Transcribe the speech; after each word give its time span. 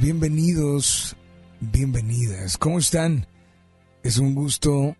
bienvenidos, 0.00 1.16
bienvenidas. 1.60 2.56
¿Cómo 2.56 2.78
están? 2.78 3.26
Es 4.02 4.18
un 4.18 4.34
gusto 4.34 4.96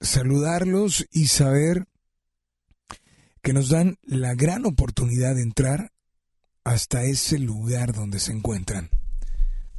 saludarlos 0.00 1.06
y 1.10 1.26
saber 1.26 1.86
que 3.42 3.52
nos 3.52 3.68
dan 3.68 3.96
la 4.02 4.34
gran 4.34 4.64
oportunidad 4.64 5.34
de 5.34 5.42
entrar 5.42 5.92
hasta 6.62 7.04
ese 7.04 7.38
lugar 7.38 7.92
donde 7.94 8.20
se 8.20 8.32
encuentran. 8.32 8.90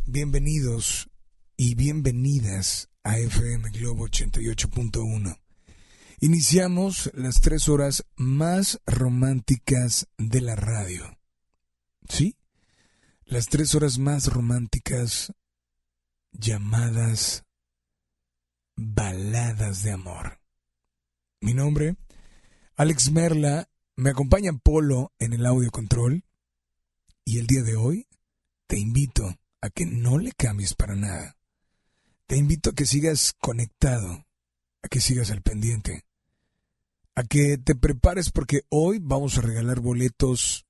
Bienvenidos 0.06 1.10
y 1.56 1.76
bienvenidas 1.76 2.90
a 3.04 3.18
FM 3.20 3.70
Globo 3.72 4.08
88.1. 4.08 5.38
Iniciamos 6.20 7.12
las 7.14 7.40
tres 7.40 7.70
horas 7.70 8.04
más 8.16 8.80
románticas 8.86 10.08
de 10.18 10.42
la 10.42 10.56
radio. 10.56 11.18
¿Sí? 12.10 12.36
Las 13.30 13.50
tres 13.50 13.76
horas 13.76 13.98
más 13.98 14.32
románticas 14.32 15.34
llamadas 16.32 17.44
baladas 18.78 19.84
de 19.84 19.92
amor. 19.92 20.40
Mi 21.42 21.54
nombre, 21.54 21.98
Alex 22.78 23.12
Merla, 23.12 23.68
me 23.98 24.12
acompaña 24.12 24.54
Polo 24.54 25.12
en 25.20 25.34
el 25.34 25.46
audio 25.46 25.72
control 25.72 26.24
y 27.26 27.40
el 27.40 27.48
día 27.48 27.64
de 27.64 27.76
hoy 27.76 28.08
te 28.66 28.80
invito 28.80 29.38
a 29.60 29.70
que 29.72 29.86
no 29.86 30.18
le 30.18 30.32
cambies 30.32 30.74
para 30.74 30.96
nada. 30.96 31.36
Te 32.28 32.38
invito 32.38 32.70
a 32.70 32.76
que 32.76 32.86
sigas 32.86 33.34
conectado, 33.42 34.26
a 34.82 34.88
que 34.88 35.02
sigas 35.02 35.32
al 35.32 35.42
pendiente, 35.42 36.06
a 37.14 37.24
que 37.24 37.58
te 37.58 37.76
prepares 37.76 38.32
porque 38.32 38.62
hoy 38.70 39.00
vamos 39.02 39.38
a 39.38 39.42
regalar 39.42 39.82
boletos 39.82 40.66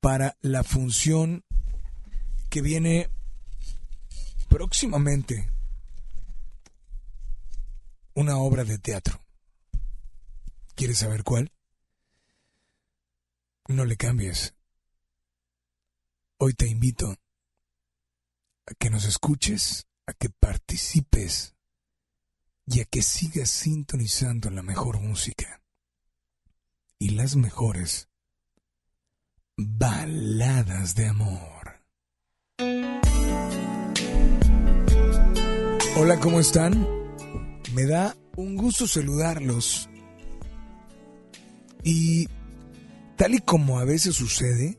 para 0.00 0.36
la 0.42 0.62
función 0.62 1.42
que 2.50 2.62
viene 2.62 3.08
próximamente 4.48 5.48
una 8.14 8.38
obra 8.38 8.64
de 8.64 8.78
teatro. 8.78 9.24
¿Quieres 10.74 10.98
saber 10.98 11.22
cuál? 11.22 11.52
No 13.68 13.84
le 13.84 13.96
cambies. 13.96 14.52
Hoy 16.38 16.54
te 16.54 16.66
invito 16.66 17.12
a 18.66 18.74
que 18.74 18.90
nos 18.90 19.04
escuches, 19.04 19.86
a 20.06 20.12
que 20.12 20.28
participes 20.28 21.54
y 22.66 22.80
a 22.80 22.84
que 22.84 23.02
sigas 23.02 23.50
sintonizando 23.50 24.50
la 24.50 24.62
mejor 24.62 24.98
música 24.98 25.62
y 26.98 27.10
las 27.10 27.36
mejores 27.36 28.08
baladas 29.56 30.96
de 30.96 31.06
amor. 31.06 31.59
Hola, 36.02 36.18
¿cómo 36.18 36.40
están? 36.40 36.88
Me 37.74 37.84
da 37.84 38.16
un 38.34 38.56
gusto 38.56 38.86
saludarlos. 38.86 39.90
Y 41.84 42.26
tal 43.16 43.34
y 43.34 43.40
como 43.40 43.78
a 43.78 43.84
veces 43.84 44.14
sucede, 44.14 44.78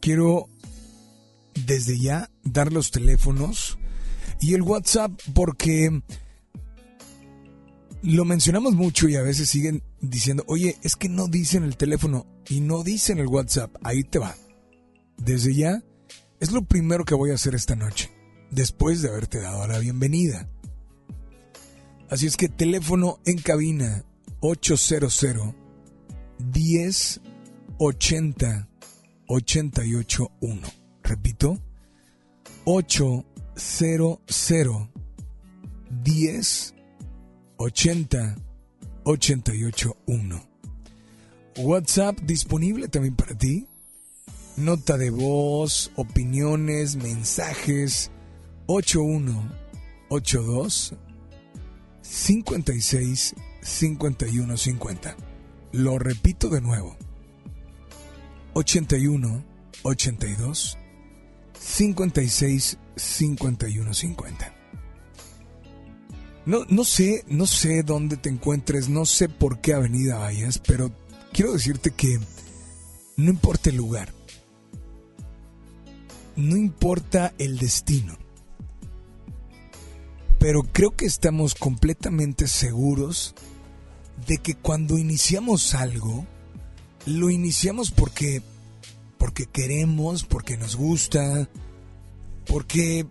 quiero 0.00 0.50
desde 1.54 1.98
ya 1.98 2.30
dar 2.42 2.74
los 2.74 2.90
teléfonos 2.90 3.78
y 4.38 4.52
el 4.52 4.60
WhatsApp 4.60 5.12
porque 5.32 6.02
lo 8.02 8.26
mencionamos 8.26 8.74
mucho 8.74 9.08
y 9.08 9.16
a 9.16 9.22
veces 9.22 9.48
siguen 9.48 9.82
diciendo, 10.02 10.44
oye, 10.46 10.76
es 10.82 10.94
que 10.94 11.08
no 11.08 11.28
dicen 11.28 11.64
el 11.64 11.78
teléfono 11.78 12.26
y 12.50 12.60
no 12.60 12.82
dicen 12.82 13.18
el 13.18 13.28
WhatsApp. 13.28 13.74
Ahí 13.82 14.04
te 14.04 14.18
va. 14.18 14.36
Desde 15.16 15.54
ya, 15.54 15.82
es 16.38 16.52
lo 16.52 16.66
primero 16.66 17.06
que 17.06 17.14
voy 17.14 17.30
a 17.30 17.36
hacer 17.36 17.54
esta 17.54 17.76
noche, 17.76 18.10
después 18.50 19.02
de 19.02 19.08
haberte 19.08 19.40
dado 19.40 19.66
la 19.66 19.78
bienvenida. 19.78 20.48
Así 22.10 22.26
es 22.26 22.36
que 22.36 22.48
teléfono 22.48 23.18
en 23.24 23.38
cabina 23.38 24.04
800 24.40 25.24
10 26.38 27.20
80 27.78 28.68
881. 29.26 30.60
Repito, 31.02 31.58
800 32.64 34.18
10 36.02 36.74
80 37.56 38.36
881. 39.04 40.42
WhatsApp 41.56 42.18
disponible 42.20 42.88
también 42.88 43.14
para 43.14 43.36
ti 43.36 43.68
nota 44.56 44.96
de 44.96 45.10
voz, 45.10 45.90
opiniones, 45.96 46.96
mensajes 46.96 48.10
8182 48.66 50.94
56 52.00 53.34
51 53.60 54.56
50. 54.56 55.16
Lo 55.72 55.98
repito 55.98 56.48
de 56.48 56.60
nuevo. 56.60 56.96
81 58.54 59.44
82 59.82 60.78
56 61.58 62.78
51 62.96 63.94
50. 63.94 64.54
No, 66.46 66.64
no 66.68 66.84
sé, 66.84 67.24
no 67.26 67.46
sé 67.46 67.82
dónde 67.82 68.18
te 68.18 68.28
encuentres, 68.28 68.88
no 68.88 69.06
sé 69.06 69.28
por 69.28 69.60
qué 69.60 69.72
avenida 69.72 70.18
vayas, 70.18 70.58
pero 70.58 70.92
quiero 71.32 71.54
decirte 71.54 71.90
que 71.90 72.20
no 73.16 73.30
importa 73.30 73.70
el 73.70 73.76
lugar, 73.76 74.12
no 76.36 76.56
importa 76.56 77.32
el 77.38 77.58
destino. 77.58 78.18
Pero 80.44 80.62
creo 80.62 80.90
que 80.94 81.06
estamos 81.06 81.54
completamente 81.54 82.48
seguros 82.48 83.34
de 84.26 84.36
que 84.36 84.54
cuando 84.54 84.98
iniciamos 84.98 85.74
algo, 85.74 86.26
lo 87.06 87.30
iniciamos 87.30 87.90
porque 87.90 88.42
porque 89.16 89.46
queremos, 89.46 90.24
porque 90.24 90.58
nos 90.58 90.76
gusta, 90.76 91.48
porque 92.46 93.06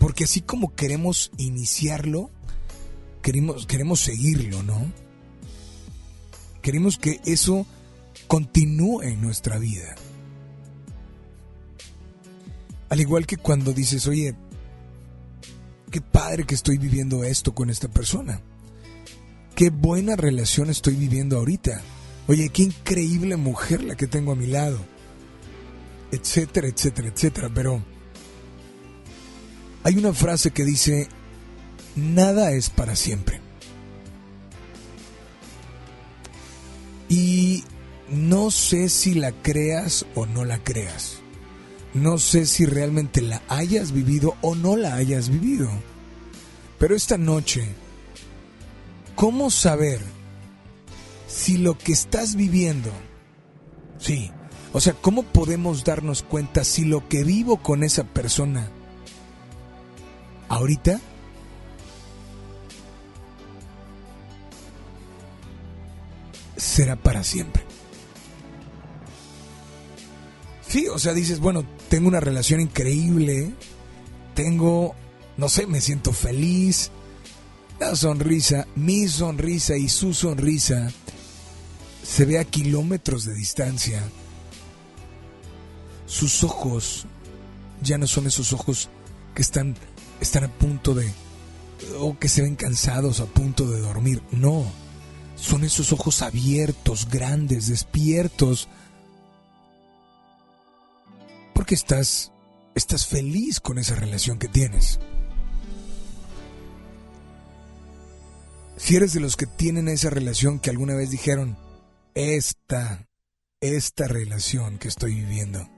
porque 0.00 0.24
así 0.24 0.40
como 0.40 0.74
queremos 0.74 1.30
iniciarlo, 1.36 2.28
queremos 3.22 3.64
queremos 3.68 4.00
seguirlo, 4.00 4.64
¿no? 4.64 4.92
Queremos 6.62 6.98
que 6.98 7.20
eso 7.26 7.64
continúe 8.26 9.02
en 9.02 9.20
nuestra 9.20 9.58
vida. 9.58 9.94
Al 12.88 13.00
igual 13.00 13.24
que 13.24 13.36
cuando 13.36 13.72
dices, 13.72 14.08
oye, 14.08 14.34
qué 15.92 16.00
padre 16.00 16.44
que 16.44 16.56
estoy 16.56 16.78
viviendo 16.78 17.22
esto 17.22 17.54
con 17.54 17.70
esta 17.70 17.86
persona. 17.86 18.40
Qué 19.54 19.70
buena 19.70 20.16
relación 20.16 20.70
estoy 20.70 20.96
viviendo 20.96 21.36
ahorita. 21.36 21.82
Oye, 22.26 22.48
qué 22.48 22.62
increíble 22.62 23.36
mujer 23.36 23.84
la 23.84 23.94
que 23.94 24.08
tengo 24.08 24.32
a 24.32 24.36
mi 24.36 24.46
lado. 24.46 24.78
Etcétera, 26.10 26.66
etcétera, 26.66 27.08
etcétera. 27.08 27.50
Pero 27.54 27.84
hay 29.84 29.98
una 29.98 30.14
frase 30.14 30.50
que 30.50 30.64
dice, 30.64 31.08
nada 31.94 32.52
es 32.52 32.70
para 32.70 32.96
siempre. 32.96 33.40
Y 37.08 37.64
no 38.08 38.50
sé 38.50 38.88
si 38.88 39.14
la 39.14 39.32
creas 39.32 40.06
o 40.14 40.24
no 40.24 40.46
la 40.46 40.64
creas. 40.64 41.21
No 41.94 42.16
sé 42.18 42.46
si 42.46 42.64
realmente 42.64 43.20
la 43.20 43.42
hayas 43.48 43.92
vivido 43.92 44.36
o 44.40 44.54
no 44.54 44.76
la 44.76 44.94
hayas 44.94 45.28
vivido. 45.28 45.68
Pero 46.78 46.96
esta 46.96 47.18
noche, 47.18 47.68
¿cómo 49.14 49.50
saber 49.50 50.00
si 51.28 51.58
lo 51.58 51.76
que 51.76 51.92
estás 51.92 52.34
viviendo, 52.34 52.90
sí, 53.98 54.30
o 54.72 54.80
sea, 54.80 54.94
¿cómo 54.94 55.22
podemos 55.22 55.84
darnos 55.84 56.22
cuenta 56.22 56.64
si 56.64 56.84
lo 56.84 57.08
que 57.08 57.24
vivo 57.24 57.58
con 57.58 57.84
esa 57.84 58.04
persona 58.04 58.70
ahorita 60.48 60.98
será 66.56 66.96
para 66.96 67.22
siempre? 67.22 67.71
Sí, 70.72 70.88
o 70.88 70.98
sea, 70.98 71.12
dices, 71.12 71.38
bueno, 71.38 71.66
tengo 71.90 72.08
una 72.08 72.20
relación 72.20 72.58
increíble, 72.58 73.52
tengo, 74.34 74.94
no 75.36 75.50
sé, 75.50 75.66
me 75.66 75.82
siento 75.82 76.14
feliz, 76.14 76.90
la 77.78 77.94
sonrisa, 77.94 78.66
mi 78.74 79.06
sonrisa 79.06 79.76
y 79.76 79.90
su 79.90 80.14
sonrisa 80.14 80.90
se 82.02 82.24
ve 82.24 82.38
a 82.38 82.46
kilómetros 82.46 83.26
de 83.26 83.34
distancia. 83.34 84.02
Sus 86.06 86.42
ojos 86.42 87.04
ya 87.82 87.98
no 87.98 88.06
son 88.06 88.26
esos 88.26 88.54
ojos 88.54 88.88
que 89.34 89.42
están, 89.42 89.76
están 90.22 90.44
a 90.44 90.48
punto 90.48 90.94
de, 90.94 91.12
o 91.98 92.18
que 92.18 92.30
se 92.30 92.40
ven 92.40 92.56
cansados, 92.56 93.20
a 93.20 93.26
punto 93.26 93.70
de 93.70 93.78
dormir. 93.78 94.22
No, 94.30 94.64
son 95.36 95.64
esos 95.64 95.92
ojos 95.92 96.22
abiertos, 96.22 97.10
grandes, 97.10 97.68
despiertos, 97.68 98.70
porque 101.62 101.76
estás, 101.76 102.32
estás 102.74 103.06
feliz 103.06 103.60
con 103.60 103.78
esa 103.78 103.94
relación 103.94 104.40
que 104.40 104.48
tienes. 104.48 104.98
Si 108.76 108.96
eres 108.96 109.12
de 109.12 109.20
los 109.20 109.36
que 109.36 109.46
tienen 109.46 109.86
esa 109.86 110.10
relación 110.10 110.58
que 110.58 110.70
alguna 110.70 110.96
vez 110.96 111.10
dijeron, 111.10 111.56
esta, 112.16 113.06
esta 113.60 114.08
relación 114.08 114.78
que 114.78 114.88
estoy 114.88 115.14
viviendo, 115.14 115.70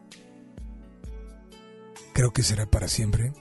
creo 2.14 2.32
que 2.32 2.42
será 2.42 2.64
para 2.64 2.88
siempre. 2.88 3.34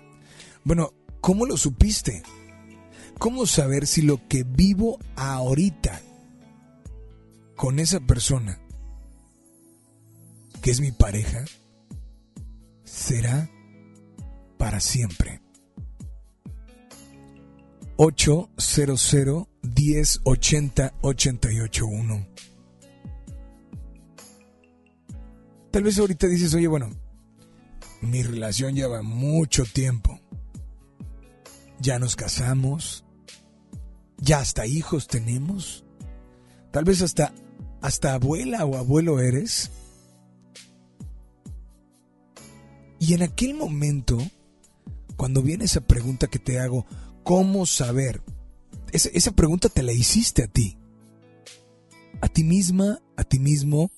Bueno, 0.65 0.91
¿cómo 1.21 1.45
lo 1.45 1.55
supiste? 1.55 2.23
¿Cómo 3.19 3.45
saber 3.45 3.87
si 3.87 4.01
lo 4.01 4.27
que 4.27 4.43
vivo 4.43 4.99
ahorita 5.15 6.01
con 7.55 7.79
esa 7.79 8.01
persona, 8.01 8.59
que 10.61 10.71
es 10.71 10.81
mi 10.81 10.91
pareja, 10.91 11.45
será 12.93 13.49
para 14.57 14.79
siempre? 14.79 15.41
800 17.97 19.47
1080 19.61 20.93
881 21.01 22.27
Tal 25.71 25.81
vez 25.83 25.97
ahorita 25.97 26.27
dices, 26.27 26.53
oye, 26.53 26.67
bueno, 26.67 26.91
mi 28.01 28.21
relación 28.21 28.75
lleva 28.75 29.01
mucho 29.01 29.63
tiempo. 29.63 30.19
Ya 31.79 31.97
nos 31.97 32.15
casamos. 32.15 33.05
Ya 34.17 34.37
hasta 34.37 34.67
hijos 34.67 35.07
tenemos. 35.07 35.83
Tal 36.69 36.83
vez 36.83 37.01
hasta, 37.01 37.33
hasta 37.81 38.13
abuela 38.13 38.65
o 38.65 38.77
abuelo 38.77 39.19
eres. 39.19 39.71
Y 43.05 43.15
en 43.15 43.21
aquel 43.21 43.53
momento, 43.53 44.17
cuando 45.17 45.41
viene 45.41 45.65
esa 45.65 45.81
pregunta 45.81 46.27
que 46.27 46.39
te 46.39 46.61
hago, 46.61 46.85
¿cómo 47.23 47.65
saber? 47.65 48.21
Esa, 48.93 49.33
pregunta 49.33 49.67
te 49.67 49.83
la 49.83 49.91
hiciste 49.91 50.41
a 50.43 50.47
ti. 50.47 50.77
A 52.21 52.29
ti 52.29 52.45
misma, 52.45 53.01
a 53.17 53.25
ti 53.25 53.39
mismo. 53.39 53.91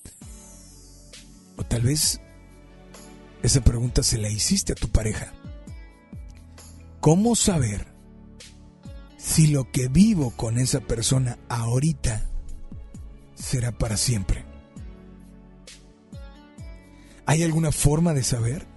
O 1.56 1.62
tal 1.62 1.82
vez 1.82 2.20
esa 3.44 3.60
pregunta 3.60 4.02
se 4.02 4.18
la 4.18 4.28
hiciste 4.28 4.72
a 4.72 4.74
tu 4.74 4.88
pareja. 4.88 5.32
¿Cómo 6.98 7.36
saber 7.36 7.86
si 9.18 9.46
lo 9.46 9.70
que 9.70 9.86
vivo 9.86 10.32
con 10.32 10.58
esa 10.58 10.80
persona 10.80 11.38
ahorita 11.48 12.28
será 13.36 13.70
para 13.70 13.96
siempre? 13.96 14.44
¿Hay 17.24 17.44
alguna 17.44 17.70
forma 17.70 18.12
de 18.12 18.24
saber? 18.24 18.74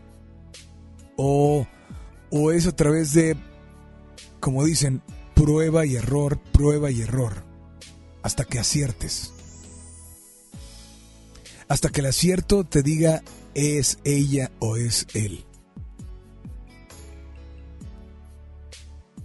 ¿O, 1.21 1.67
o 2.29 2.51
es 2.53 2.65
a 2.65 2.73
través 2.73 3.11
de, 3.11 3.35
como 4.39 4.63
dicen, 4.63 5.01
prueba 5.35 5.85
y 5.85 5.97
error, 5.97 6.39
prueba 6.53 6.91
y 6.91 7.01
error, 7.01 7.43
hasta 8.23 8.45
que 8.45 8.57
aciertes? 8.57 9.33
Hasta 11.67 11.89
que 11.89 11.99
el 11.99 12.05
acierto 12.05 12.63
te 12.63 12.83
diga 12.83 13.21
es 13.53 13.99
ella 14.05 14.49
o 14.59 14.77
es 14.77 15.07
él. 15.13 15.43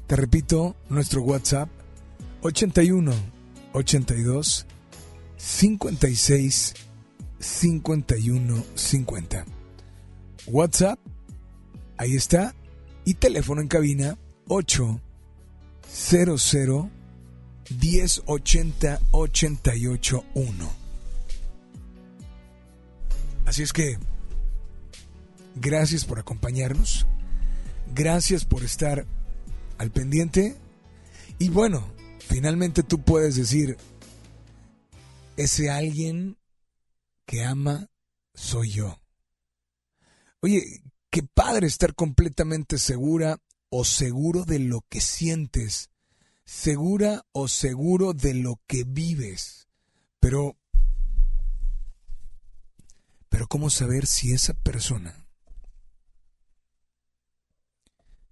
Te 0.09 0.16
repito, 0.16 0.74
nuestro 0.88 1.22
WhatsApp 1.22 1.68
81 2.42 3.12
82 3.72 4.66
56 5.37 6.74
51 7.38 8.64
50. 8.74 9.44
WhatsApp, 10.48 10.98
ahí 11.96 12.16
está, 12.16 12.54
y 13.04 13.14
teléfono 13.14 13.61
en 13.61 13.68
cabina 13.68 14.18
800 14.48 15.00
1080 17.80 19.00
881. 19.12 20.70
Así 23.46 23.62
es 23.62 23.72
que 23.72 23.98
Gracias 25.57 26.04
por 26.04 26.18
acompañarnos. 26.18 27.07
Gracias 27.94 28.44
por 28.44 28.64
estar 28.64 29.07
al 29.78 29.90
pendiente. 29.90 30.57
Y 31.38 31.48
bueno, 31.48 31.92
finalmente 32.18 32.83
tú 32.83 33.02
puedes 33.02 33.37
decir, 33.37 33.76
ese 35.37 35.70
alguien 35.70 36.37
que 37.24 37.44
ama 37.44 37.88
soy 38.35 38.70
yo. 38.70 39.00
Oye, 40.40 40.83
qué 41.14 41.22
padre 41.22 41.68
estar 41.68 41.94
completamente 41.94 42.77
segura 42.77 43.38
o 43.68 43.85
seguro 43.85 44.44
de 44.44 44.59
lo 44.59 44.81
que 44.88 45.00
sientes, 45.00 45.88
segura 46.44 47.24
o 47.31 47.46
seguro 47.46 48.14
de 48.14 48.35
lo 48.35 48.61
que 48.66 48.83
vives. 48.83 49.68
Pero, 50.18 50.57
pero 53.29 53.46
¿cómo 53.46 53.70
saber 53.70 54.09
si 54.09 54.33
esa 54.33 54.55
persona 54.55 55.29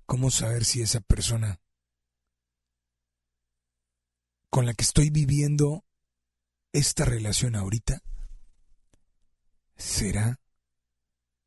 ¿Cómo 0.04 0.32
saber 0.32 0.64
si 0.64 0.82
esa 0.82 1.00
persona 1.00 1.60
con 4.50 4.66
la 4.66 4.74
que 4.74 4.82
estoy 4.82 5.10
viviendo 5.10 5.84
esta 6.72 7.04
relación 7.04 7.54
ahorita 7.54 8.02
será 9.76 10.40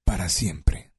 para 0.06 0.30
siempre? 0.30 0.94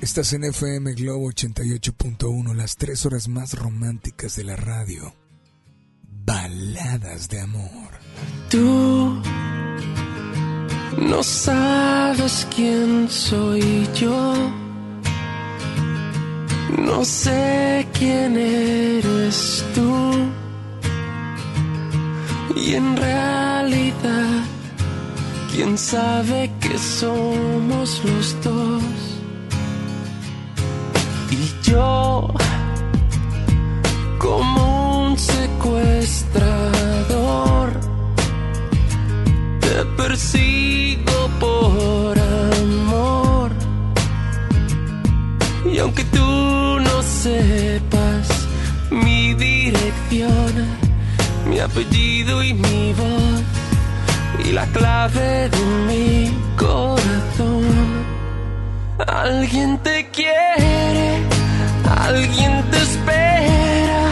Estás 0.00 0.32
en 0.32 0.44
FM 0.44 0.94
Globo 0.94 1.30
88.1, 1.30 2.54
las 2.54 2.76
tres 2.76 3.04
horas 3.04 3.28
más 3.28 3.52
románticas 3.52 4.34
de 4.34 4.44
la 4.44 4.56
radio. 4.56 5.14
Baladas 6.24 7.28
de 7.28 7.40
amor. 7.40 7.90
Tú 8.48 9.20
no 10.98 11.22
sabes 11.22 12.46
quién 12.56 13.10
soy 13.10 13.86
yo. 13.94 14.34
No 16.78 17.04
sé 17.04 17.86
quién 17.92 18.38
eres 18.38 19.62
tú. 19.74 20.12
Y 22.56 22.74
en 22.74 22.96
realidad, 22.96 24.44
quién 25.52 25.76
sabe 25.76 26.50
que 26.60 26.78
somos 26.78 28.00
los 28.04 28.40
dos. 28.42 28.82
Y 31.30 31.52
yo, 31.62 32.32
como 34.18 35.06
un 35.06 35.18
secuestrador, 35.18 37.72
te 39.60 39.84
persigo 39.96 41.28
por 41.38 42.18
amor. 42.18 43.52
Y 45.72 45.78
aunque 45.78 46.02
tú 46.04 46.80
no 46.80 47.02
sepas 47.02 48.28
mi 48.90 49.34
dirección, 49.34 50.66
mi 51.48 51.60
apellido 51.60 52.42
y 52.42 52.54
mi 52.54 52.92
voz, 52.94 53.59
y 54.50 54.52
la 54.52 54.66
clave 54.66 55.48
de 55.48 55.62
mi 55.86 56.32
corazón, 56.56 57.64
alguien 59.06 59.78
te 59.78 60.08
quiere, 60.10 61.24
alguien 62.08 62.64
te 62.70 62.78
espera, 62.88 64.02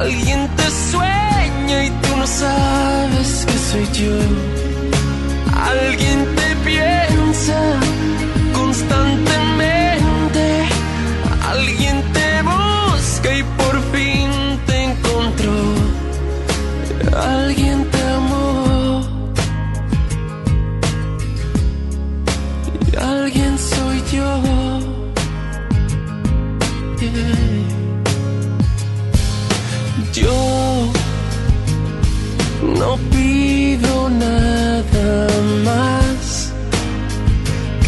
alguien 0.00 0.48
te 0.56 0.66
sueña 0.90 1.84
y 1.84 1.90
tú 1.90 2.16
no 2.16 2.26
sabes 2.26 3.46
que 3.46 3.58
soy 3.70 3.86
yo 3.92 4.16
Alguien 5.72 6.26
te 6.36 6.48
piensa 6.68 7.60
constantemente. 8.52 9.43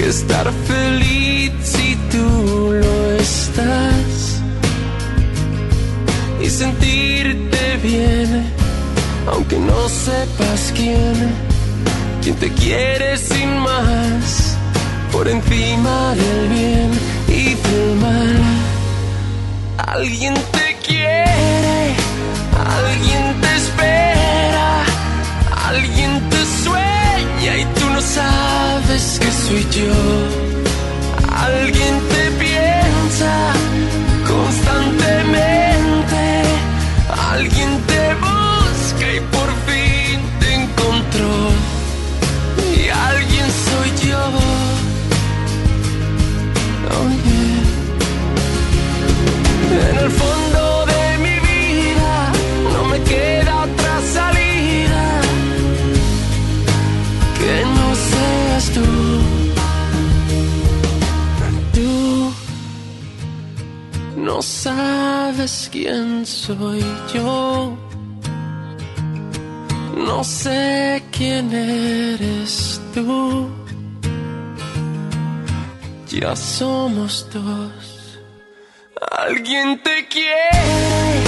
Estar 0.09 0.51
feliz 0.67 1.53
si 1.63 1.97
tú 2.13 2.73
lo 2.73 3.13
estás 3.13 4.41
y 6.41 6.49
sentirte 6.49 7.77
bien, 7.83 8.53
aunque 9.27 9.59
no 9.59 9.89
sepas 9.89 10.73
quién 10.75 11.57
quien 12.27 12.37
te 12.39 12.53
quiere 12.55 13.17
sin 13.17 13.57
más, 13.59 14.57
por 15.13 15.29
encima 15.29 16.13
del 16.17 16.49
bien 16.49 16.91
y 17.29 17.55
del 17.55 17.95
mal. 18.01 18.43
Alguien 19.79 20.35
te 20.35 20.77
quiere, 20.85 21.95
alguien 22.53 23.41
te 23.41 23.57
espera, 23.57 24.83
alguien 25.69 26.29
te 26.31 26.36
sabes 28.07 29.19
que 29.21 29.31
soy 29.33 29.67
yo. 29.79 29.95
Alguien 31.33 31.95
te 32.13 32.23
piensa 32.45 33.33
constantemente, 34.27 36.23
alguien 37.33 37.71
te 37.91 38.03
busca 38.27 39.07
y 39.17 39.21
por 39.35 39.51
fin 39.67 40.17
te 40.41 40.49
encontró. 40.63 41.35
Y 42.77 42.83
alguien 42.89 43.47
soy 43.69 43.89
yo. 44.09 44.23
Oh, 46.95 47.09
yeah. 47.25 47.65
En 49.91 49.97
el 50.05 50.11
fondo 50.11 50.46
no 64.37 64.43
sabes 64.43 65.71
quién 65.73 66.27
soy 66.27 66.85
yo. 67.15 67.75
No 69.97 70.23
sé 70.23 71.03
quién 71.11 71.51
eres 71.55 72.79
tú. 72.93 73.49
Ya 76.09 76.37
somos 76.37 77.27
dos. 77.33 78.21
Alguien 79.11 79.83
te 79.83 80.07
quiere, 80.07 81.26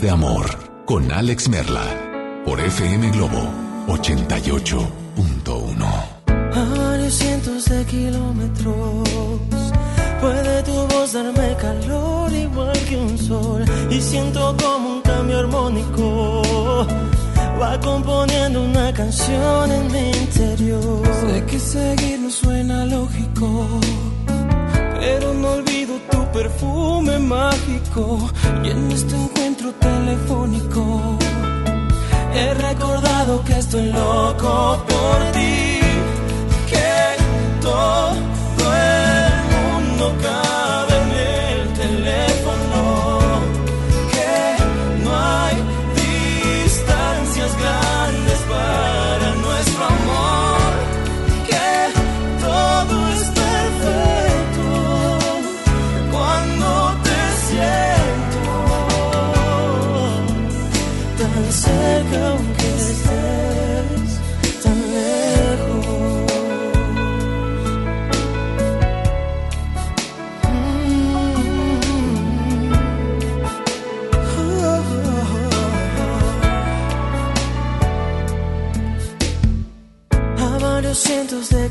De 0.00 0.10
amor 0.10 0.44
con 0.84 1.10
Alex 1.10 1.48
Merla 1.48 2.42
por 2.44 2.60
FM 2.60 3.10
Globo 3.12 3.48
88.1. 3.86 5.86
A 6.26 7.10
cientos 7.10 7.64
de 7.64 7.82
kilómetros 7.86 9.08
puede 10.20 10.62
tu 10.64 10.86
voz 10.88 11.14
darme 11.14 11.56
calor 11.56 12.30
igual 12.30 12.78
que 12.86 12.96
un 12.96 13.16
sol 13.16 13.64
y 13.88 13.98
siento 14.00 14.54
como 14.62 14.96
un 14.96 15.00
cambio 15.00 15.38
armónico 15.38 16.42
va 17.58 17.80
componiendo 17.80 18.64
una 18.64 18.92
canción 18.92 19.72
en 19.72 19.92
mi 19.92 20.10
interior. 20.10 21.06
Sé 21.22 21.42
que 21.46 21.58
seguir 21.58 22.20
no 22.20 22.30
suena 22.30 22.84
lógico, 22.84 23.66
pero 25.00 25.32
no 25.32 25.52
olvido 25.52 25.94
tu 26.10 26.22
perfume 26.32 27.18
mágico 27.18 28.30
y 28.62 28.68
en 28.70 28.90
este 28.90 29.16
encuentro 29.16 29.46
telefónico. 29.74 31.18
He 32.34 32.54
recordado 32.54 33.42
que 33.44 33.58
estoy 33.58 33.90
loco 33.92 34.84
por 34.88 35.32
ti, 35.32 35.80
que 36.70 37.62
todo 37.62 38.66
el 38.74 39.34
mundo 39.54 40.14
cabe 40.22 40.45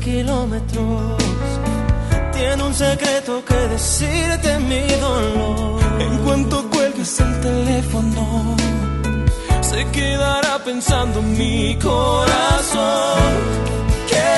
kilómetros 0.06 1.16
tiene 2.32 2.62
un 2.62 2.72
secreto 2.72 3.44
que 3.44 3.58
decirte 3.74 4.56
mi 4.60 4.86
dolor. 5.00 5.80
En 5.98 6.18
cuanto 6.18 6.70
cuelgues 6.70 7.18
el 7.18 7.40
teléfono, 7.40 8.56
se 9.62 9.84
quedará 9.90 10.62
pensando 10.64 11.20
mi 11.22 11.76
corazón 11.76 13.32
que 14.10 14.30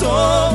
todo 0.00 0.50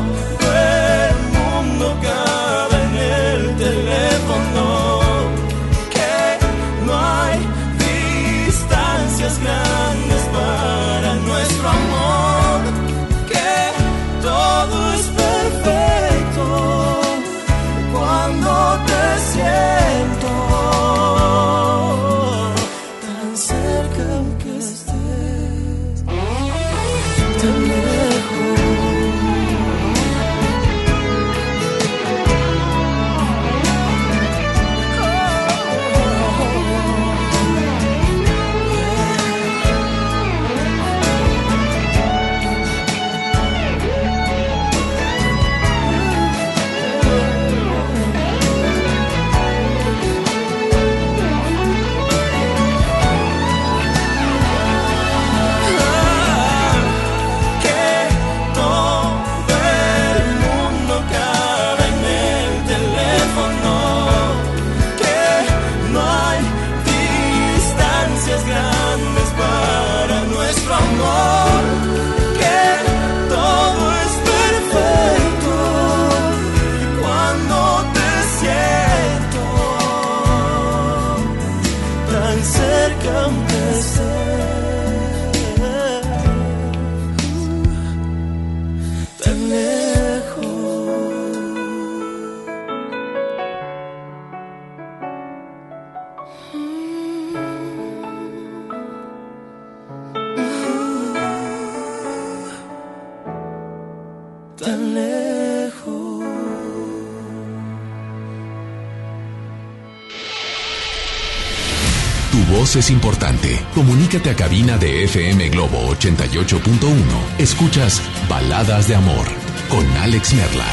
Tu 112.41 112.53
voz 112.55 112.75
es 112.75 112.89
importante. 112.89 113.59
Comunícate 113.75 114.31
a 114.31 114.35
cabina 114.35 114.77
de 114.77 115.03
FM 115.03 115.49
Globo 115.49 115.77
88.1. 115.93 117.37
Escuchas 117.37 118.01
Baladas 118.27 118.87
de 118.87 118.95
Amor 118.95 119.27
con 119.69 119.85
Alex 119.97 120.33
Merla. 120.33 120.65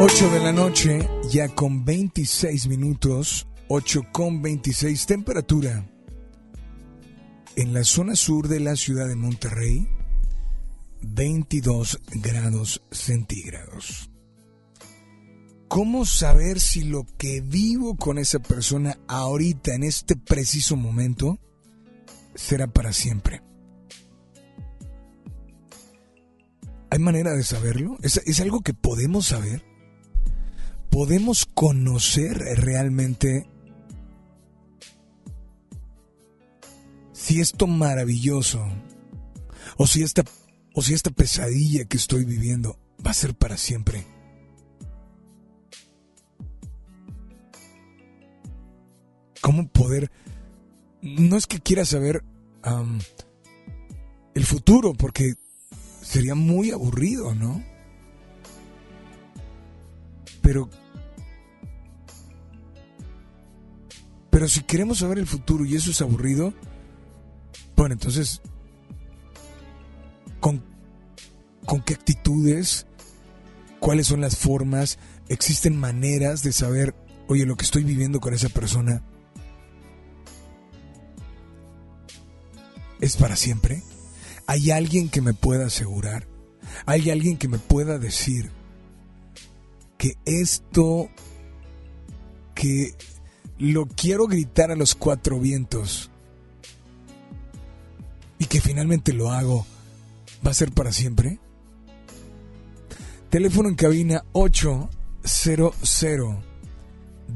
8 0.00 0.30
de 0.30 0.40
la 0.40 0.52
noche, 0.52 1.08
ya 1.30 1.48
con 1.48 1.84
26 1.84 2.68
minutos, 2.68 3.46
8 3.68 4.02
con 4.12 4.42
26 4.42 5.06
temperatura. 5.06 5.86
En 7.56 7.72
la 7.72 7.84
zona 7.84 8.16
sur 8.16 8.48
de 8.48 8.60
la 8.60 8.76
ciudad 8.76 9.08
de 9.08 9.16
Monterrey, 9.16 9.88
22 11.00 12.00
grados 12.16 12.82
centígrados. 12.90 14.09
¿Cómo 15.70 16.04
saber 16.04 16.58
si 16.58 16.82
lo 16.82 17.06
que 17.16 17.40
vivo 17.40 17.94
con 17.94 18.18
esa 18.18 18.40
persona 18.40 18.98
ahorita, 19.06 19.72
en 19.72 19.84
este 19.84 20.16
preciso 20.16 20.74
momento, 20.74 21.38
será 22.34 22.66
para 22.66 22.92
siempre? 22.92 23.40
¿Hay 26.90 26.98
manera 26.98 27.36
de 27.36 27.44
saberlo? 27.44 27.98
¿Es, 28.02 28.40
algo 28.40 28.62
que 28.62 28.74
podemos 28.74 29.28
saber? 29.28 29.64
¿Podemos 30.90 31.46
conocer 31.46 32.36
realmente 32.36 33.48
si 37.12 37.40
esto 37.40 37.68
maravilloso 37.68 38.60
o 39.76 39.86
si 39.86 40.02
esta 40.02 40.24
o 40.74 40.82
si 40.82 40.94
esta 40.94 41.12
pesadilla 41.12 41.84
que 41.84 41.96
estoy 41.96 42.24
viviendo 42.24 42.76
va 43.06 43.12
a 43.12 43.14
ser 43.14 43.36
para 43.36 43.56
siempre. 43.56 44.04
¿Cómo 49.40 49.68
poder? 49.68 50.10
No 51.02 51.36
es 51.36 51.46
que 51.46 51.60
quiera 51.60 51.84
saber 51.84 52.22
el 54.34 54.44
futuro, 54.44 54.92
porque 54.94 55.34
sería 56.02 56.34
muy 56.34 56.70
aburrido, 56.70 57.34
¿no? 57.34 57.62
Pero... 60.42 60.68
Pero 64.30 64.48
si 64.48 64.62
queremos 64.62 64.98
saber 64.98 65.18
el 65.18 65.26
futuro 65.26 65.64
y 65.64 65.74
eso 65.74 65.90
es 65.90 66.00
aburrido, 66.00 66.54
bueno, 67.76 67.94
entonces, 67.94 68.40
¿con, 70.38 70.62
con 71.66 71.82
qué 71.82 71.94
actitudes? 71.94 72.86
¿Cuáles 73.80 74.06
son 74.06 74.20
las 74.20 74.36
formas? 74.36 74.98
¿Existen 75.28 75.76
maneras 75.76 76.42
de 76.42 76.52
saber, 76.52 76.94
oye, 77.26 77.44
lo 77.44 77.56
que 77.56 77.64
estoy 77.64 77.82
viviendo 77.82 78.20
con 78.20 78.32
esa 78.32 78.48
persona 78.48 79.02
es 83.00 83.16
para 83.16 83.36
siempre? 83.36 83.82
¿Hay 84.46 84.70
alguien 84.70 85.08
que 85.08 85.20
me 85.20 85.34
pueda 85.34 85.66
asegurar? 85.66 86.26
¿Hay 86.86 87.10
alguien 87.10 87.36
que 87.36 87.48
me 87.48 87.58
pueda 87.58 87.98
decir 87.98 88.50
que 89.98 90.14
esto, 90.24 91.10
que 92.54 92.94
lo 93.58 93.86
quiero 93.86 94.26
gritar 94.26 94.70
a 94.70 94.76
los 94.76 94.94
cuatro 94.94 95.38
vientos 95.38 96.10
y 98.38 98.46
que 98.46 98.60
finalmente 98.60 99.12
lo 99.12 99.30
hago, 99.30 99.66
va 100.46 100.50
a 100.50 100.54
ser 100.54 100.72
para 100.72 100.92
siempre? 100.92 101.38
Teléfono 103.28 103.68
en 103.68 103.74
cabina 103.76 104.24
800 104.32 104.90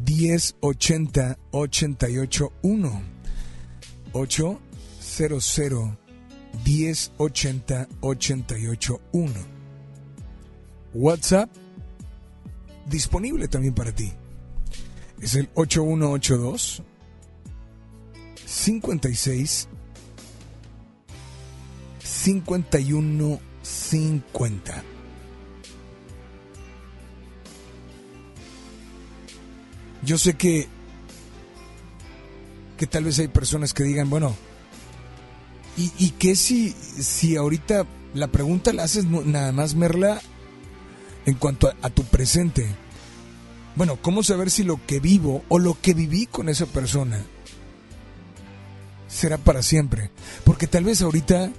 1080 0.07 1.39
881 1.53 3.15
800 5.15 5.97
1080 6.65 7.89
881 8.01 9.33
WhatsApp 10.93 11.49
disponible 12.87 13.47
también 13.49 13.75
para 13.75 13.93
ti. 13.93 14.13
Es 15.21 15.35
el 15.35 15.51
8182 15.55 16.83
56 18.45 19.69
5150. 22.03 24.83
Yo 30.03 30.19
sé 30.19 30.35
que 30.35 30.69
que 32.77 32.87
tal 32.87 33.05
vez 33.05 33.19
hay 33.21 33.29
personas 33.29 33.73
que 33.73 33.85
digan, 33.85 34.11
bueno, 34.11 34.37
¿y, 35.77 36.11
qué 36.11 36.37
si, 36.37 36.71
si 36.71 37.37
ahorita 37.37 37.87
la 38.15 38.29
pregunta 38.29 38.73
la 38.73 38.85
haces 38.85 39.05
nada 39.07 39.53
más, 39.53 39.75
Merla, 39.75 40.21
en 41.27 41.35
cuanto 41.35 41.73
a, 41.83 41.91
tu 41.91 42.05
presente. 42.05 42.67
Bueno, 43.77 43.99
¿cómo 44.01 44.23
saber 44.23 44.51
si 44.51 44.63
lo 44.63 44.79
que 44.87 45.01
vivo 45.01 45.43
o 45.49 45.59
lo 45.59 45.79
que 45.81 45.95
viví 45.95 46.27
con 46.27 46.49
esa 46.49 46.67
persona 46.67 47.25
será 49.09 49.37
para 49.39 49.63
siempre? 49.63 50.11
Porque 50.45 50.67
tal 50.67 50.85
vez 50.85 51.03
ahorita 51.03 51.51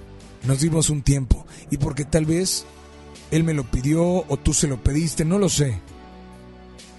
nos 0.44 0.60
dimos 0.60 0.88
un 0.88 1.02
tiempo 1.02 1.46
y 1.70 1.76
porque 1.76 2.04
tal 2.04 2.24
vez 2.24 2.64
él 3.30 3.44
me 3.44 3.54
lo 3.54 3.70
pidió 3.70 4.02
o 4.02 4.36
tú 4.38 4.54
se 4.54 4.68
lo 4.68 4.82
pediste, 4.82 5.24
no 5.24 5.38
lo 5.38 5.48
sé. 5.48 5.78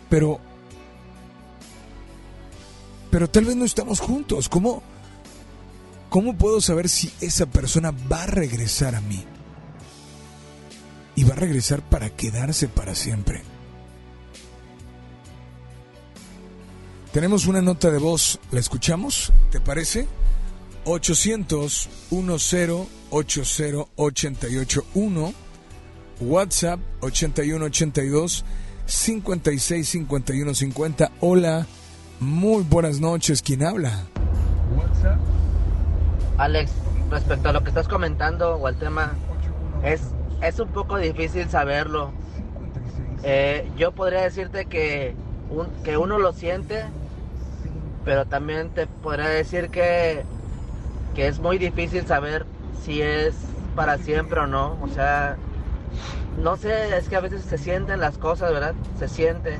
Pero 0.09 0.39
pero 3.09 3.29
tal 3.29 3.45
vez 3.45 3.55
no 3.55 3.65
estamos 3.65 3.99
juntos. 3.99 4.49
¿Cómo 4.49 4.83
cómo 6.09 6.37
puedo 6.37 6.61
saber 6.61 6.89
si 6.89 7.11
esa 7.21 7.45
persona 7.45 7.91
va 7.91 8.23
a 8.23 8.27
regresar 8.27 8.95
a 8.95 9.01
mí? 9.01 9.25
y 11.17 11.23
va 11.23 11.33
a 11.33 11.37
regresar 11.37 11.81
para 11.81 12.11
quedarse 12.11 12.69
para 12.69 12.93
siempre. 12.93 13.41
Tenemos 17.11 17.47
una 17.47 17.61
nota 17.61 17.89
de 17.89 17.97
voz, 17.97 18.39
¿la 18.51 18.59
escuchamos? 18.59 19.33
¿Te 19.51 19.59
parece? 19.59 20.07
800 20.85 21.89
10 22.11 22.21
80 23.09 23.67
881 23.95 25.33
WhatsApp 26.21 26.79
8182 27.01 28.45
56 28.85 29.89
51 29.89 30.53
50. 30.53 31.11
Hola, 31.19 31.65
muy 32.19 32.61
buenas 32.61 32.99
noches. 32.99 33.41
¿Quién 33.41 33.63
habla? 33.63 34.05
WhatsApp. 34.77 35.46
Alex, 36.37 36.71
respecto 37.09 37.49
a 37.49 37.53
lo 37.53 37.63
que 37.63 37.69
estás 37.69 37.87
comentando 37.87 38.55
o 38.55 38.67
al 38.67 38.77
tema, 38.77 39.13
es 39.83 40.01
es 40.41 40.59
un 40.59 40.69
poco 40.69 40.97
difícil 40.97 41.49
saberlo. 41.49 42.11
Eh, 43.23 43.69
yo 43.77 43.91
podría 43.91 44.21
decirte 44.21 44.65
que, 44.65 45.15
que 45.83 45.97
uno 45.97 46.19
lo 46.19 46.33
siente, 46.33 46.83
pero 48.05 48.25
también 48.25 48.69
te 48.69 48.87
podría 48.87 49.29
decir 49.29 49.69
que, 49.69 50.23
que 51.15 51.27
es 51.27 51.39
muy 51.39 51.57
difícil 51.57 52.05
saber 52.05 52.45
si 52.83 53.01
es 53.01 53.35
para 53.75 53.97
siempre 53.97 54.41
o 54.41 54.47
no. 54.47 54.77
O 54.81 54.87
sea, 54.87 55.37
no 56.41 56.57
sé, 56.57 56.97
es 56.97 57.09
que 57.09 57.15
a 57.15 57.21
veces 57.21 57.43
se 57.43 57.57
sienten 57.57 57.99
las 57.99 58.17
cosas, 58.17 58.51
¿verdad? 58.51 58.75
Se 58.99 59.07
siente. 59.07 59.59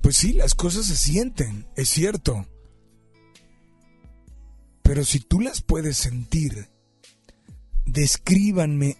Pues 0.00 0.16
sí, 0.16 0.32
las 0.32 0.54
cosas 0.54 0.86
se 0.86 0.96
sienten, 0.96 1.66
es 1.76 1.88
cierto. 1.88 2.46
Pero 4.90 5.04
si 5.04 5.20
tú 5.20 5.38
las 5.38 5.62
puedes 5.62 5.96
sentir, 5.96 6.68
descríbanme. 7.86 8.96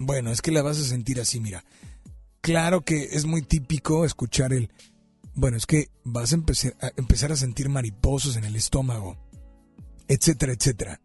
Bueno, 0.00 0.32
es 0.32 0.42
que 0.42 0.50
la 0.50 0.62
vas 0.62 0.80
a 0.80 0.82
sentir 0.82 1.20
así, 1.20 1.38
mira. 1.38 1.62
Claro 2.40 2.80
que 2.80 3.04
es 3.12 3.24
muy 3.24 3.42
típico 3.42 4.04
escuchar 4.04 4.52
el... 4.52 4.68
Bueno, 5.36 5.56
es 5.56 5.64
que 5.64 5.90
vas 6.02 6.32
a 6.32 6.34
empezar, 6.34 6.74
a 6.80 6.90
empezar 6.96 7.30
a 7.30 7.36
sentir 7.36 7.68
mariposas 7.68 8.34
en 8.34 8.46
el 8.46 8.56
estómago, 8.56 9.16
etcétera, 10.08 10.54
etcétera. 10.54 11.00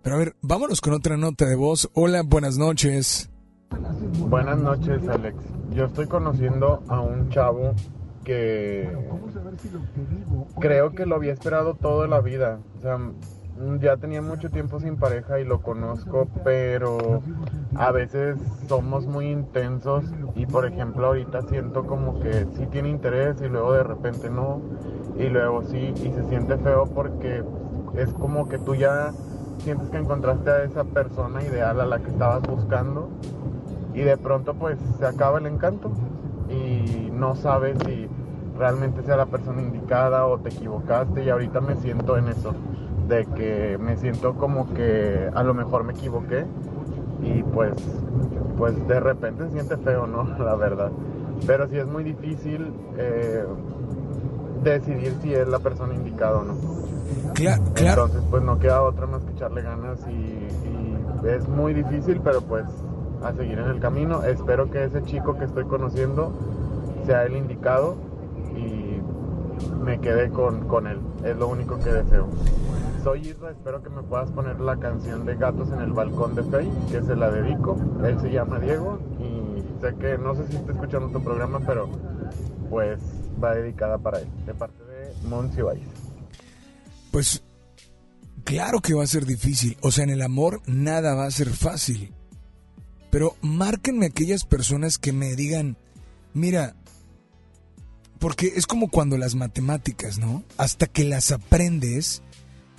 Pero 0.00 0.14
a 0.14 0.18
ver, 0.20 0.36
vámonos 0.42 0.80
con 0.80 0.92
otra 0.92 1.16
nota 1.16 1.46
de 1.46 1.56
voz. 1.56 1.90
Hola, 1.92 2.22
buenas 2.22 2.58
noches. 2.58 3.30
Buenas 4.28 4.58
noches, 4.58 5.08
Alex. 5.08 5.36
Yo 5.74 5.86
estoy 5.86 6.06
conociendo 6.06 6.84
a 6.86 7.00
un 7.00 7.30
chavo 7.30 7.74
que 8.22 8.88
creo 10.60 10.92
que 10.92 11.04
lo 11.04 11.16
había 11.16 11.32
esperado 11.32 11.74
toda 11.74 12.06
la 12.06 12.20
vida. 12.20 12.60
O 12.78 12.80
sea, 12.80 12.96
ya 13.80 13.96
tenía 13.96 14.22
mucho 14.22 14.50
tiempo 14.50 14.80
sin 14.80 14.96
pareja 14.96 15.40
y 15.40 15.44
lo 15.44 15.60
conozco, 15.60 16.28
pero 16.44 17.22
a 17.76 17.90
veces 17.92 18.36
somos 18.68 19.06
muy 19.06 19.30
intensos 19.30 20.04
y 20.34 20.46
por 20.46 20.66
ejemplo 20.66 21.06
ahorita 21.06 21.42
siento 21.42 21.86
como 21.86 22.20
que 22.20 22.46
sí 22.56 22.66
tiene 22.66 22.90
interés 22.90 23.40
y 23.40 23.48
luego 23.48 23.72
de 23.72 23.82
repente 23.82 24.30
no 24.30 24.60
y 25.18 25.28
luego 25.28 25.62
sí 25.62 25.92
y 25.96 26.12
se 26.12 26.24
siente 26.28 26.56
feo 26.58 26.86
porque 26.86 27.42
es 27.96 28.12
como 28.14 28.48
que 28.48 28.58
tú 28.58 28.74
ya 28.74 29.12
sientes 29.58 29.88
que 29.90 29.98
encontraste 29.98 30.50
a 30.50 30.64
esa 30.64 30.84
persona 30.84 31.42
ideal 31.42 31.80
a 31.80 31.86
la 31.86 31.98
que 31.98 32.10
estabas 32.10 32.42
buscando 32.42 33.08
y 33.94 34.00
de 34.00 34.16
pronto 34.16 34.54
pues 34.54 34.78
se 34.98 35.06
acaba 35.06 35.38
el 35.38 35.46
encanto 35.46 35.90
y 36.48 37.10
no 37.12 37.36
sabes 37.36 37.76
si 37.86 38.08
realmente 38.58 39.02
sea 39.02 39.16
la 39.16 39.26
persona 39.26 39.62
indicada 39.62 40.26
o 40.26 40.38
te 40.38 40.50
equivocaste 40.50 41.24
y 41.24 41.30
ahorita 41.30 41.60
me 41.60 41.76
siento 41.76 42.16
en 42.16 42.28
eso, 42.28 42.54
de 43.12 43.26
que 43.26 43.78
me 43.78 43.96
siento 43.96 44.34
como 44.34 44.72
que 44.72 45.30
a 45.34 45.42
lo 45.42 45.52
mejor 45.52 45.84
me 45.84 45.92
equivoqué 45.92 46.46
y 47.22 47.42
pues 47.42 47.74
pues 48.56 48.86
de 48.88 49.00
repente 49.00 49.44
se 49.46 49.52
siente 49.52 49.76
feo, 49.76 50.06
¿no? 50.06 50.24
La 50.44 50.54
verdad. 50.56 50.90
Pero 51.46 51.68
sí 51.68 51.76
es 51.76 51.86
muy 51.86 52.04
difícil 52.04 52.72
eh, 52.96 53.44
decidir 54.62 55.14
si 55.20 55.34
es 55.34 55.46
la 55.46 55.58
persona 55.58 55.94
indicada 55.94 56.38
o 56.38 56.44
no. 56.44 56.54
Claro, 57.34 57.62
Entonces 57.76 58.22
pues 58.30 58.42
no 58.42 58.58
queda 58.58 58.82
otra 58.82 59.06
más 59.06 59.22
que 59.24 59.32
echarle 59.32 59.62
ganas 59.62 59.98
y, 60.06 60.12
y 60.12 61.28
es 61.28 61.48
muy 61.48 61.74
difícil, 61.74 62.20
pero 62.22 62.40
pues 62.42 62.64
a 63.22 63.32
seguir 63.32 63.58
en 63.58 63.66
el 63.66 63.80
camino. 63.80 64.22
Espero 64.22 64.70
que 64.70 64.84
ese 64.84 65.02
chico 65.02 65.36
que 65.36 65.44
estoy 65.44 65.64
conociendo 65.64 66.32
sea 67.06 67.24
el 67.24 67.36
indicado 67.36 67.96
y 68.56 68.81
me 69.84 70.00
quede 70.00 70.30
con, 70.30 70.66
con 70.68 70.86
él. 70.86 71.00
Es 71.24 71.36
lo 71.36 71.48
único 71.48 71.78
que 71.78 71.90
deseo. 71.90 72.28
Soy 73.02 73.28
Isra, 73.28 73.50
espero 73.50 73.82
que 73.82 73.90
me 73.90 74.02
puedas 74.02 74.30
poner 74.30 74.60
la 74.60 74.76
canción 74.76 75.26
de 75.26 75.34
Gatos 75.34 75.72
en 75.72 75.80
el 75.80 75.92
Balcón 75.92 76.34
de 76.36 76.44
Fey, 76.44 76.70
que 76.90 77.02
se 77.02 77.16
la 77.16 77.30
dedico. 77.30 77.76
Él 78.04 78.20
se 78.20 78.30
llama 78.30 78.60
Diego 78.60 79.00
y 79.18 79.80
sé 79.80 79.94
que 79.96 80.18
no 80.18 80.36
sé 80.36 80.46
si 80.48 80.56
está 80.56 80.72
escuchando 80.72 81.08
tu 81.08 81.22
programa, 81.22 81.60
pero 81.66 81.88
pues 82.70 83.00
va 83.42 83.54
dedicada 83.54 83.98
para 83.98 84.20
él, 84.20 84.28
de 84.46 84.54
parte 84.54 84.84
de 84.84 85.28
Monsi 85.28 85.62
Valles. 85.62 85.88
Pues 87.10 87.42
claro 88.44 88.80
que 88.80 88.94
va 88.94 89.02
a 89.02 89.08
ser 89.08 89.26
difícil. 89.26 89.76
O 89.82 89.90
sea, 89.90 90.04
en 90.04 90.10
el 90.10 90.22
amor 90.22 90.60
nada 90.66 91.14
va 91.14 91.26
a 91.26 91.30
ser 91.30 91.50
fácil. 91.50 92.14
Pero 93.10 93.34
márquenme 93.42 94.06
aquellas 94.06 94.44
personas 94.44 94.96
que 94.96 95.12
me 95.12 95.34
digan, 95.34 95.76
mira, 96.32 96.76
porque 98.22 98.52
es 98.54 98.68
como 98.68 98.88
cuando 98.88 99.18
las 99.18 99.34
matemáticas, 99.34 100.18
¿no? 100.18 100.44
Hasta 100.56 100.86
que 100.86 101.02
las 101.02 101.32
aprendes 101.32 102.22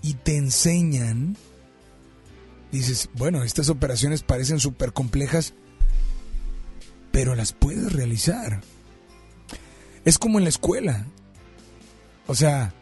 y 0.01 0.13
te 0.13 0.37
enseñan, 0.37 1.35
dices, 2.71 3.09
bueno, 3.15 3.43
estas 3.43 3.67
operaciones 3.67 4.23
parecen 4.23 4.61
súper 4.61 4.93
complejas, 4.93 5.53
pero 7.11 7.35
las 7.35 7.51
puedes 7.51 7.91
realizar. 7.91 8.61
Es 10.05 10.17
como 10.17 10.37
en 10.37 10.45
la 10.45 10.49
escuela. 10.49 11.07
O 12.27 12.35
sea, 12.35 12.73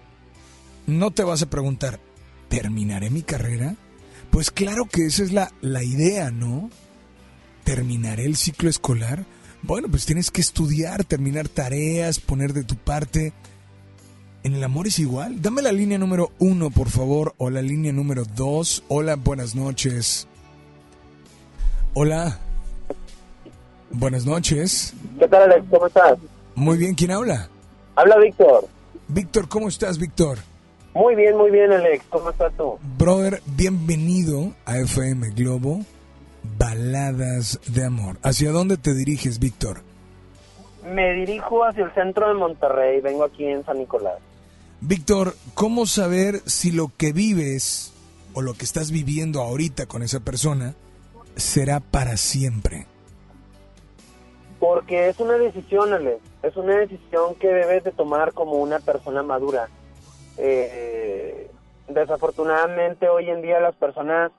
no 0.85 1.09
te 1.09 1.23
vas 1.23 1.41
a 1.41 1.49
preguntar, 1.49 1.99
¿terminaré 2.47 3.09
mi 3.09 3.23
carrera? 3.23 3.75
Pues 4.29 4.51
claro 4.51 4.85
que 4.85 5.07
esa 5.07 5.23
es 5.23 5.31
la, 5.31 5.51
la 5.61 5.83
idea, 5.83 6.29
¿no? 6.29 6.69
¿Terminaré 7.63 8.25
el 8.25 8.35
ciclo 8.35 8.69
escolar? 8.69 9.25
Bueno, 9.63 9.87
pues 9.89 10.05
tienes 10.05 10.31
que 10.31 10.41
estudiar, 10.41 11.03
terminar 11.03 11.47
tareas, 11.47 12.19
poner 12.19 12.53
de 12.53 12.63
tu 12.63 12.75
parte. 12.75 13.33
En 14.43 14.55
el 14.55 14.63
amor 14.63 14.87
es 14.87 14.97
igual. 14.97 15.41
Dame 15.41 15.61
la 15.61 15.71
línea 15.71 15.99
número 15.99 16.31
uno, 16.39 16.71
por 16.71 16.89
favor, 16.89 17.35
o 17.37 17.51
la 17.51 17.61
línea 17.61 17.93
número 17.93 18.23
dos. 18.35 18.83
Hola, 18.87 19.15
buenas 19.15 19.53
noches. 19.53 20.27
Hola. 21.93 22.39
Buenas 23.91 24.25
noches. 24.25 24.93
¿Qué 25.19 25.27
tal, 25.27 25.43
Alex? 25.43 25.65
¿Cómo 25.69 25.87
estás? 25.87 26.17
Muy 26.55 26.77
bien, 26.77 26.95
¿quién 26.95 27.11
habla? 27.11 27.49
Habla 27.95 28.17
Víctor. 28.17 28.67
Víctor, 29.09 29.47
¿cómo 29.47 29.67
estás, 29.67 29.99
Víctor? 29.99 30.39
Muy 30.95 31.15
bien, 31.15 31.37
muy 31.37 31.51
bien, 31.51 31.71
Alex. 31.71 32.03
¿Cómo 32.09 32.31
estás 32.31 32.51
tú? 32.57 32.79
Brother, 32.97 33.43
bienvenido 33.45 34.53
a 34.65 34.79
FM 34.79 35.29
Globo 35.31 35.85
Baladas 36.57 37.59
de 37.67 37.85
Amor. 37.85 38.17
¿Hacia 38.23 38.51
dónde 38.51 38.77
te 38.77 38.93
diriges, 38.93 39.39
Víctor? 39.39 39.81
Me 40.83 41.13
dirijo 41.13 41.63
hacia 41.63 41.85
el 41.85 41.93
centro 41.93 42.27
de 42.27 42.33
Monterrey. 42.33 43.01
Vengo 43.01 43.23
aquí 43.23 43.45
en 43.45 43.63
San 43.65 43.77
Nicolás. 43.77 44.19
Víctor, 44.79 45.35
¿cómo 45.53 45.85
saber 45.85 46.41
si 46.45 46.71
lo 46.71 46.91
que 46.97 47.13
vives 47.13 47.93
o 48.33 48.41
lo 48.41 48.53
que 48.53 48.65
estás 48.65 48.91
viviendo 48.91 49.41
ahorita 49.41 49.85
con 49.85 50.01
esa 50.01 50.19
persona 50.21 50.73
será 51.35 51.79
para 51.79 52.17
siempre? 52.17 52.87
Porque 54.59 55.09
es 55.09 55.19
una 55.19 55.33
decisión, 55.33 55.93
Alex. 55.93 56.19
Es 56.43 56.55
una 56.55 56.77
decisión 56.77 57.35
que 57.35 57.47
debes 57.47 57.83
de 57.83 57.91
tomar 57.91 58.33
como 58.33 58.53
una 58.53 58.79
persona 58.79 59.21
madura. 59.21 59.69
Eh, 60.37 61.49
desafortunadamente 61.87 63.07
hoy 63.09 63.29
en 63.29 63.41
día 63.41 63.59
las 63.59 63.75
personas 63.75 64.31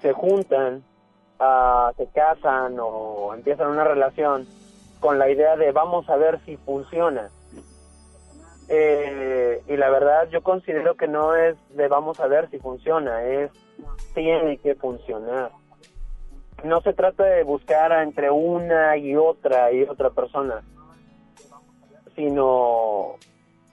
se 0.00 0.12
juntan, 0.12 0.82
ah, 1.42 1.92
se 1.96 2.06
casan 2.06 2.76
o 2.80 3.34
empiezan 3.34 3.68
una 3.68 3.84
relación 3.84 4.46
con 5.00 5.18
la 5.18 5.28
idea 5.28 5.56
de 5.56 5.72
vamos 5.72 6.08
a 6.08 6.16
ver 6.16 6.40
si 6.44 6.56
funciona. 6.56 7.28
Eh, 8.68 9.60
y 9.66 9.76
la 9.76 9.90
verdad 9.90 10.28
yo 10.30 10.42
considero 10.42 10.94
que 10.94 11.08
no 11.08 11.34
es 11.34 11.56
de 11.76 11.88
vamos 11.88 12.20
a 12.20 12.26
ver 12.26 12.48
si 12.50 12.58
funciona, 12.58 13.24
es 13.24 13.50
tiene 14.14 14.56
que 14.58 14.74
funcionar. 14.76 15.50
No 16.64 16.80
se 16.80 16.92
trata 16.92 17.24
de 17.24 17.42
buscar 17.42 17.90
entre 18.02 18.30
una 18.30 18.96
y 18.96 19.16
otra 19.16 19.72
y 19.72 19.82
otra 19.82 20.10
persona, 20.10 20.62
sino 22.14 23.16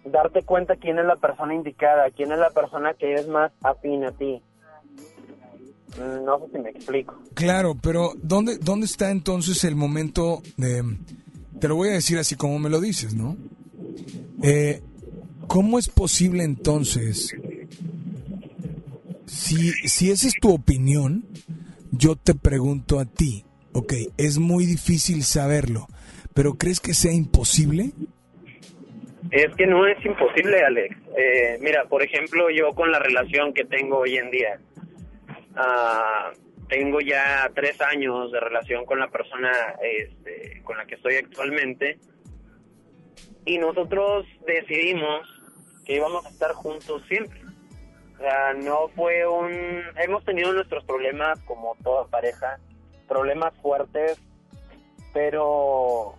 darte 0.03 0.43
cuenta 0.43 0.75
quién 0.75 0.97
es 0.97 1.05
la 1.05 1.15
persona 1.17 1.53
indicada, 1.53 2.09
quién 2.09 2.31
es 2.31 2.39
la 2.39 2.49
persona 2.49 2.95
que 2.95 3.13
es 3.13 3.27
más 3.27 3.51
afín 3.61 4.03
a 4.05 4.11
ti. 4.11 4.41
No 5.97 6.39
sé 6.39 6.45
si 6.53 6.59
me 6.59 6.69
explico. 6.69 7.19
Claro, 7.33 7.75
pero 7.81 8.13
¿dónde, 8.21 8.57
¿dónde 8.57 8.85
está 8.85 9.11
entonces 9.11 9.63
el 9.63 9.75
momento 9.75 10.41
de... 10.57 10.83
Te 11.59 11.67
lo 11.67 11.75
voy 11.75 11.89
a 11.89 11.93
decir 11.93 12.17
así 12.17 12.35
como 12.35 12.57
me 12.59 12.69
lo 12.69 12.79
dices, 12.79 13.13
¿no? 13.13 13.35
Eh, 14.43 14.81
¿Cómo 15.47 15.79
es 15.79 15.89
posible 15.89 16.43
entonces, 16.43 17.35
si, 19.25 19.71
si 19.71 20.11
esa 20.11 20.27
es 20.27 20.35
tu 20.39 20.53
opinión, 20.53 21.25
yo 21.91 22.15
te 22.15 22.35
pregunto 22.35 22.99
a 22.99 23.05
ti, 23.05 23.45
ok, 23.73 23.93
es 24.17 24.37
muy 24.37 24.65
difícil 24.65 25.23
saberlo, 25.23 25.87
pero 26.33 26.53
¿crees 26.53 26.79
que 26.79 26.93
sea 26.93 27.11
imposible? 27.11 27.91
Es 29.31 29.53
que 29.55 29.67
no 29.67 29.85
es 29.85 30.03
imposible, 30.05 30.61
Alex. 30.63 30.95
Eh, 31.17 31.57
mira, 31.61 31.85
por 31.85 32.01
ejemplo, 32.01 32.49
yo 32.49 32.73
con 32.73 32.91
la 32.91 32.99
relación 32.99 33.53
que 33.53 33.65
tengo 33.65 33.99
hoy 33.99 34.17
en 34.17 34.31
día, 34.31 34.59
ah, 35.55 36.31
tengo 36.67 37.01
ya 37.01 37.49
tres 37.55 37.81
años 37.81 38.31
de 38.31 38.39
relación 38.39 38.85
con 38.85 38.99
la 38.99 39.09
persona 39.09 39.51
este, 39.81 40.61
con 40.63 40.77
la 40.77 40.85
que 40.85 40.95
estoy 40.95 41.15
actualmente 41.15 41.99
y 43.45 43.57
nosotros 43.57 44.25
decidimos 44.45 45.27
que 45.85 45.95
íbamos 45.95 46.25
a 46.25 46.29
estar 46.29 46.53
juntos 46.53 47.01
siempre. 47.07 47.41
O 48.15 48.17
sea, 48.19 48.53
no 48.53 48.89
fue 48.89 49.25
un... 49.27 49.81
Hemos 49.97 50.23
tenido 50.25 50.53
nuestros 50.53 50.83
problemas 50.83 51.39
como 51.45 51.75
toda 51.83 52.05
pareja, 52.05 52.59
problemas 53.07 53.53
fuertes, 53.61 54.21
pero 55.13 56.13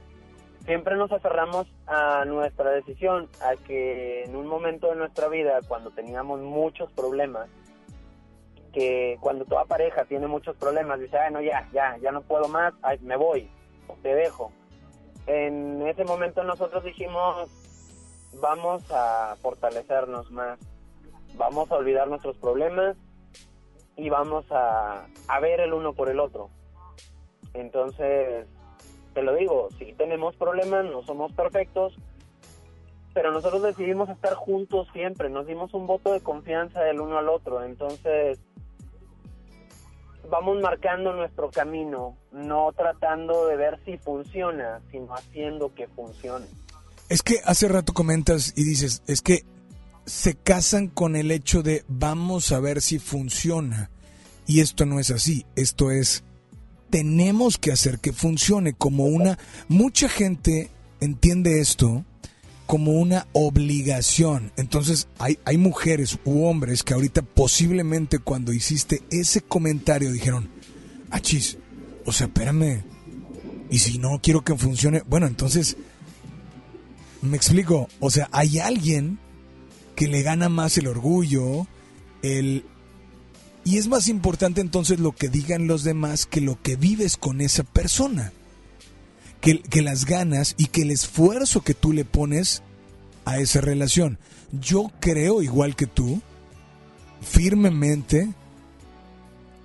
siempre 0.65 0.97
nos 0.97 1.13
aferramos 1.13 1.67
a 1.87 2.25
nuestra 2.25 2.71
decisión, 2.71 3.29
a 3.43 3.55
que 3.65 4.25
en 4.25 4.35
un 4.35 4.47
momento 4.47 4.89
de 4.89 4.97
nuestra 4.97 5.29
vida, 5.29 5.61
cuando 5.69 5.91
teníamos 5.91 6.41
muchos 6.41 6.91
problemas, 6.93 7.49
que 8.73 9.19
cuando 9.21 9.45
toda 9.45 9.65
pareja 9.65 10.05
tiene 10.05 10.27
muchos 10.27 10.57
problemas, 10.57 11.01
dice, 11.01 11.19
ay, 11.19 11.33
no, 11.33 11.41
ya, 11.41 11.69
ya, 11.73 11.97
ya 11.99 12.13
no 12.13 12.23
puedo 12.23 12.49
más, 12.49 12.75
ay, 12.83 12.99
me 13.01 13.17
voy, 13.17 13.51
te 14.03 14.15
dejo. 14.15 14.53
En 15.27 15.87
ese 15.87 16.05
momento 16.05 16.43
nosotros 16.45 16.85
dijimos, 16.85 17.51
vamos 18.41 18.83
a 18.91 19.37
fortalecernos 19.41 20.31
más, 20.31 20.59
vamos 21.37 21.71
a 21.71 21.77
olvidar 21.77 22.09
nuestros 22.09 22.37
problemas 22.39 22.97
y 23.97 24.09
vamos 24.09 24.47
a, 24.51 25.07
a 25.29 25.41
ver 25.41 25.61
el 25.61 25.73
uno 25.73 25.93
por 25.93 26.09
el 26.09 26.21
otro. 26.21 26.51
Entonces, 27.55 28.47
te 29.15 29.23
lo 29.23 29.35
digo, 29.35 29.69
sí 29.79 29.93
tenemos 29.97 30.37
problemas, 30.37 30.85
no 30.85 31.03
somos 31.03 31.33
perfectos, 31.33 31.95
pero 33.13 33.33
nosotros 33.33 33.63
decidimos 33.63 34.09
estar 34.09 34.35
juntos 34.35 34.89
siempre, 34.93 35.29
nos 35.29 35.47
dimos 35.47 35.75
un 35.75 35.87
voto 35.87 36.13
de 36.13 36.21
confianza 36.21 36.81
del 36.83 37.01
uno 37.01 37.19
al 37.19 37.29
otro, 37.29 37.65
entonces 37.65 38.41
vamos 40.29 40.61
marcando 40.61 41.13
nuestro 41.13 41.51
camino, 41.51 42.17
no 42.33 42.73
tratando 42.77 43.47
de 43.47 43.57
ver 43.57 43.81
si 43.85 43.97
funciona, 43.99 44.81
sino 44.91 45.15
haciendo 45.15 45.75
que 45.75 45.89
funcione. 45.89 46.47
Es 47.09 47.23
que 47.23 47.41
hace 47.45 47.69
rato 47.69 47.93
comentas 47.93 48.53
y 48.57 48.65
dices, 48.65 49.03
es 49.07 49.23
que 49.23 49.45
se 50.07 50.35
casan 50.35 50.89
con 50.89 51.17
el 51.17 51.31
hecho 51.31 51.63
de 51.63 51.85
vamos 51.89 52.53
a 52.53 52.61
ver 52.61 52.81
si 52.83 52.99
funciona. 52.99 53.91
Y 54.47 54.61
esto 54.61 54.87
no 54.87 54.99
es 54.99 55.11
así, 55.11 55.47
esto 55.57 55.91
es 55.91 56.25
tenemos 56.91 57.57
que 57.57 57.73
hacer 57.73 58.01
que 58.01 58.13
funcione 58.13 58.75
como 58.75 59.05
una 59.05 59.39
mucha 59.69 60.09
gente 60.09 60.71
entiende 61.01 61.61
esto 61.61 62.05
como 62.71 62.93
una 62.93 63.27
obligación. 63.33 64.53
Entonces 64.57 65.09
hay, 65.19 65.41
hay 65.45 65.59
mujeres 65.59 66.17
u 66.25 66.45
hombres 66.45 66.85
que 66.85 66.95
ahorita 66.95 67.23
posiblemente 67.23 68.21
cuando 68.21 68.53
hiciste 68.53 69.03
ese 69.11 69.41
comentario 69.41 70.13
dijeron, 70.13 70.49
achis, 71.11 71.59
o 72.07 72.13
sea, 72.13 72.29
espérame, 72.29 72.85
y 73.71 73.81
si 73.81 73.99
no 73.99 74.21
quiero 74.23 74.45
que 74.45 74.55
funcione, 74.55 75.03
bueno, 75.09 75.27
entonces, 75.27 75.79
me 77.23 77.37
explico, 77.37 77.89
o 77.99 78.09
sea, 78.09 78.29
hay 78.31 78.61
alguien 78.61 79.19
que 79.97 80.07
le 80.07 80.23
gana 80.23 80.49
más 80.49 80.79
el 80.79 80.87
orgullo, 80.87 81.67
el... 82.23 82.65
Y 83.65 83.79
es 83.79 83.89
más 83.89 84.07
importante 84.07 84.61
entonces 84.61 85.01
lo 85.01 85.11
que 85.11 85.29
digan 85.29 85.67
los 85.67 85.83
demás 85.83 86.25
que 86.25 86.41
lo 86.41 86.63
que 86.63 86.77
vives 86.77 87.17
con 87.17 87.41
esa 87.41 87.65
persona 87.65 88.33
que, 89.41 89.83
las 89.83 90.05
ganas 90.05 90.55
y 90.59 90.67
que 90.67 90.83
el 90.83 90.91
esfuerzo 90.91 91.63
que 91.63 91.75
tú 91.75 91.93
le 91.93 92.05
pones 92.05 92.63
a 93.25 93.39
esa 93.39 93.61
relación. 93.61 94.19
Yo 94.53 94.91
creo, 95.01 95.43
igual 95.43 95.77
que 95.77 95.87
tú, 95.87 96.21
firmemente, 97.23 98.31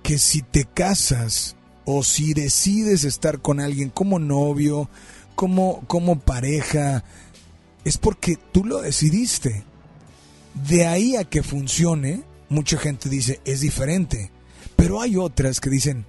que 0.02 0.18
si 0.18 0.42
te 0.42 0.64
casas 0.64 1.56
o 1.84 2.02
si 2.02 2.32
decides 2.32 3.04
estar 3.04 3.40
con 3.40 3.60
alguien 3.60 3.90
como 3.90 4.18
novio, 4.18 4.88
como, 5.34 5.80
como 5.86 6.18
pareja, 6.18 7.04
es 7.84 7.98
porque 7.98 8.38
tú 8.52 8.64
lo 8.64 8.80
decidiste. 8.80 9.64
De 10.54 10.86
ahí 10.86 11.16
a 11.16 11.24
que 11.24 11.42
funcione, 11.42 12.22
mucha 12.48 12.78
gente 12.78 13.08
dice, 13.08 13.40
es 13.44 13.60
diferente. 13.60 14.30
Pero 14.74 15.02
hay 15.02 15.16
otras 15.16 15.60
que 15.60 15.70
dicen, 15.70 16.06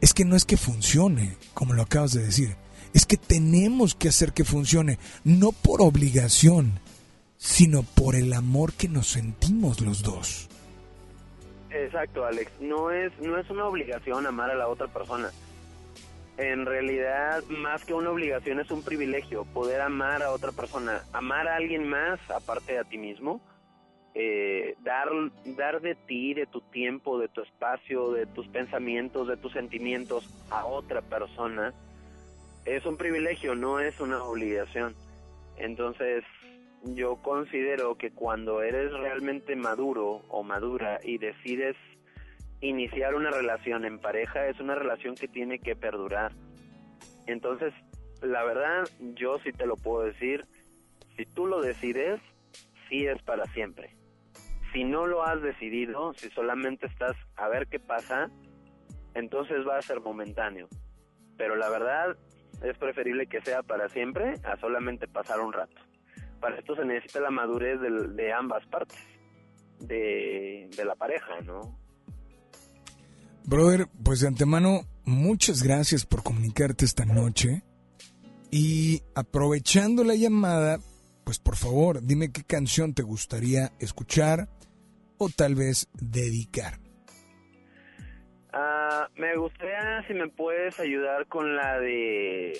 es 0.00 0.12
que 0.12 0.24
no 0.24 0.36
es 0.36 0.44
que 0.44 0.56
funcione, 0.56 1.36
como 1.54 1.72
lo 1.72 1.82
acabas 1.82 2.12
de 2.12 2.24
decir 2.24 2.61
es 2.94 3.06
que 3.06 3.16
tenemos 3.16 3.94
que 3.94 4.08
hacer 4.08 4.32
que 4.32 4.44
funcione, 4.44 4.98
no 5.24 5.52
por 5.52 5.82
obligación, 5.82 6.80
sino 7.36 7.82
por 7.82 8.14
el 8.14 8.32
amor 8.32 8.72
que 8.72 8.88
nos 8.88 9.08
sentimos 9.08 9.80
los 9.80 10.02
dos. 10.02 10.48
Exacto, 11.70 12.24
Alex. 12.24 12.52
No 12.60 12.90
es, 12.90 13.18
no 13.20 13.38
es 13.38 13.48
una 13.50 13.66
obligación 13.66 14.26
amar 14.26 14.50
a 14.50 14.54
la 14.54 14.68
otra 14.68 14.88
persona. 14.88 15.30
En 16.36 16.66
realidad, 16.66 17.42
más 17.48 17.84
que 17.84 17.94
una 17.94 18.10
obligación, 18.10 18.60
es 18.60 18.70
un 18.70 18.82
privilegio 18.82 19.44
poder 19.44 19.80
amar 19.80 20.22
a 20.22 20.30
otra 20.30 20.52
persona. 20.52 21.02
Amar 21.12 21.48
a 21.48 21.56
alguien 21.56 21.88
más, 21.88 22.20
aparte 22.30 22.74
de 22.74 22.78
a 22.78 22.84
ti 22.84 22.98
mismo. 22.98 23.40
Eh, 24.14 24.76
dar, 24.82 25.08
dar 25.56 25.80
de 25.80 25.94
ti, 25.94 26.34
de 26.34 26.46
tu 26.46 26.60
tiempo, 26.60 27.18
de 27.18 27.28
tu 27.28 27.40
espacio, 27.40 28.12
de 28.12 28.26
tus 28.26 28.46
pensamientos, 28.48 29.26
de 29.26 29.38
tus 29.38 29.52
sentimientos 29.52 30.28
a 30.50 30.66
otra 30.66 31.00
persona 31.00 31.72
es 32.64 32.86
un 32.86 32.96
privilegio, 32.96 33.54
no 33.54 33.80
es 33.80 34.00
una 34.00 34.22
obligación. 34.22 34.94
Entonces, 35.56 36.24
yo 36.84 37.16
considero 37.22 37.96
que 37.96 38.10
cuando 38.10 38.62
eres 38.62 38.92
realmente 38.92 39.56
maduro 39.56 40.22
o 40.28 40.42
madura 40.42 40.98
y 41.02 41.18
decides 41.18 41.76
iniciar 42.60 43.14
una 43.14 43.30
relación 43.30 43.84
en 43.84 43.98
pareja, 43.98 44.46
es 44.48 44.60
una 44.60 44.74
relación 44.74 45.14
que 45.14 45.28
tiene 45.28 45.58
que 45.58 45.76
perdurar. 45.76 46.32
Entonces, 47.26 47.72
la 48.20 48.44
verdad, 48.44 48.88
yo 49.14 49.38
sí 49.40 49.52
te 49.52 49.66
lo 49.66 49.76
puedo 49.76 50.04
decir, 50.04 50.44
si 51.16 51.26
tú 51.26 51.46
lo 51.46 51.60
decides, 51.60 52.20
sí 52.88 53.06
es 53.06 53.20
para 53.22 53.44
siempre. 53.46 53.96
Si 54.72 54.84
no 54.84 55.06
lo 55.06 55.24
has 55.24 55.42
decidido, 55.42 56.14
si 56.14 56.30
solamente 56.30 56.86
estás 56.86 57.16
a 57.36 57.48
ver 57.48 57.66
qué 57.66 57.78
pasa, 57.78 58.30
entonces 59.14 59.66
va 59.66 59.76
a 59.76 59.82
ser 59.82 60.00
momentáneo. 60.00 60.68
Pero 61.36 61.56
la 61.56 61.68
verdad, 61.68 62.16
es 62.62 62.76
preferible 62.78 63.26
que 63.26 63.40
sea 63.40 63.62
para 63.62 63.88
siempre 63.88 64.34
a 64.44 64.56
solamente 64.58 65.08
pasar 65.08 65.40
un 65.40 65.52
rato. 65.52 65.80
Para 66.40 66.58
esto 66.58 66.74
se 66.76 66.84
necesita 66.84 67.20
la 67.20 67.30
madurez 67.30 67.78
de, 67.80 68.32
ambas 68.32 68.66
partes, 68.66 68.98
de, 69.80 70.68
de 70.76 70.84
la 70.84 70.94
pareja, 70.94 71.40
¿no? 71.42 71.78
Brother, 73.44 73.86
pues 74.04 74.20
de 74.20 74.28
antemano, 74.28 74.82
muchas 75.04 75.62
gracias 75.62 76.06
por 76.06 76.22
comunicarte 76.22 76.84
esta 76.84 77.04
noche. 77.04 77.62
Y 78.50 79.02
aprovechando 79.14 80.04
la 80.04 80.14
llamada, 80.14 80.78
pues 81.24 81.38
por 81.38 81.56
favor, 81.56 82.02
dime 82.02 82.32
qué 82.32 82.44
canción 82.44 82.94
te 82.94 83.02
gustaría 83.02 83.72
escuchar 83.78 84.48
o 85.18 85.28
tal 85.28 85.54
vez 85.54 85.88
dedicar. 85.94 86.81
Ah, 88.52 89.08
me 89.16 89.36
gustaría 89.36 90.04
si 90.06 90.14
me 90.14 90.28
puedes 90.28 90.78
ayudar 90.78 91.26
con 91.26 91.56
la 91.56 91.78
de 91.80 92.58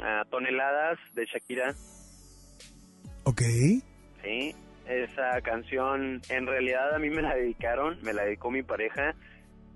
ah, 0.00 0.24
Toneladas 0.30 0.98
de 1.14 1.26
Shakira. 1.26 1.74
Ok. 3.24 3.42
Sí, 4.22 4.54
esa 4.86 5.40
canción 5.42 6.20
en 6.28 6.46
realidad 6.46 6.94
a 6.94 6.98
mí 6.98 7.10
me 7.10 7.22
la 7.22 7.34
dedicaron, 7.34 7.98
me 8.02 8.12
la 8.12 8.24
dedicó 8.24 8.50
mi 8.50 8.62
pareja 8.62 9.14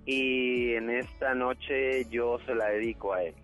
y 0.06 0.74
en 0.74 0.90
esta 0.90 1.34
noche 1.34 2.06
yo 2.10 2.38
se 2.46 2.54
la 2.54 2.66
dedico 2.70 3.12
a 3.12 3.24
él. 3.24 3.34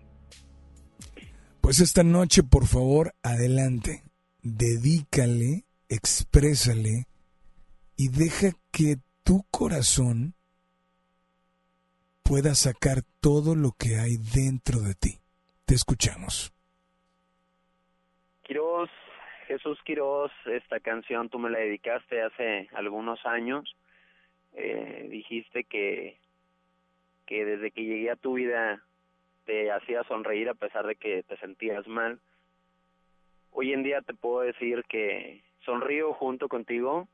Pues 1.59 1.79
esta 1.79 2.03
noche, 2.03 2.43
por 2.43 2.67
favor, 2.67 3.13
adelante. 3.23 4.03
Dedícale, 4.43 5.65
exprésale 5.89 7.07
y 7.97 8.09
deja 8.09 8.51
que 8.71 8.97
tu 9.23 9.43
corazón 9.49 10.34
pueda 12.27 12.55
sacar 12.55 13.03
todo 13.21 13.53
lo 13.53 13.71
que 13.77 13.97
hay 13.97 14.17
dentro 14.17 14.79
de 14.79 14.95
ti. 14.95 15.19
Te 15.65 15.75
escuchamos. 15.75 16.51
Quiroz, 18.41 18.89
Jesús 19.47 19.79
Quiroz, 19.83 20.31
esta 20.45 20.79
canción 20.79 21.29
tú 21.29 21.37
me 21.37 21.51
la 21.51 21.59
dedicaste 21.59 22.23
hace 22.23 22.67
algunos 22.73 23.23
años. 23.27 23.75
Eh, 24.53 25.07
dijiste 25.11 25.65
que, 25.65 26.17
que 27.27 27.45
desde 27.45 27.69
que 27.69 27.83
llegué 27.83 28.09
a 28.09 28.15
tu 28.15 28.33
vida 28.33 28.81
te 29.45 29.71
hacía 29.71 30.03
sonreír 30.05 30.49
a 30.49 30.55
pesar 30.55 30.87
de 30.87 30.95
que 30.95 31.21
te 31.23 31.37
sentías 31.37 31.87
mal. 31.87 32.19
Hoy 33.51 33.71
en 33.71 33.83
día 33.83 34.01
te 34.01 34.15
puedo 34.15 34.41
decir 34.41 34.83
que 34.89 35.43
sonrío 35.63 36.13
junto 36.13 36.47
contigo, 36.47 37.07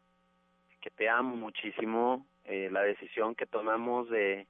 que 0.79 0.89
te 0.89 1.09
amo 1.09 1.35
muchísimo, 1.35 2.25
eh, 2.45 2.69
la 2.71 2.81
decisión 2.81 3.35
que 3.35 3.45
tomamos 3.45 4.09
de 4.09 4.47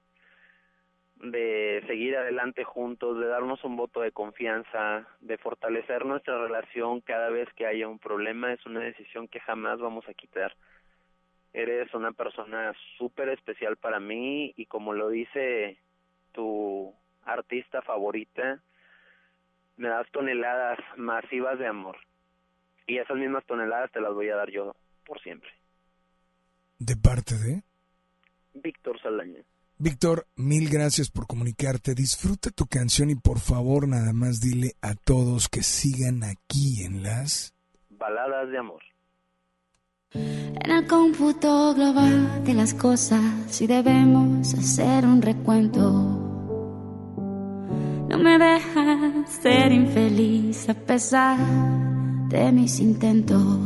de 1.22 1.84
seguir 1.88 2.18
adelante 2.18 2.64
juntos, 2.64 3.20
de 3.20 3.28
darnos 3.28 3.64
un 3.64 3.78
voto 3.78 4.02
de 4.02 4.12
confianza, 4.12 5.08
de 5.20 5.38
fortalecer 5.38 6.06
nuestra 6.06 6.42
relación 6.42 7.02
cada 7.02 7.30
vez 7.30 7.48
que 7.56 7.68
haya 7.68 7.88
un 7.88 8.00
problema, 8.00 8.54
es 8.54 8.66
una 8.66 8.80
decisión 8.80 9.28
que 9.28 9.40
jamás 9.40 9.80
vamos 9.80 10.08
a 10.10 10.14
quitar. 10.14 10.56
Eres 11.54 11.94
una 11.94 12.12
persona 12.12 12.74
súper 12.98 13.30
especial 13.30 13.78
para 13.78 14.00
mí 14.00 14.54
y 14.56 14.66
como 14.66 14.94
lo 14.94 15.10
dice 15.10 15.78
tu 16.32 16.94
artista 17.24 17.82
favorita, 17.82 18.60
me 19.78 19.90
das 19.90 20.10
toneladas 20.12 20.80
masivas 20.98 21.60
de 21.60 21.68
amor. 21.68 21.98
Y 22.88 22.98
esas 22.98 23.18
mismas 23.18 23.46
toneladas 23.46 23.92
te 23.92 24.02
las 24.02 24.14
voy 24.14 24.30
a 24.30 24.36
dar 24.36 24.50
yo 24.50 24.76
por 25.06 25.22
siempre. 25.22 25.50
¿De 26.80 26.96
parte 26.96 27.36
de? 27.36 27.62
Víctor 28.54 29.00
Salaña. 29.02 29.44
Víctor, 29.84 30.28
mil 30.36 30.70
gracias 30.70 31.10
por 31.10 31.26
comunicarte. 31.26 31.96
Disfruta 31.96 32.52
tu 32.52 32.68
canción 32.68 33.10
y 33.10 33.16
por 33.16 33.40
favor 33.40 33.88
nada 33.88 34.14
más 34.14 34.40
dile 34.40 34.76
a 34.80 34.94
todos 34.94 35.50
que 35.50 35.64
sigan 35.64 36.24
aquí 36.24 36.84
en 36.84 37.02
las 37.02 37.56
baladas 37.90 38.52
de 38.52 38.60
amor. 38.60 38.84
En 40.14 40.70
el 40.70 40.86
cómputo 40.86 41.74
global 41.74 42.44
de 42.44 42.54
las 42.54 42.76
cosas, 42.76 43.24
si 43.50 43.66
debemos 43.66 44.54
hacer 44.54 45.04
un 45.04 45.20
recuento, 45.20 45.82
no 48.08 48.20
me 48.20 48.38
dejas 48.38 49.32
ser 49.32 49.72
infeliz 49.72 50.70
a 50.70 50.76
pesar 50.76 51.40
de 52.30 52.52
mis 52.52 52.80
intentos. 52.80 53.58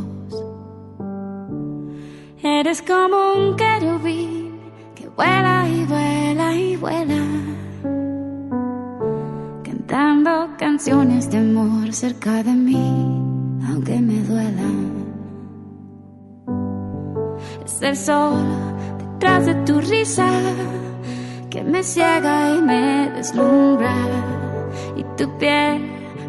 Eres 2.42 2.80
como 2.80 3.34
un 3.34 3.56
querubín 3.56 4.45
vuela 5.16 5.66
y 5.68 5.84
vuela 5.86 6.54
y 6.54 6.76
vuela, 6.76 7.22
cantando 9.64 10.48
canciones 10.58 11.30
de 11.30 11.38
amor 11.38 11.92
cerca 11.92 12.42
de 12.42 12.52
mí, 12.52 13.22
aunque 13.66 13.98
me 13.98 14.22
duela. 14.22 14.68
Es 17.64 17.80
el 17.82 17.96
sol 17.96 18.44
detrás 18.98 19.46
de 19.46 19.54
tu 19.66 19.80
risa 19.80 20.28
que 21.50 21.64
me 21.64 21.82
ciega 21.82 22.54
y 22.54 22.60
me 22.60 23.10
deslumbra, 23.16 23.94
y 24.96 25.02
tu 25.16 25.26
piel 25.38 25.80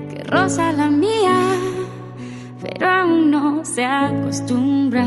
que 0.10 0.24
roza 0.24 0.72
la 0.72 0.90
mía, 0.90 1.38
pero 2.62 2.90
aún 2.90 3.32
no 3.32 3.66
se 3.66 3.84
acostumbra. 3.86 5.06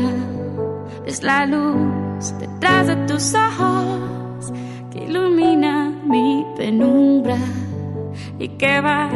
Es 1.05 1.23
la 1.23 1.47
luz 1.47 2.10
detrás 2.39 2.87
de 2.87 2.95
tus 3.07 3.33
ojos 3.33 4.53
que 4.91 5.05
ilumina 5.05 5.89
mi 6.05 6.45
penumbra 6.55 7.37
y 8.37 8.47
que 8.49 8.81
va 8.81 9.09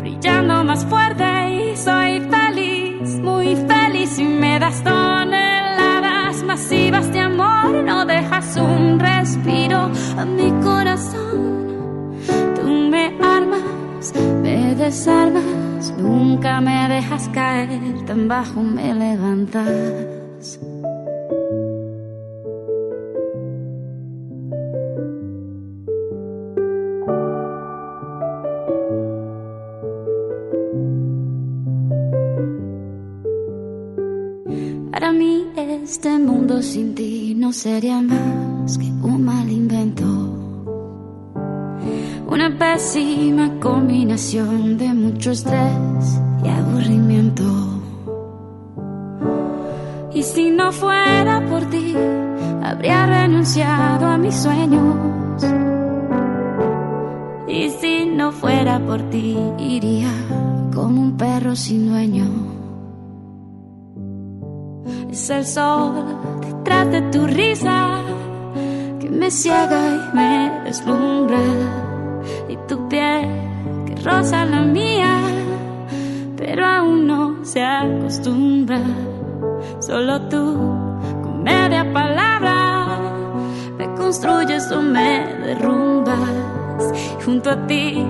brillando 0.00 0.64
más 0.64 0.84
fuerte 0.84 1.24
y 1.50 1.76
soy 1.76 2.20
feliz 2.20 2.84
muy 3.22 3.56
feliz 3.56 4.18
y 4.18 4.24
me 4.24 4.58
das 4.58 4.82
toneladas 4.82 6.42
masivas 6.44 7.12
de 7.12 7.20
amor. 7.20 7.82
No 7.84 8.04
dejas 8.04 8.56
un 8.56 8.98
respiro 8.98 9.90
a 10.18 10.24
mi 10.24 10.50
corazón. 10.62 12.14
Tú 12.54 12.68
me 12.90 13.06
armas, 13.22 14.12
me 14.42 14.74
desarmas, 14.74 15.92
nunca 15.98 16.60
me 16.60 16.88
dejas 16.88 17.28
caer, 17.28 18.04
tan 18.06 18.28
bajo 18.28 18.62
me 18.62 18.94
levantas. 18.94 20.58
Sin 36.60 36.94
ti 36.94 37.34
no 37.34 37.52
sería 37.52 38.02
más 38.02 38.76
que 38.76 38.84
un 38.84 39.24
mal 39.24 39.50
invento. 39.50 40.04
Una 42.28 42.56
pésima 42.58 43.58
combinación 43.60 44.76
de 44.76 44.92
mucho 44.92 45.30
estrés 45.30 46.20
y 46.44 46.48
aburrimiento. 46.48 47.44
Y 50.12 50.22
si 50.22 50.50
no 50.50 50.70
fuera 50.70 51.42
por 51.48 51.64
ti, 51.70 51.94
habría 52.62 53.06
renunciado 53.06 54.06
a 54.06 54.18
mis 54.18 54.34
sueños. 54.34 55.42
Y 57.48 57.70
si 57.70 58.04
no 58.04 58.32
fuera 58.32 58.78
por 58.80 59.00
ti, 59.08 59.36
iría 59.58 60.12
como 60.74 61.00
un 61.00 61.16
perro 61.16 61.56
sin 61.56 61.88
dueño. 61.88 62.26
Es 65.10 65.30
el 65.30 65.46
sol 65.46 66.23
detrás 66.64 66.90
de 66.90 67.02
tu 67.12 67.26
risa 67.26 68.00
que 68.98 69.10
me 69.10 69.30
ciega 69.30 69.80
y 69.96 70.16
me 70.16 70.50
deslumbra. 70.64 71.42
Y 72.48 72.56
tu 72.66 72.88
piel 72.88 73.28
que 73.86 73.94
roza 73.96 74.46
la 74.46 74.62
mía, 74.62 75.18
pero 76.38 76.64
aún 76.64 77.06
no 77.06 77.44
se 77.44 77.62
acostumbra. 77.62 78.80
Solo 79.78 80.22
tú, 80.30 80.54
con 81.22 81.42
media 81.42 81.84
palabra, 81.92 82.98
me 83.76 83.94
construyes 83.94 84.70
o 84.72 84.80
me 84.80 85.36
derrumbas. 85.44 86.18
Junto 87.26 87.50
a 87.50 87.66
ti 87.66 88.02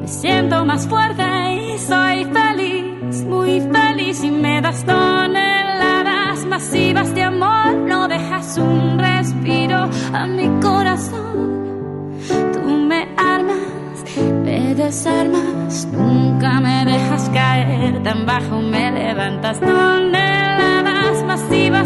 me 0.00 0.08
siento 0.08 0.62
más 0.66 0.86
fuerte 0.86 1.24
y 1.54 1.78
soy 1.78 2.26
feliz, 2.26 3.24
muy 3.24 3.60
feliz 3.60 4.22
y 4.22 4.30
me 4.30 4.60
das 4.60 4.84
toneladas 4.84 5.53
masivas 6.64 7.14
de 7.14 7.22
amor. 7.22 7.76
No 7.86 8.08
dejas 8.08 8.56
un 8.58 8.98
respiro 8.98 9.88
a 10.12 10.26
mi 10.26 10.48
corazón. 10.60 12.16
Tú 12.52 12.62
me 12.88 13.08
armas, 13.16 13.58
me 14.44 14.74
desarmas, 14.74 15.86
nunca 15.92 16.60
me 16.60 16.84
dejas 16.86 17.28
caer. 17.30 18.02
Tan 18.02 18.24
bajo 18.24 18.60
me 18.60 18.90
levantas 18.90 19.60
toneladas 19.60 20.14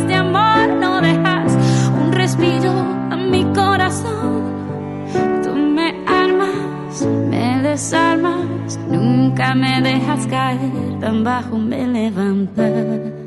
de 0.07 0.15
amor. 0.15 0.69
No 0.81 1.01
dejas 1.01 1.57
un 2.01 2.13
respiro 2.13 2.71
a 3.11 3.17
mi 3.17 3.45
corazón. 3.53 4.43
Tú 5.43 5.55
me 5.55 6.05
armas, 6.07 7.05
me 7.31 7.63
desarmas, 7.63 8.79
nunca 8.89 9.55
me 9.55 9.81
dejas 9.83 10.27
caer. 10.29 11.01
Tan 11.01 11.25
bajo 11.25 11.59
me 11.59 11.87
levantas. 11.87 13.18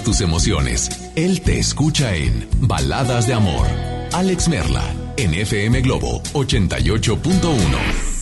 Tus 0.00 0.22
emociones. 0.22 0.88
Él 1.16 1.42
te 1.42 1.58
escucha 1.58 2.16
en 2.16 2.48
Baladas 2.62 3.26
de 3.26 3.34
Amor. 3.34 3.66
Alex 4.14 4.48
Merla, 4.48 4.82
en 5.18 5.34
FM 5.34 5.82
Globo 5.82 6.22
88.1. 6.32 7.60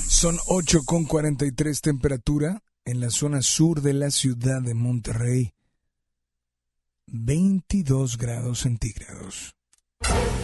Son 0.08 0.36
8 0.48 0.80
con 0.84 1.04
43 1.04 1.80
temperatura 1.80 2.60
en 2.84 2.98
la 2.98 3.10
zona 3.10 3.40
sur 3.40 3.82
de 3.82 3.94
la 3.94 4.10
ciudad 4.10 4.60
de 4.60 4.74
Monterrey. 4.74 5.52
22 7.06 8.18
grados 8.18 8.58
centígrados. 8.60 9.54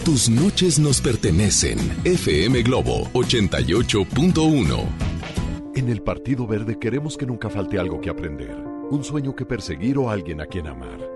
Tus 0.05 0.29
noches 0.29 0.79
nos 0.79 1.01
pertenecen. 1.01 1.79
FM 2.05 2.63
Globo 2.63 3.11
88.1. 3.15 4.87
En 5.75 5.89
el 5.89 6.03
Partido 6.03 6.47
Verde 6.47 6.79
queremos 6.79 7.17
que 7.17 7.27
nunca 7.27 7.51
falte 7.51 7.81
algo 7.81 8.01
que 8.01 8.11
aprender, 8.11 8.57
un 8.91 9.03
sueño 9.03 9.35
que 9.35 9.45
perseguir 9.45 9.99
o 9.99 10.09
alguien 10.09 10.41
a 10.41 10.47
quien 10.47 10.69
amar. 10.69 11.16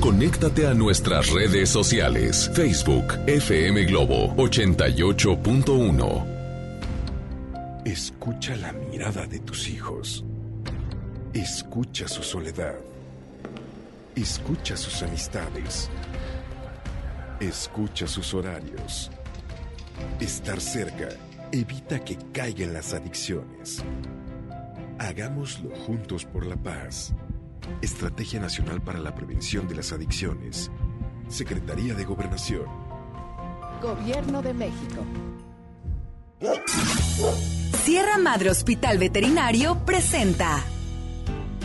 Conéctate 0.00 0.66
a 0.66 0.74
nuestras 0.74 1.30
redes 1.30 1.70
sociales. 1.70 2.50
Facebook, 2.54 3.14
FM 3.26 3.84
Globo 3.86 4.34
88.1. 4.36 6.26
Escucha 7.84 8.56
la 8.56 8.72
mirada 8.72 9.26
de 9.26 9.38
tus 9.40 9.68
hijos. 9.68 10.24
Escucha 11.32 12.06
su 12.08 12.22
soledad. 12.22 12.74
Escucha 14.14 14.76
sus 14.76 15.02
amistades. 15.02 15.88
Escucha 17.40 18.06
sus 18.06 18.34
horarios. 18.34 19.10
Estar 20.20 20.60
cerca 20.60 21.08
evita 21.52 22.04
que 22.04 22.18
caigan 22.32 22.74
las 22.74 22.92
adicciones. 22.92 23.82
Hagámoslo 24.98 25.70
juntos 25.86 26.24
por 26.24 26.46
la 26.46 26.56
paz. 26.56 27.12
Estrategia 27.82 28.40
Nacional 28.40 28.80
para 28.80 28.98
la 28.98 29.14
Prevención 29.14 29.68
de 29.68 29.76
las 29.76 29.92
Adicciones. 29.92 30.70
Secretaría 31.28 31.94
de 31.94 32.04
Gobernación. 32.04 32.66
Gobierno 33.82 34.42
de 34.42 34.54
México. 34.54 35.04
Sierra 37.84 38.18
Madre 38.18 38.50
Hospital 38.50 38.98
Veterinario 38.98 39.78
presenta. 39.84 40.64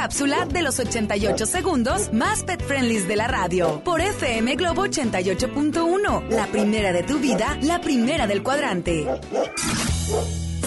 cápsula 0.00 0.46
de 0.46 0.62
los 0.62 0.78
88 0.78 1.44
segundos 1.44 2.10
más 2.10 2.42
pet 2.42 2.64
friendly 2.64 3.00
de 3.00 3.16
la 3.16 3.28
radio 3.28 3.84
por 3.84 4.00
FM 4.00 4.56
Globo 4.56 4.86
88.1. 4.86 6.26
La 6.30 6.46
primera 6.46 6.90
de 6.90 7.02
tu 7.02 7.18
vida, 7.18 7.58
la 7.60 7.82
primera 7.82 8.26
del 8.26 8.42
cuadrante. 8.42 9.06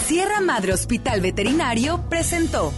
Sierra 0.06 0.40
Madre 0.40 0.74
Hospital 0.74 1.20
Veterinario 1.20 2.08
presentó. 2.12 2.72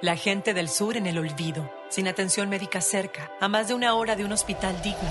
La 0.00 0.16
gente 0.16 0.54
del 0.54 0.70
sur 0.70 0.96
en 0.96 1.06
el 1.06 1.18
olvido, 1.18 1.70
sin 1.90 2.08
atención 2.08 2.48
médica 2.48 2.80
cerca, 2.80 3.30
a 3.42 3.48
más 3.48 3.68
de 3.68 3.74
una 3.74 3.92
hora 3.92 4.16
de 4.16 4.24
un 4.24 4.32
hospital 4.32 4.80
digno. 4.80 5.10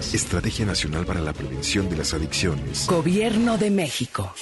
Estrategia 0.00 0.64
Nacional 0.64 1.04
para 1.04 1.20
la 1.20 1.34
Prevención 1.34 1.88
de 1.90 1.96
las 1.96 2.14
Adicciones. 2.14 2.86
Gobierno 2.88 3.58
de 3.58 3.70
México. 3.70 4.32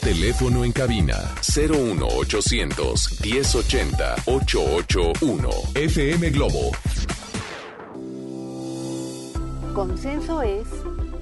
Teléfono 0.00 0.64
en 0.64 0.70
cabina 0.72 1.16
01800 1.42 3.20
1080 3.20 4.14
881. 4.26 5.50
FM 5.74 6.30
Globo. 6.30 6.70
Consenso 9.74 10.42
es 10.42 10.68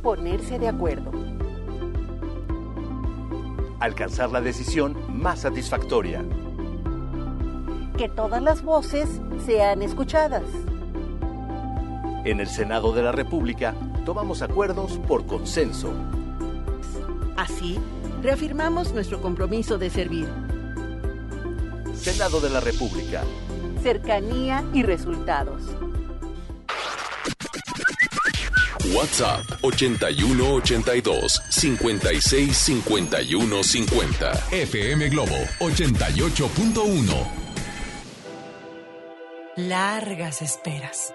ponerse 0.02 0.58
de 0.58 0.68
acuerdo. 0.68 1.12
Alcanzar 3.80 4.30
la 4.30 4.42
decisión 4.42 4.96
más 5.08 5.40
satisfactoria. 5.40 6.22
Que 7.96 8.08
todas 8.10 8.42
las 8.42 8.62
voces 8.62 9.08
sean 9.46 9.80
escuchadas. 9.80 10.44
En 12.24 12.38
el 12.40 12.48
Senado 12.48 12.92
de 12.92 13.02
la 13.02 13.12
República 13.12 13.74
tomamos 14.04 14.42
acuerdos 14.42 14.98
por 15.08 15.26
consenso. 15.26 15.92
Así, 17.36 17.78
reafirmamos 18.22 18.92
nuestro 18.92 19.22
compromiso 19.22 19.78
de 19.78 19.88
servir. 19.88 20.28
Senado 21.94 22.40
de 22.40 22.50
la 22.50 22.60
República. 22.60 23.22
Cercanía 23.82 24.62
y 24.74 24.82
resultados. 24.82 25.62
WhatsApp 28.94 29.44
8182 29.62 31.42
56 31.48 32.56
51 32.56 33.62
50. 33.62 34.32
FM 34.50 35.08
Globo 35.08 35.36
88.1. 35.60 37.26
Largas 39.56 40.42
esperas 40.42 41.14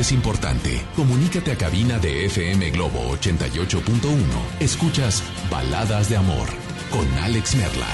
es 0.00 0.12
importante. 0.12 0.82
Comunícate 0.96 1.52
a 1.52 1.56
cabina 1.56 1.98
de 1.98 2.26
FM 2.26 2.70
Globo 2.70 3.16
88.1. 3.16 4.16
Escuchas 4.60 5.22
Baladas 5.50 6.08
de 6.08 6.16
Amor 6.16 6.48
con 6.90 7.06
Alex 7.18 7.54
Merla. 7.56 7.86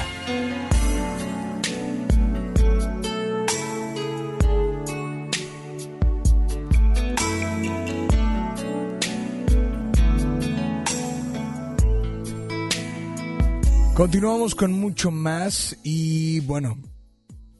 Continuamos 13.94 14.54
con 14.54 14.72
mucho 14.72 15.10
más 15.10 15.76
y 15.82 16.40
bueno, 16.40 16.78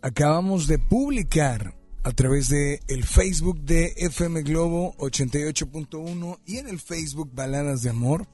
acabamos 0.01 0.67
de 0.67 0.79
publicar 0.79 1.70
a 2.03 2.13
través 2.13 2.49
de 2.49 2.81
el 2.89 3.05
Facebook 3.05 3.61
de 3.61 3.93
FM 3.97 4.43
Globo 4.43 4.95
88.1 4.97 6.39
y 6.47 6.59
en 6.59 6.69
el 6.69 6.81
Facebook 6.81 7.31
Baladas 7.35 7.83
de 7.83 7.91
Amor 7.91 8.27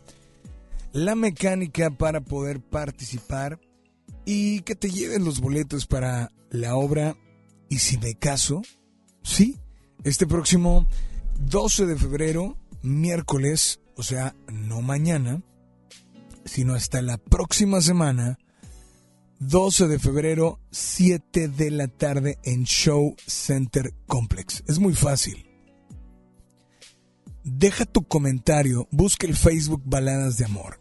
la 0.92 1.14
mecánica 1.14 1.90
para 1.90 2.22
poder 2.22 2.60
participar 2.60 3.60
y 4.24 4.60
que 4.62 4.74
te 4.74 4.90
lleven 4.90 5.24
los 5.24 5.40
boletos 5.40 5.86
para 5.86 6.32
la 6.50 6.74
obra. 6.74 7.16
Y 7.68 7.78
si 7.78 7.98
me 7.98 8.14
caso, 8.14 8.62
sí, 9.22 9.58
este 10.04 10.26
próximo 10.26 10.88
12 11.40 11.84
de 11.84 11.96
febrero, 11.96 12.56
miércoles, 12.82 13.80
o 13.96 14.02
sea, 14.02 14.34
no 14.50 14.80
mañana, 14.80 15.42
sino 16.46 16.74
hasta 16.74 17.02
la 17.02 17.18
próxima 17.18 17.80
semana, 17.82 18.38
12 19.39 19.89
de 19.89 19.99
febrero, 19.99 20.61
7 20.70 21.49
de 21.49 21.70
la 21.70 21.89
tarde 21.89 22.39
en 22.43 22.64
Show 22.64 23.16
Center 23.26 23.93
Complex. 24.07 24.64
Es 24.66 24.78
muy 24.78 24.95
fácil. 24.95 25.47
Deja 27.45 27.84
tu 27.84 28.05
comentario, 28.09 28.89
busca 28.91 29.26
el 29.26 29.37
Facebook 29.37 29.82
Baladas 29.84 30.39
de 30.39 30.47
Amor. 30.47 30.80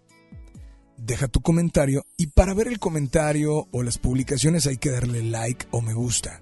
Deja 0.97 1.27
tu 1.27 1.41
comentario 1.41 2.05
y 2.17 2.27
para 2.27 2.53
ver 2.53 2.67
el 2.67 2.79
comentario 2.79 3.67
o 3.71 3.83
las 3.83 3.97
publicaciones 3.97 4.65
hay 4.67 4.77
que 4.77 4.89
darle 4.89 5.21
like 5.21 5.67
o 5.71 5.81
me 5.81 5.93
gusta. 5.93 6.41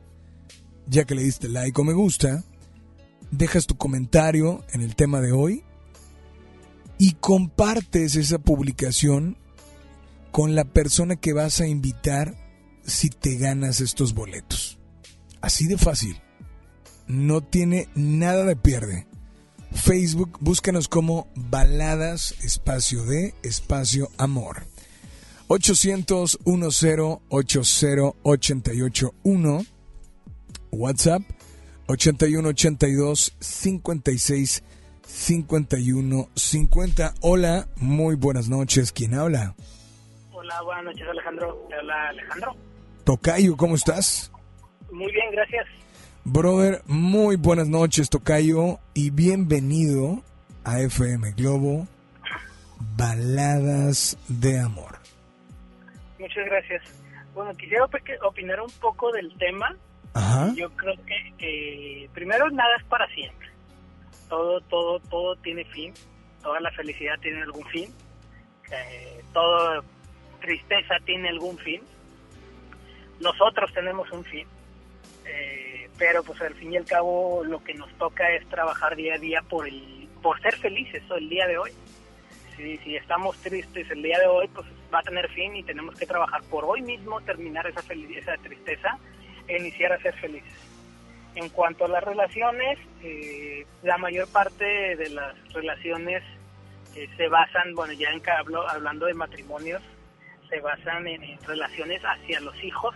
Ya 0.86 1.06
que 1.06 1.16
le 1.16 1.24
diste 1.24 1.50
like 1.50 1.82
o 1.82 1.84
me 1.84 1.94
gusta, 1.94 2.44
dejas 3.32 3.66
tu 3.66 3.76
comentario 3.76 4.64
en 4.72 4.82
el 4.82 4.96
tema 4.96 5.20
de 5.20 5.32
hoy 5.32 5.64
y 7.00 7.14
compartes 7.14 8.16
esa 8.16 8.38
publicación 8.38 9.38
con 10.34 10.56
la 10.56 10.66
persona 10.66 11.16
que 11.16 11.32
vas 11.32 11.62
a 11.62 11.68
invitar 11.68 12.36
si 12.84 13.10
te 13.10 13.36
ganas 13.36 13.82
estos 13.82 14.16
boletos. 14.16 14.80
Así 15.42 15.68
de 15.68 15.78
fácil. 15.78 16.20
No 17.06 17.42
tiene 17.42 17.88
nada 17.94 18.44
de 18.44 18.56
pierde. 18.56 19.06
Facebook, 19.72 20.40
búscanos 20.42 20.88
como 20.88 21.28
Baladas 21.36 22.34
Espacio 22.44 23.06
de 23.06 23.36
Espacio 23.44 24.10
Amor. 24.18 24.66
800 25.50 26.40
10 26.44 26.58
80 27.30 28.02
881 28.24 29.66
WhatsApp 30.72 31.22
81 31.86 32.50
82 32.50 33.36
56 33.40 34.64
51 35.06 36.30
50. 36.36 37.14
Hola, 37.22 37.70
muy 37.76 38.16
buenas 38.16 38.50
noches. 38.50 38.92
¿Quién 38.92 39.14
habla? 39.14 39.56
Hola, 40.44 40.62
buenas 40.62 40.84
noches, 40.84 41.08
Alejandro. 41.08 41.68
Hola, 41.80 42.10
Alejandro. 42.10 42.56
Tocayo, 43.06 43.56
¿cómo 43.56 43.76
estás? 43.76 44.30
Muy 44.92 45.10
bien, 45.10 45.32
gracias. 45.32 45.66
Brother, 46.26 46.82
muy 46.86 47.38
buenas 47.38 47.70
noches, 47.70 48.10
Tocayo, 48.10 48.80
y 48.94 49.12
bienvenido 49.12 50.22
a 50.66 50.82
FM 50.82 51.32
Globo, 51.38 51.88
Baladas 52.98 54.18
de 54.28 54.60
Amor. 54.60 54.98
Muchas 56.20 56.46
gracias. 56.46 56.84
Bueno, 57.34 57.54
quisiera 57.54 57.86
opinar 57.86 58.60
un 58.60 58.72
poco 58.82 59.14
del 59.14 59.34
tema. 59.38 59.78
Ajá. 60.14 60.52
Yo 60.58 60.70
creo 60.72 60.96
que, 61.06 61.34
que 61.38 62.10
primero 62.14 62.50
nada 62.50 62.76
es 62.82 62.86
para 62.88 63.08
siempre. 63.16 63.48
Todo, 64.28 64.60
todo, 64.60 65.00
todo 65.10 65.38
tiene 65.38 65.64
fin. 65.72 65.94
Toda 66.42 66.60
la 66.60 66.72
felicidad 66.72 67.18
tiene 67.22 67.44
algún 67.44 67.66
fin. 67.68 67.90
Eh, 68.70 69.24
toda 69.32 69.82
tristeza 70.44 70.96
tiene 71.06 71.30
algún 71.30 71.58
fin. 71.58 71.82
Nosotros 73.22 73.74
tenemos 73.74 74.12
un 74.12 74.26
fin. 74.26 74.46
Eh, 75.26 75.90
pero 75.98 76.22
pues 76.24 76.42
al 76.42 76.54
fin 76.56 76.74
y 76.74 76.78
al 76.78 76.86
cabo 76.86 77.44
lo 77.46 77.64
que 77.64 77.74
nos 77.74 77.90
toca 77.98 78.30
es 78.34 78.46
trabajar 78.50 78.96
día 78.96 79.16
a 79.16 79.18
día 79.18 79.42
por 79.42 79.68
el 79.68 80.10
por 80.22 80.42
ser 80.42 80.56
felices 80.58 81.02
el 81.16 81.30
día 81.30 81.48
de 81.48 81.58
hoy. 81.58 81.72
Si, 82.56 82.78
si 82.78 82.96
estamos 82.96 83.38
tristes 83.38 83.90
el 83.90 84.04
día 84.04 84.20
de 84.20 84.28
hoy, 84.28 84.48
pues 84.50 84.68
va 84.94 85.00
a 85.00 85.04
tener 85.04 85.30
fin 85.30 85.56
y 85.56 85.64
tenemos 85.64 85.96
que 85.96 86.06
trabajar 86.06 86.42
por 86.44 86.66
hoy 86.66 86.82
mismo, 86.82 87.20
terminar 87.22 87.66
esa, 87.68 87.82
tristeza 87.82 88.98
e 89.48 89.58
iniciar 89.58 89.92
a 89.94 90.02
ser 90.02 90.14
felices. 90.16 90.54
En 91.36 91.50
cuanto 91.50 91.86
a 91.86 91.88
las 91.88 92.04
relaciones, 92.04 92.78
eh, 93.02 93.66
la 93.82 93.98
mayor 93.98 94.32
parte 94.32 94.96
de 94.96 95.10
las 95.10 95.36
relaciones 95.54 96.24
eh, 96.96 97.10
se 97.18 97.28
basan, 97.28 97.74
bueno, 97.74 97.94
ya 97.94 98.10
en, 98.12 98.22
hablo, 98.30 98.70
hablando 98.70 99.08
de 99.08 99.16
matrimonios, 99.16 99.82
se 100.50 100.60
basan 100.62 101.08
en, 101.08 101.24
en, 101.24 101.42
relaciones 101.44 102.02
hacia 102.04 102.40
los 102.42 102.56
hijos 102.64 102.94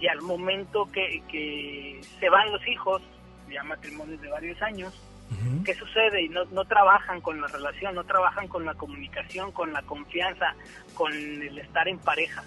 y 0.00 0.06
al 0.06 0.20
momento 0.22 0.88
que, 0.92 1.22
que 1.30 2.00
se 2.18 2.28
van 2.28 2.50
los 2.52 2.66
hijos, 2.68 3.02
ya 3.52 3.62
matrimonios 3.64 4.20
de 4.20 4.28
varios 4.28 4.60
años, 4.62 4.94
¿qué 5.64 5.74
sucede? 5.74 6.22
Y 6.22 6.28
no, 6.28 6.44
no 6.46 6.64
trabajan 6.64 7.20
con 7.20 7.40
la 7.40 7.46
relación, 7.48 7.94
no 7.94 8.04
trabajan 8.04 8.48
con 8.48 8.64
la 8.64 8.74
comunicación, 8.74 9.52
con 9.52 9.72
la 9.72 9.82
confianza, 9.82 10.54
con 10.94 11.12
el 11.12 11.58
estar 11.58 11.86
en 11.88 11.98
pareja. 11.98 12.42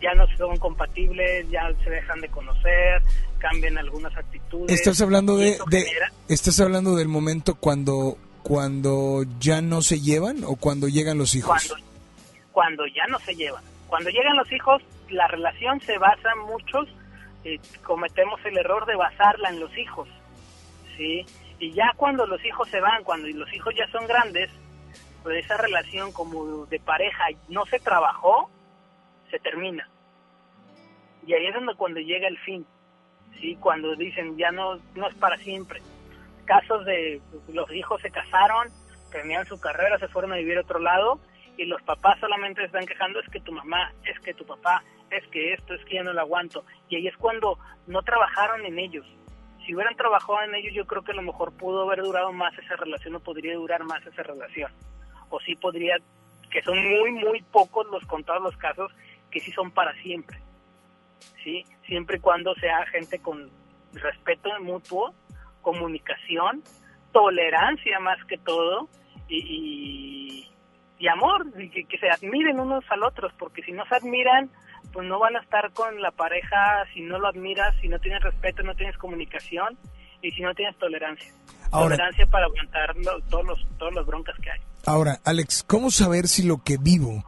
Ya 0.00 0.14
no 0.14 0.26
son 0.36 0.56
compatibles, 0.58 1.48
ya 1.50 1.70
se 1.84 1.90
dejan 1.90 2.20
de 2.20 2.28
conocer, 2.28 3.02
cambian 3.38 3.78
algunas 3.78 4.16
actitudes. 4.16 4.72
Estás 4.78 5.00
hablando 5.00 5.36
de, 5.36 5.50
eso 5.50 5.64
de- 5.66 5.82
genera- 5.82 6.12
estás 6.28 6.58
hablando 6.60 6.96
del 6.96 7.08
momento 7.08 7.54
cuando 7.54 8.16
cuando 8.42 9.24
ya 9.38 9.62
no 9.62 9.82
se 9.82 10.00
llevan 10.00 10.42
o 10.44 10.56
cuando 10.56 10.88
llegan 10.88 11.16
los 11.18 11.36
hijos. 11.36 11.48
cuando, 11.68 11.86
cuando 12.52 12.86
ya 12.86 13.06
no 13.08 13.18
se 13.18 13.34
llevan. 13.34 13.64
Cuando 13.88 14.10
llegan 14.10 14.36
los 14.36 14.50
hijos, 14.52 14.82
la 15.10 15.26
relación 15.28 15.80
se 15.80 15.98
basa, 15.98 16.34
muchos 16.46 16.88
eh, 17.44 17.58
cometemos 17.82 18.40
el 18.44 18.56
error 18.56 18.86
de 18.86 18.96
basarla 18.96 19.50
en 19.50 19.60
los 19.60 19.76
hijos, 19.76 20.08
¿sí? 20.96 21.26
Y 21.58 21.72
ya 21.72 21.92
cuando 21.96 22.26
los 22.26 22.42
hijos 22.44 22.68
se 22.68 22.80
van, 22.80 23.04
cuando 23.04 23.28
los 23.28 23.52
hijos 23.52 23.74
ya 23.76 23.86
son 23.88 24.06
grandes, 24.06 24.50
pues 25.22 25.44
esa 25.44 25.56
relación 25.56 26.12
como 26.12 26.66
de 26.66 26.80
pareja 26.80 27.24
no 27.48 27.66
se 27.66 27.78
trabajó, 27.80 28.50
se 29.30 29.38
termina. 29.38 29.88
Y 31.26 31.34
ahí 31.34 31.46
es 31.46 31.54
donde 31.54 31.74
cuando 31.74 32.00
llega 32.00 32.28
el 32.28 32.38
fin, 32.38 32.66
¿sí? 33.40 33.56
Cuando 33.56 33.94
dicen 33.96 34.36
ya 34.36 34.50
no, 34.50 34.78
no 34.94 35.08
es 35.08 35.14
para 35.16 35.36
siempre. 35.38 35.82
Casos 36.44 36.84
de 36.84 37.20
los 37.48 37.70
hijos 37.72 38.00
se 38.02 38.10
casaron, 38.10 38.68
tenían 39.10 39.46
su 39.46 39.60
carrera, 39.60 39.98
se 39.98 40.08
fueron 40.08 40.32
a 40.32 40.36
vivir 40.36 40.58
a 40.58 40.62
otro 40.62 40.80
lado 40.80 41.20
y 41.56 41.64
los 41.66 41.82
papás 41.82 42.18
solamente 42.20 42.64
están 42.64 42.86
quejando 42.86 43.20
es 43.20 43.28
que 43.28 43.40
tu 43.40 43.52
mamá, 43.52 43.92
es 44.04 44.18
que 44.20 44.34
tu 44.34 44.44
papá, 44.44 44.82
es 45.10 45.26
que 45.28 45.52
esto, 45.52 45.74
es 45.74 45.84
que 45.84 45.96
ya 45.96 46.02
no 46.02 46.12
lo 46.12 46.20
aguanto. 46.20 46.64
Y 46.88 46.96
ahí 46.96 47.08
es 47.08 47.16
cuando 47.16 47.58
no 47.86 48.02
trabajaron 48.02 48.64
en 48.64 48.78
ellos. 48.78 49.06
Si 49.64 49.74
hubieran 49.74 49.96
trabajado 49.96 50.42
en 50.42 50.54
ellos, 50.54 50.74
yo 50.74 50.86
creo 50.86 51.02
que 51.02 51.12
a 51.12 51.16
lo 51.16 51.22
mejor 51.22 51.52
pudo 51.52 51.82
haber 51.82 52.02
durado 52.02 52.32
más 52.32 52.56
esa 52.58 52.76
relación 52.76 53.14
o 53.14 53.20
podría 53.20 53.54
durar 53.54 53.84
más 53.84 54.04
esa 54.06 54.22
relación. 54.22 54.72
O 55.28 55.40
sí 55.40 55.54
podría, 55.54 55.96
que 56.50 56.62
son 56.62 56.76
muy, 56.78 57.12
muy 57.12 57.42
pocos 57.42 57.86
los 57.90 58.04
contados 58.06 58.42
los 58.42 58.56
casos 58.56 58.92
que 59.30 59.40
sí 59.40 59.52
son 59.52 59.70
para 59.70 59.92
siempre. 60.02 60.38
¿sí? 61.44 61.64
Siempre 61.86 62.16
y 62.16 62.20
cuando 62.20 62.54
sea 62.54 62.86
gente 62.86 63.20
con 63.20 63.50
respeto 63.92 64.48
mutuo, 64.60 65.14
comunicación, 65.60 66.62
tolerancia 67.12 68.00
más 68.00 68.22
que 68.24 68.38
todo 68.38 68.88
y, 69.28 69.36
y, 69.38 70.51
y 71.02 71.08
amor, 71.08 71.46
y 71.58 71.68
que, 71.68 71.84
que 71.84 71.98
se 71.98 72.08
admiren 72.08 72.60
unos 72.60 72.84
al 72.90 73.02
otros, 73.02 73.32
porque 73.38 73.62
si 73.62 73.72
no 73.72 73.84
se 73.86 73.96
admiran, 73.96 74.48
pues 74.92 75.06
no 75.08 75.18
van 75.18 75.34
a 75.36 75.40
estar 75.40 75.72
con 75.72 76.00
la 76.00 76.12
pareja 76.12 76.84
si 76.94 77.00
no 77.00 77.18
lo 77.18 77.26
admiras, 77.28 77.74
si 77.80 77.88
no 77.88 77.98
tienes 77.98 78.22
respeto, 78.22 78.62
no 78.62 78.74
tienes 78.76 78.96
comunicación 78.98 79.76
y 80.22 80.30
si 80.30 80.42
no 80.42 80.54
tienes 80.54 80.76
tolerancia. 80.78 81.32
Ahora- 81.72 81.96
tolerancia 81.96 82.26
para 82.26 82.46
aguantar 82.46 82.94
lo- 82.96 83.20
todos 83.22 83.44
los, 83.44 83.66
todas 83.78 83.94
las 83.94 84.06
broncas 84.06 84.36
que 84.42 84.50
hay. 84.52 84.60
Ahora, 84.86 85.18
Alex, 85.24 85.64
¿cómo 85.66 85.90
saber 85.90 86.28
si 86.28 86.44
lo 86.44 86.58
que 86.62 86.76
vivo, 86.78 87.24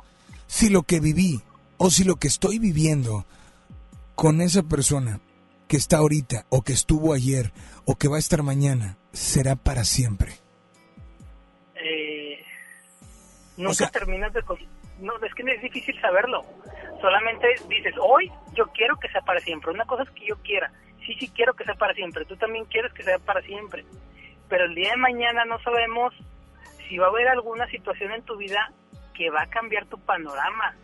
si 0.47 0.69
lo 0.71 0.83
que 0.85 1.01
viví 1.01 1.41
o 1.77 1.91
si 1.91 2.05
lo 2.05 2.15
que 2.17 2.29
estoy 2.29 2.59
viviendo 2.61 3.25
con 4.15 4.41
esa 4.41 4.63
persona 4.63 5.19
que 5.67 5.77
está 5.77 5.97
ahorita 5.97 6.45
o 6.51 6.63
que 6.63 6.73
estuvo 6.75 7.13
ayer 7.15 7.51
o 7.87 7.97
que 7.97 8.07
va 8.07 8.17
a 8.17 8.21
estar 8.21 8.43
mañana 8.45 8.99
será 9.13 9.57
para 9.57 9.83
siempre? 9.85 10.35
Nunca 13.57 13.91
terminas 13.91 14.33
de... 14.33 14.43
No, 15.01 15.15
es 15.17 15.35
que 15.35 15.43
es 15.43 15.63
difícil 15.63 16.01
saberlo. 16.01 16.45
Solamente 17.01 17.49
dices, 17.69 17.95
hoy 18.01 18.31
yo 18.55 18.67
quiero 18.69 18.97
que 18.97 19.09
sea 19.09 19.21
para 19.23 19.41
siempre. 19.41 19.73
Una 19.73 19.85
cosa 19.85 20.05
es 20.05 20.11
que 20.11 20.27
yo 20.27 20.37
quiera. 20.43 20.71
Sí, 21.05 21.15
sí 21.19 21.29
quiero 21.29 21.55
que 21.55 21.65
sea 21.65 21.75
para 21.75 21.95
siempre. 21.95 22.25
Tú 22.25 22.37
también 22.37 22.65
quieres 22.67 22.93
que 22.93 23.03
sea 23.03 23.19
para 23.19 23.43
siempre. 23.43 23.85
Pero 24.49 24.65
el 24.65 24.75
día 24.75 24.91
de 24.91 24.97
mañana 24.97 25.45
no 25.45 25.59
sabemos 25.61 26.15
si 26.89 26.99
va 26.99 27.07
a 27.07 27.11
haber 27.11 27.29
alguna 27.29 27.67
situación 27.69 28.13
en 28.13 28.23
tu 28.23 28.37
vida 28.37 28.73
que 29.15 29.31
va 29.31 29.43
a 29.43 29.47
cambiar 29.47 29.87
tu 29.87 29.99
panorama, 29.99 30.75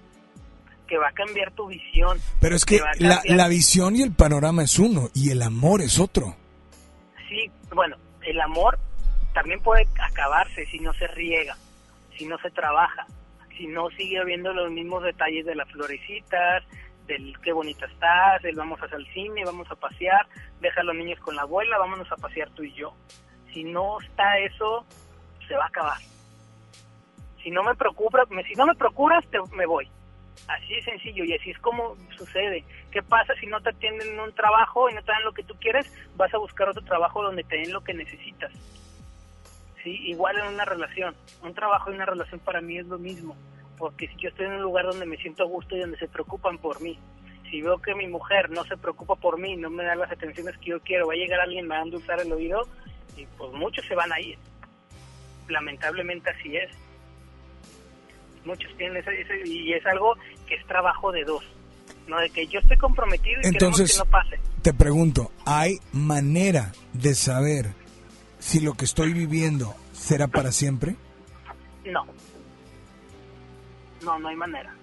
que 0.87 0.99
va 0.99 1.09
a 1.09 1.13
cambiar 1.13 1.53
tu 1.53 1.69
visión. 1.69 2.19
Pero 2.41 2.57
es 2.57 2.65
que 2.65 2.81
la 2.99 3.49
visión 3.49 3.97
y 3.97 4.03
el 4.03 4.13
panorama 4.13 4.63
es 4.63 4.79
uno 4.79 5.09
y 5.15 5.31
el 5.31 5.43
amor 5.43 5.81
es 5.83 5.99
otro. 5.99 6.37
Sí, 7.29 7.51
bueno, 7.73 7.97
el 8.23 8.41
amor 8.41 8.79
también 9.33 9.63
puede 9.63 9.87
acabarse 10.01 10.67
si 10.67 10.79
no 10.81 10.93
se 10.95 11.07
riega, 11.09 11.57
si 12.21 12.27
no 12.27 12.37
se 12.41 12.51
trabaja, 12.51 13.07
si 13.57 13.67
no 13.67 13.89
sigue 13.97 14.19
habiendo 14.19 14.53
los 14.53 14.71
mismos 14.71 15.03
detalles 15.03 15.47
de 15.47 15.55
las 15.55 15.67
florecitas, 15.71 16.63
del 17.07 17.35
qué 17.41 17.51
bonita 17.55 17.87
estás, 17.87 18.43
del 18.43 18.57
vamos 18.57 18.79
el 18.93 19.07
cine, 19.15 19.43
vamos 19.47 19.71
a 19.71 19.75
pasear, 19.75 20.27
deja 20.61 20.83
a 20.83 20.85
los 20.85 20.95
niños 20.95 21.19
con 21.21 21.35
la 21.35 21.43
abuela, 21.43 21.79
vámonos 21.79 22.13
a 22.13 22.17
pasear 22.17 22.51
tú 22.51 22.63
y 22.63 22.75
yo. 22.75 22.93
Si 23.55 23.65
no 23.65 23.99
está 24.03 24.37
eso, 24.41 24.85
se 25.49 25.55
va 25.55 25.65
a 25.65 25.69
acabar. 25.69 25.97
Si 27.43 27.51
no 27.51 27.63
me 27.63 27.75
preocupa, 27.75 28.25
si 28.47 28.55
no 28.55 28.67
me 28.67 28.75
procuras, 28.75 29.25
te- 29.31 29.39
me 29.57 29.65
voy. 29.65 29.89
Así 30.47 30.75
de 30.75 30.83
sencillo 30.83 31.25
y 31.25 31.33
así 31.33 31.53
es 31.53 31.59
como 31.61 31.97
sucede. 32.19 32.65
¿Qué 32.93 33.03
pasa 33.03 33.33
si 33.41 33.47
no 33.47 33.63
te 33.63 33.71
atienden 33.71 34.09
en 34.09 34.21
un 34.21 34.35
trabajo 34.35 34.91
y 34.91 34.95
no 34.95 35.03
te 35.03 35.11
dan 35.11 35.25
lo 35.25 35.33
que 35.33 35.43
tú 35.43 35.55
quieres? 35.59 35.91
Vas 36.17 36.35
a 36.35 36.39
buscar 36.39 36.69
otro 36.69 36.83
trabajo 36.83 37.23
donde 37.23 37.45
te 37.45 37.57
den 37.57 37.73
lo 37.73 37.81
que 37.83 37.95
necesitas. 37.95 38.53
Sí, 39.83 39.91
igual 40.07 40.37
en 40.39 40.55
una 40.55 40.65
relación. 40.65 41.15
Un 41.43 41.55
trabajo 41.55 41.91
y 41.91 41.95
una 41.95 42.05
relación 42.07 42.41
para 42.41 42.61
mí 42.61 42.79
es 42.79 42.87
lo 42.87 42.99
mismo. 42.99 43.37
Porque 43.79 44.09
si 44.09 44.17
yo 44.17 44.29
estoy 44.29 44.47
en 44.47 44.53
un 44.53 44.63
lugar 44.63 44.85
donde 44.87 45.07
me 45.07 45.17
siento 45.17 45.43
a 45.43 45.47
gusto 45.47 45.75
y 45.75 45.81
donde 45.81 45.97
se 45.99 46.07
preocupan 46.09 46.59
por 46.59 46.81
mí, 46.83 46.99
si 47.51 47.63
veo 47.63 47.79
que 47.81 47.95
mi 47.95 48.07
mujer 48.07 48.51
no 48.51 48.65
se 48.65 48.77
preocupa 48.77 49.17
por 49.17 49.39
mí, 49.41 49.57
no 49.57 49.71
me 49.71 49.83
da 49.85 49.95
las 49.95 50.11
atenciones 50.13 50.57
que 50.59 50.71
yo 50.71 50.81
quiero, 50.81 51.07
va 51.07 51.15
a 51.15 51.17
llegar 51.17 51.41
alguien, 51.41 51.67
me 51.67 51.75
va 51.75 51.81
a 51.81 51.85
endulzar 51.85 52.21
el 52.21 52.31
oído 52.33 52.69
y 53.17 53.25
pues 53.39 53.53
muchos 53.53 53.85
se 53.87 53.95
van 53.95 54.13
a 54.13 54.21
ir. 54.21 54.39
Lamentablemente 55.49 56.31
así 56.31 56.57
es. 56.57 56.71
Muchos 58.45 58.75
tienen 58.77 58.99
ese- 58.99 59.47
y 59.47 59.73
es 59.73 59.85
algo 59.87 60.15
que 60.47 60.55
es 60.55 60.67
trabajo 60.67 61.13
de 61.13 61.25
dos, 61.25 61.45
no 62.07 62.19
de 62.19 62.31
que 62.31 62.47
yo 62.47 62.61
estoy 62.61 62.77
comprometido 62.77 63.41
y 63.43 63.47
Entonces- 63.49 63.93
que 63.93 63.99
no 63.99 64.11
pase. 64.11 64.39
Te 64.63 64.73
pregunto, 64.75 65.31
¿hay 65.47 65.79
manera 65.93 66.73
de 66.93 67.15
saber 67.15 67.67
si 68.41 68.59
lo 68.61 68.75
que 68.75 68.85
estoy 68.87 69.13
viviendo 69.13 69.75
será 69.93 70.27
para 70.27 70.51
siempre? 70.51 70.97
No. 71.87 72.05
No, 74.03 74.19
no 74.19 74.29
hay 74.29 74.37
manera. 74.37 74.75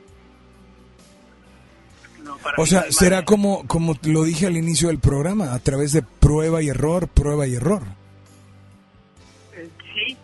No, 2.23 2.35
para 2.37 2.55
O 2.57 2.61
no 2.61 2.65
sea, 2.65 2.91
será 2.91 3.17
manera. 3.17 3.25
como, 3.25 3.67
como 3.67 3.95
lo 4.03 4.23
dije 4.23 4.47
al 4.47 4.57
inicio 4.57 4.87
del 4.89 4.99
programa, 4.99 5.53
a 5.53 5.59
través 5.59 5.91
de 5.93 6.01
prueba 6.01 6.61
y 6.61 6.69
error, 6.69 7.07
prueba 7.07 7.45
y 7.47 7.55
error. 7.55 7.83
Eh, 9.53 9.69
Sí, 9.93 10.15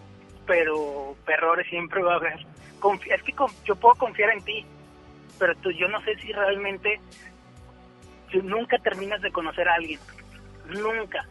pero 0.45 1.15
errores 1.27 1.65
siempre 1.69 2.01
va 2.03 2.13
a 2.13 2.17
haber. 2.17 2.45
Es 3.09 3.23
que 3.23 3.31
con- 3.33 3.49
yo 3.65 3.75
puedo 3.75 3.95
confiar 3.95 4.29
en 4.31 4.43
ti, 4.43 4.65
pero 5.39 5.55
tú, 5.57 5.71
yo 5.71 5.87
no 5.87 5.99
sé 6.03 6.15
si 6.21 6.31
realmente 6.33 6.99
tú 8.31 8.41
nunca 8.43 8.77
terminas 8.79 9.21
de 9.21 9.31
conocer 9.31 9.67
a 9.69 9.75
alguien. 9.75 9.99
Nunca. 10.67 11.25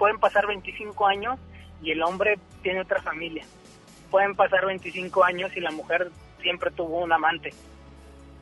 Pueden 0.00 0.18
pasar 0.18 0.46
25 0.46 1.06
años 1.06 1.38
y 1.82 1.90
el 1.90 2.02
hombre 2.02 2.38
tiene 2.62 2.80
otra 2.80 3.02
familia. 3.02 3.44
Pueden 4.10 4.34
pasar 4.34 4.64
25 4.64 5.22
años 5.22 5.54
y 5.54 5.60
la 5.60 5.70
mujer 5.72 6.10
siempre 6.40 6.70
tuvo 6.70 7.00
un 7.00 7.12
amante. 7.12 7.52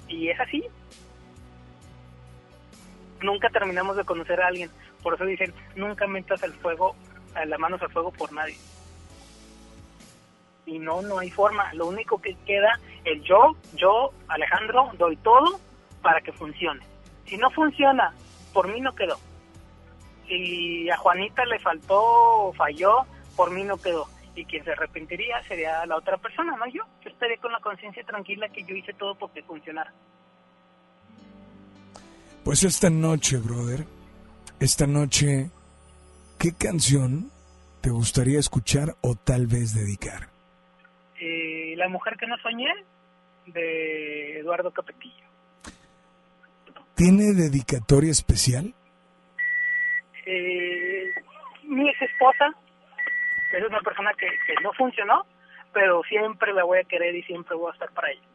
Y 0.06 0.28
es 0.28 0.38
así. 0.38 0.62
Nunca 3.20 3.50
terminamos 3.50 3.96
de 3.96 4.04
conocer 4.04 4.40
a 4.40 4.46
alguien. 4.46 4.70
Por 5.02 5.14
eso 5.14 5.24
dicen, 5.24 5.52
nunca 5.74 6.06
metas 6.06 6.44
al 6.44 6.52
fuego, 6.52 6.94
a 7.34 7.44
las 7.44 7.58
manos 7.58 7.82
al 7.82 7.90
fuego 7.90 8.12
por 8.12 8.32
nadie. 8.32 8.56
Y 10.64 10.78
no, 10.78 11.02
no 11.02 11.18
hay 11.18 11.32
forma. 11.32 11.74
Lo 11.74 11.88
único 11.88 12.22
que 12.22 12.36
queda 12.46 12.78
es 13.04 13.20
yo, 13.24 13.56
yo, 13.74 14.12
Alejandro, 14.28 14.92
doy 14.96 15.16
todo 15.16 15.58
para 16.02 16.20
que 16.20 16.30
funcione. 16.30 16.86
Si 17.26 17.36
no 17.36 17.50
funciona, 17.50 18.14
por 18.52 18.68
mí 18.68 18.80
no 18.80 18.94
quedó. 18.94 19.18
Si 20.28 20.88
a 20.90 20.96
Juanita 20.98 21.44
le 21.46 21.58
faltó 21.58 21.98
o 22.00 22.52
falló, 22.52 23.06
por 23.34 23.50
mí 23.50 23.64
no 23.64 23.78
quedó. 23.78 24.06
Y 24.34 24.44
quien 24.44 24.62
se 24.64 24.72
arrepentiría 24.72 25.42
sería 25.44 25.84
la 25.86 25.96
otra 25.96 26.16
persona, 26.18 26.56
no 26.56 26.66
yo. 26.66 26.84
Yo 27.02 27.10
estaría 27.10 27.38
con 27.38 27.50
la 27.50 27.60
conciencia 27.60 28.04
tranquila 28.04 28.48
que 28.50 28.62
yo 28.62 28.74
hice 28.74 28.92
todo 28.92 29.14
porque 29.14 29.42
funcionara. 29.42 29.92
Pues 32.44 32.62
esta 32.62 32.88
noche, 32.88 33.38
brother, 33.38 33.84
esta 34.60 34.86
noche, 34.86 35.50
¿qué 36.38 36.54
canción 36.54 37.30
te 37.80 37.90
gustaría 37.90 38.38
escuchar 38.38 38.94
o 39.00 39.16
tal 39.16 39.46
vez 39.46 39.74
dedicar? 39.74 40.28
Eh, 41.20 41.74
la 41.76 41.88
mujer 41.88 42.16
que 42.16 42.26
no 42.26 42.36
soñé, 42.38 42.68
de 43.46 44.40
Eduardo 44.40 44.70
Capetillo. 44.70 45.26
¿Tiene 46.94 47.32
dedicatoria 47.32 48.10
especial? 48.10 48.74
Eh, 50.30 51.10
mi 51.62 51.88
ex 51.88 52.02
esposa 52.02 52.54
es 53.52 53.64
una 53.66 53.80
persona 53.80 54.12
que, 54.12 54.26
que 54.26 54.54
no 54.62 54.72
funcionó, 54.74 55.24
pero 55.72 56.02
siempre 56.02 56.52
la 56.52 56.64
voy 56.64 56.80
a 56.80 56.84
querer 56.84 57.14
y 57.14 57.22
siempre 57.22 57.56
voy 57.56 57.70
a 57.70 57.72
estar 57.72 57.90
para 57.92 58.10
ella. 58.10 58.28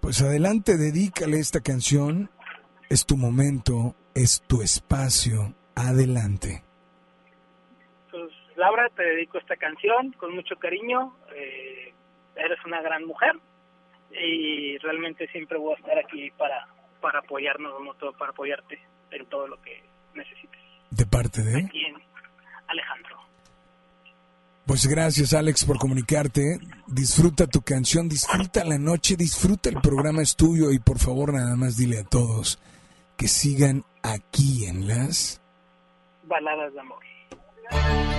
Pues 0.00 0.22
adelante, 0.22 0.76
dedícale 0.76 1.40
esta 1.40 1.60
canción. 1.60 2.30
Es 2.88 3.04
tu 3.04 3.16
momento, 3.16 3.96
es 4.14 4.42
tu 4.46 4.62
espacio. 4.62 5.54
Adelante. 5.74 6.62
Pues, 8.12 8.30
Laura, 8.54 8.88
te 8.94 9.02
dedico 9.02 9.38
esta 9.38 9.56
canción 9.56 10.12
con 10.12 10.36
mucho 10.36 10.54
cariño. 10.56 11.16
eh, 11.34 11.92
eres 12.36 12.58
una 12.64 12.80
gran 12.80 13.04
mujer 13.04 13.32
y 14.12 14.78
realmente 14.78 15.26
siempre 15.28 15.58
voy 15.58 15.74
a 15.74 15.78
estar 15.78 15.98
aquí 15.98 16.30
para, 16.32 16.66
para 17.00 17.20
apoyarnos, 17.20 17.72
para 18.18 18.30
apoyarte 18.30 18.78
en 19.10 19.26
todo 19.26 19.48
lo 19.48 19.60
que 19.62 19.82
necesites. 20.14 20.60
De 20.90 21.06
parte 21.06 21.42
de... 21.42 21.64
Aquí 21.64 21.84
en 21.84 21.94
Alejandro. 22.68 23.16
Pues 24.66 24.86
gracias 24.86 25.34
Alex 25.34 25.64
por 25.64 25.78
comunicarte. 25.78 26.58
Disfruta 26.86 27.46
tu 27.46 27.62
canción, 27.62 28.08
disfruta 28.08 28.64
la 28.64 28.78
noche, 28.78 29.16
disfruta 29.16 29.68
el 29.68 29.80
programa 29.80 30.22
es 30.22 30.36
tuyo 30.36 30.70
y 30.72 30.78
por 30.78 30.98
favor 30.98 31.32
nada 31.34 31.56
más 31.56 31.76
dile 31.76 31.98
a 31.98 32.04
todos 32.04 32.58
que 33.16 33.28
sigan 33.28 33.84
aquí 34.02 34.66
en 34.66 34.88
las... 34.88 35.40
Baladas 36.24 36.72
de 36.72 36.80
amor. 36.80 38.13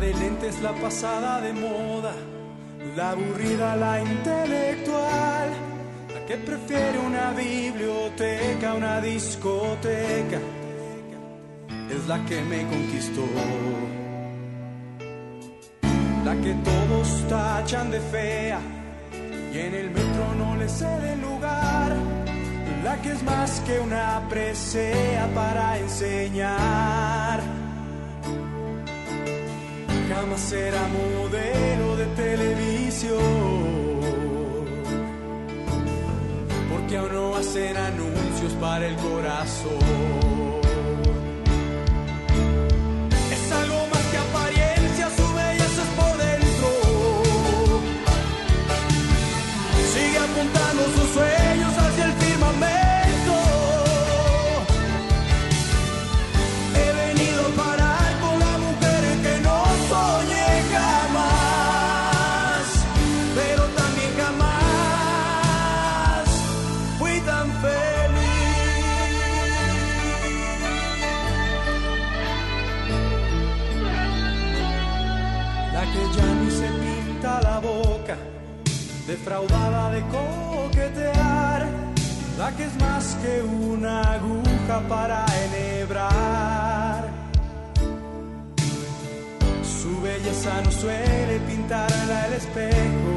De 0.00 0.14
lentes, 0.14 0.62
la 0.62 0.72
pasada 0.72 1.42
de 1.42 1.52
moda, 1.52 2.14
la 2.96 3.10
aburrida, 3.10 3.76
la 3.76 4.00
intelectual, 4.00 5.50
la 6.14 6.26
que 6.26 6.36
prefiere 6.38 6.98
una 6.98 7.32
biblioteca, 7.32 8.74
una 8.74 9.00
discoteca, 9.02 10.38
es 11.90 12.06
la 12.08 12.24
que 12.24 12.40
me 12.42 12.66
conquistó. 12.66 13.26
La 16.24 16.34
que 16.36 16.54
todos 16.54 17.28
tachan 17.28 17.90
de 17.90 18.00
fea 18.00 18.60
y 19.52 19.58
en 19.58 19.74
el 19.74 19.90
metro 19.90 20.34
no 20.38 20.56
le 20.56 20.68
cede 20.68 21.16
lugar. 21.16 21.94
La 22.84 22.96
que 23.02 23.12
es 23.12 23.22
más 23.22 23.60
que 23.66 23.78
una 23.78 24.26
presea 24.30 25.28
para 25.34 25.78
enseñar 25.78 27.59
jamás 30.10 30.40
será 30.40 30.82
modelo 30.88 31.96
de 31.96 32.06
televisión. 32.16 33.18
Porque 36.70 36.96
aún 36.96 37.12
no 37.12 37.36
hacen 37.36 37.76
anuncios 37.76 38.52
para 38.60 38.86
el 38.86 38.96
corazón. 38.96 40.39
Defraudada 79.20 79.90
de 79.90 80.00
coquetear, 80.16 81.68
la 82.38 82.56
que 82.56 82.64
es 82.64 82.74
más 82.80 83.16
que 83.22 83.42
una 83.42 84.14
aguja 84.14 84.80
para 84.88 85.26
enhebrar. 85.44 87.10
Su 89.62 90.00
belleza 90.00 90.62
no 90.64 90.70
suele 90.70 91.38
pintarla 91.46 92.26
el 92.28 92.32
espejo, 92.32 93.16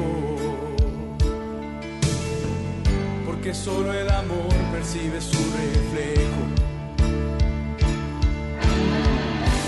porque 3.25 3.53
solo 3.53 3.93
el 3.93 4.09
amor 4.09 4.53
percibe 4.73 5.21
su 5.21 5.41
reflejo. 5.61 6.43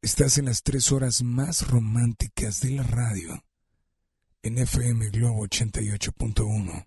Estás 0.00 0.38
en 0.38 0.46
las 0.46 0.62
tres 0.62 0.90
horas 0.92 1.22
más 1.22 1.68
románticas 1.68 2.62
de 2.62 2.70
la 2.70 2.84
radio 2.84 3.44
en 4.42 4.56
FM 4.56 5.10
Globo 5.10 5.46
88.1. 5.46 6.86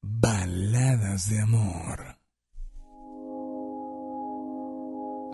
Baladas 0.00 1.28
de 1.28 1.40
amor. 1.40 2.16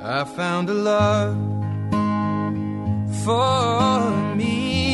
I 0.01 0.25
found 0.35 0.69
a 0.69 0.75
love 0.75 1.37
for 3.25 4.11
me. 4.35 4.94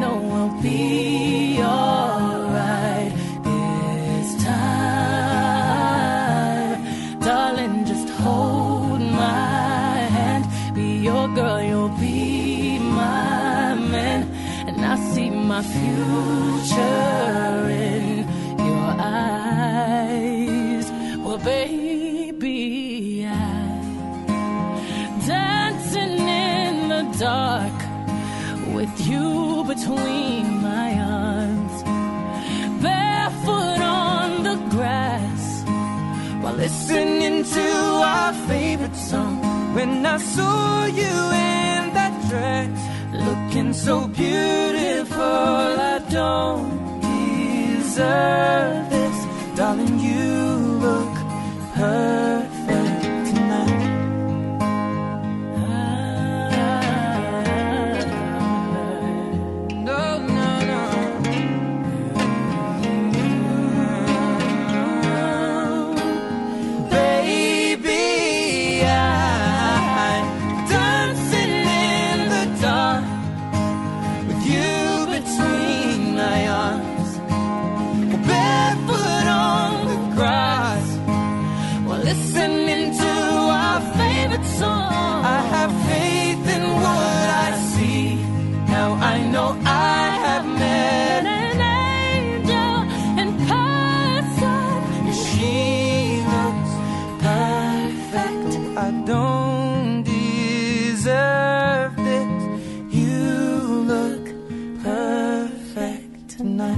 Know 0.00 0.20
I'll 0.38 0.54
be 0.60 1.60
alright 1.62 3.12
this 3.44 4.28
time. 4.44 5.20
Darling, 7.20 7.84
just 7.86 8.08
hold 8.08 9.00
my 9.00 9.98
hand. 10.16 10.44
Be 10.74 10.96
your 11.08 11.28
girl, 11.28 11.62
you'll 11.62 11.96
be 12.00 12.78
my 12.80 13.74
man. 13.74 14.22
And 14.68 14.84
I 14.84 14.96
see 15.12 15.30
my 15.30 15.62
future 15.62 17.68
in 17.70 18.26
your 18.58 18.94
eyes. 18.98 20.90
Well, 21.24 21.38
baby, 21.38 21.83
between 29.94 30.62
my 30.62 30.98
arms, 30.98 31.82
barefoot 32.82 33.80
on 33.80 34.42
the 34.42 34.56
grass 34.70 35.62
while 36.42 36.54
listening 36.54 37.44
to 37.44 37.68
our 38.14 38.32
favorite 38.48 38.96
song. 38.96 39.38
When 39.74 40.04
I 40.06 40.18
saw 40.18 40.86
you 40.86 41.16
in 41.50 41.94
that 41.98 42.14
dress, 42.28 42.78
looking 43.12 43.72
so 43.72 44.06
beautiful, 44.08 45.22
I 45.22 45.98
don't 46.10 47.00
deserve 47.00 48.90
this, 48.90 49.56
darling. 49.56 49.98
You 49.98 50.24
look 50.86 51.14
perfect 51.74 52.43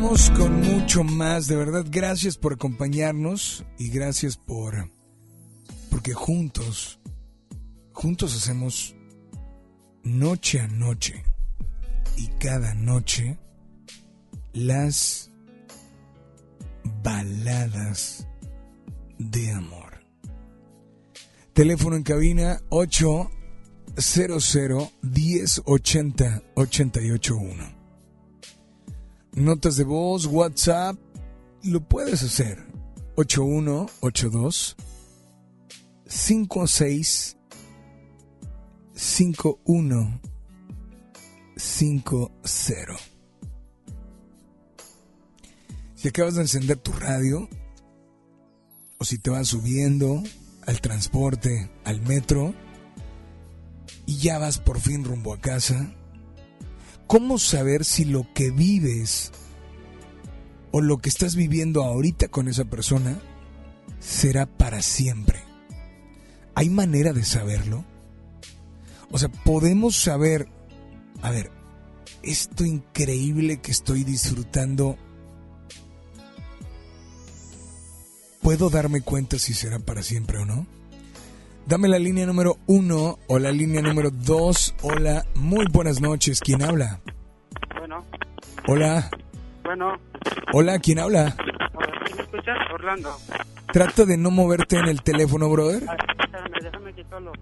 Continuamos 0.00 0.30
con 0.30 0.62
mucho 0.62 1.04
más, 1.04 1.46
de 1.46 1.56
verdad, 1.56 1.84
gracias 1.86 2.38
por 2.38 2.54
acompañarnos 2.54 3.66
y 3.78 3.90
gracias 3.90 4.38
por 4.38 4.90
porque 5.90 6.14
juntos 6.14 6.98
juntos 7.92 8.34
hacemos 8.34 8.96
noche 10.02 10.60
a 10.60 10.68
noche 10.68 11.22
y 12.16 12.28
cada 12.38 12.72
noche 12.72 13.38
las 14.54 15.30
baladas 17.02 18.26
de 19.18 19.52
amor. 19.52 20.02
Teléfono 21.52 21.96
en 21.96 22.04
cabina 22.04 22.62
800 22.70 24.94
1080 25.02 26.42
881. 26.54 27.79
Notas 29.34 29.76
de 29.76 29.84
voz, 29.84 30.26
WhatsApp, 30.26 30.96
lo 31.62 31.80
puedes 31.80 32.22
hacer. 32.22 32.66
8182 33.16 34.76
56 36.06 37.36
51 38.94 40.20
50. 41.56 42.96
Si 45.94 46.08
acabas 46.08 46.34
de 46.34 46.40
encender 46.40 46.78
tu 46.78 46.92
radio, 46.92 47.48
o 48.98 49.04
si 49.04 49.18
te 49.18 49.30
vas 49.30 49.48
subiendo 49.48 50.22
al 50.66 50.80
transporte, 50.80 51.70
al 51.84 52.00
metro, 52.00 52.54
y 54.06 54.16
ya 54.16 54.38
vas 54.38 54.58
por 54.58 54.80
fin 54.80 55.04
rumbo 55.04 55.34
a 55.34 55.40
casa, 55.40 55.94
¿cómo 57.10 57.40
saber 57.40 57.84
si 57.84 58.04
lo 58.04 58.24
que 58.34 58.52
vives 58.52 59.32
o 60.70 60.80
lo 60.80 60.98
que 60.98 61.08
estás 61.08 61.34
viviendo 61.34 61.82
ahorita 61.82 62.28
con 62.28 62.46
esa 62.46 62.66
persona 62.66 63.20
será 63.98 64.46
para 64.46 64.80
siempre? 64.80 65.40
¿Hay 66.54 66.70
manera 66.70 67.12
de 67.12 67.24
saberlo? 67.24 67.84
O 69.10 69.18
sea, 69.18 69.28
podemos 69.28 69.96
saber, 69.96 70.46
a 71.20 71.32
ver, 71.32 71.50
esto 72.22 72.64
increíble 72.64 73.60
que 73.60 73.72
estoy 73.72 74.04
disfrutando, 74.04 74.96
¿puedo 78.40 78.70
darme 78.70 79.00
cuenta 79.00 79.40
si 79.40 79.52
será 79.52 79.80
para 79.80 80.04
siempre 80.04 80.38
o 80.38 80.44
no? 80.44 80.64
Dame 81.70 81.86
la 81.86 82.00
línea 82.00 82.26
número 82.26 82.56
uno 82.66 83.20
o 83.28 83.38
la 83.38 83.52
línea 83.52 83.80
número 83.80 84.10
dos. 84.10 84.74
Hola, 84.82 85.24
muy 85.36 85.64
buenas 85.70 86.00
noches. 86.00 86.40
¿Quién 86.40 86.62
habla? 86.62 86.98
Bueno. 87.78 88.04
Hola. 88.66 89.08
Bueno. 89.62 89.92
Hola, 90.52 90.80
¿quién 90.80 90.98
habla? 90.98 91.30
¿Sí 91.30 92.14
¿Me 92.16 92.22
escuchas? 92.22 92.56
Orlando. 92.74 93.16
Trata 93.72 94.04
de 94.04 94.16
no 94.16 94.32
moverte 94.32 94.78
en 94.80 94.86
el 94.88 95.00
teléfono, 95.02 95.48
brother. 95.48 95.84
Ay, 95.88 95.96
espérame, 96.18 96.50
déjame 96.60 96.92
quitarlo. 96.92 97.32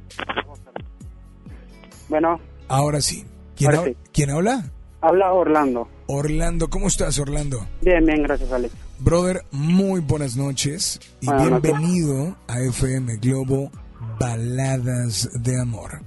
Bueno. 2.11 2.39
Ahora 2.69 3.01
sí. 3.01 3.25
¿Quién, 3.57 3.71
Ahora 3.71 3.83
hab- 3.83 3.89
sí. 3.93 3.97
¿Quién 4.13 4.31
habla? 4.31 4.63
Habla 5.01 5.33
Orlando. 5.33 5.89
Orlando, 6.07 6.69
¿cómo 6.69 6.89
estás, 6.89 7.19
Orlando? 7.19 7.67
Bien, 7.81 8.05
bien, 8.05 8.25
gracias, 8.25 8.53
Alex. 8.53 8.75
Brother, 8.99 9.43
muy 9.53 10.01
buenas 10.01 10.37
noches 10.37 11.01
y 11.23 11.27
Buenas 11.27 11.49
noches. 11.51 11.63
bienvenido 11.63 12.37
a 12.47 12.61
FM 12.61 13.17
Globo 13.17 13.71
Baladas 14.19 15.29
de 15.43 15.61
Amor. 15.61 16.01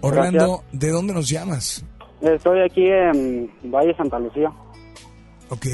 Orlando, 0.00 0.64
¿de 0.72 0.90
dónde 0.90 1.12
nos 1.14 1.28
llamas? 1.28 1.84
Estoy 2.20 2.60
aquí 2.60 2.86
en 2.88 3.50
Valle 3.64 3.94
Santa 3.96 4.18
Lucía. 4.18 4.50
Ok. 5.48 5.66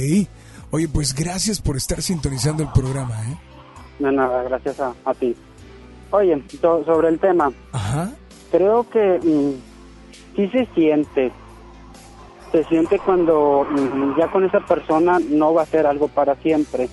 Oye, 0.70 0.88
pues 0.88 1.14
gracias 1.14 1.60
por 1.60 1.76
estar 1.76 2.02
sintonizando 2.02 2.62
el 2.62 2.68
programa, 2.72 3.14
¿eh? 3.30 3.38
De 3.98 4.12
nada, 4.12 4.42
gracias 4.42 4.78
a, 4.80 4.94
a 5.04 5.14
ti. 5.14 5.34
Oye, 6.10 6.42
so- 6.60 6.84
sobre 6.84 7.08
el 7.08 7.18
tema. 7.18 7.50
Ajá. 7.72 8.12
Creo 8.50 8.88
que 8.88 9.18
mm, 9.22 10.36
sí 10.36 10.48
se 10.48 10.66
siente. 10.74 11.32
Se 12.52 12.64
siente 12.64 12.98
cuando 12.98 13.66
mm, 13.70 14.18
ya 14.18 14.30
con 14.30 14.44
esa 14.44 14.60
persona 14.60 15.18
no 15.30 15.52
va 15.54 15.62
a 15.62 15.66
ser 15.66 15.86
algo 15.86 16.08
para 16.08 16.34
siempre. 16.36 16.88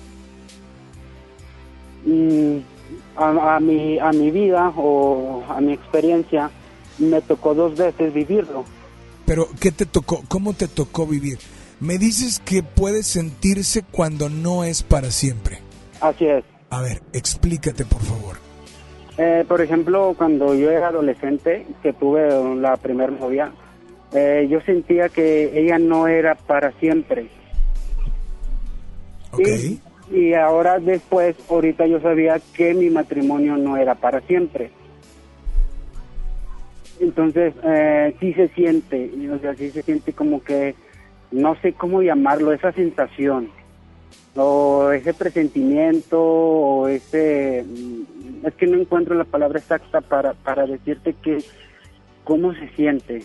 Mm, 2.04 2.58
a, 3.16 3.56
a 3.56 3.60
mi, 3.60 3.98
a 3.98 4.10
mi 4.10 4.30
vida 4.30 4.72
o 4.76 5.44
a 5.48 5.60
mi 5.60 5.72
experiencia 5.72 6.50
me 6.98 7.20
tocó 7.20 7.54
dos 7.54 7.76
veces 7.76 8.12
vivirlo. 8.12 8.64
Pero, 9.24 9.48
¿qué 9.60 9.72
te 9.72 9.86
tocó? 9.86 10.22
¿Cómo 10.28 10.52
te 10.52 10.68
tocó 10.68 11.06
vivir? 11.06 11.38
Me 11.80 11.98
dices 11.98 12.40
que 12.40 12.62
puede 12.62 13.02
sentirse 13.02 13.82
cuando 13.82 14.28
no 14.28 14.64
es 14.64 14.82
para 14.82 15.10
siempre. 15.10 15.58
Así 16.00 16.26
es. 16.26 16.44
A 16.70 16.80
ver, 16.80 17.02
explícate, 17.12 17.84
por 17.84 18.00
favor. 18.00 18.36
Eh, 19.18 19.44
por 19.48 19.60
ejemplo, 19.60 20.14
cuando 20.16 20.54
yo 20.54 20.70
era 20.70 20.88
adolescente, 20.88 21.66
que 21.82 21.92
tuve 21.92 22.28
la 22.56 22.76
primera 22.76 23.10
novia, 23.10 23.52
eh, 24.12 24.46
yo 24.48 24.60
sentía 24.60 25.08
que 25.08 25.58
ella 25.58 25.78
no 25.78 26.06
era 26.06 26.34
para 26.34 26.72
siempre. 26.78 27.28
Y 30.10 30.34
ahora 30.34 30.78
después, 30.78 31.36
ahorita 31.48 31.86
yo 31.86 32.00
sabía 32.00 32.40
que 32.54 32.74
mi 32.74 32.90
matrimonio 32.90 33.56
no 33.56 33.76
era 33.76 33.94
para 33.94 34.20
siempre. 34.22 34.70
Entonces, 37.00 37.54
eh, 37.62 38.14
sí 38.20 38.32
se 38.34 38.48
siente, 38.48 39.10
o 39.30 39.38
sea, 39.38 39.54
sí 39.54 39.70
se 39.70 39.82
siente 39.82 40.12
como 40.12 40.42
que, 40.42 40.74
no 41.30 41.54
sé 41.60 41.72
cómo 41.72 42.02
llamarlo, 42.02 42.52
esa 42.52 42.72
sensación, 42.72 43.50
o 44.34 44.90
ese 44.92 45.12
presentimiento, 45.12 46.22
o 46.22 46.88
ese, 46.88 47.64
mm, 47.64 48.46
es 48.46 48.54
que 48.54 48.66
no 48.66 48.78
encuentro 48.78 49.14
la 49.14 49.24
palabra 49.24 49.58
exacta 49.58 50.00
para, 50.00 50.34
para 50.34 50.66
decirte 50.66 51.14
que, 51.22 51.44
cómo 52.24 52.54
se 52.54 52.68
siente. 52.70 53.24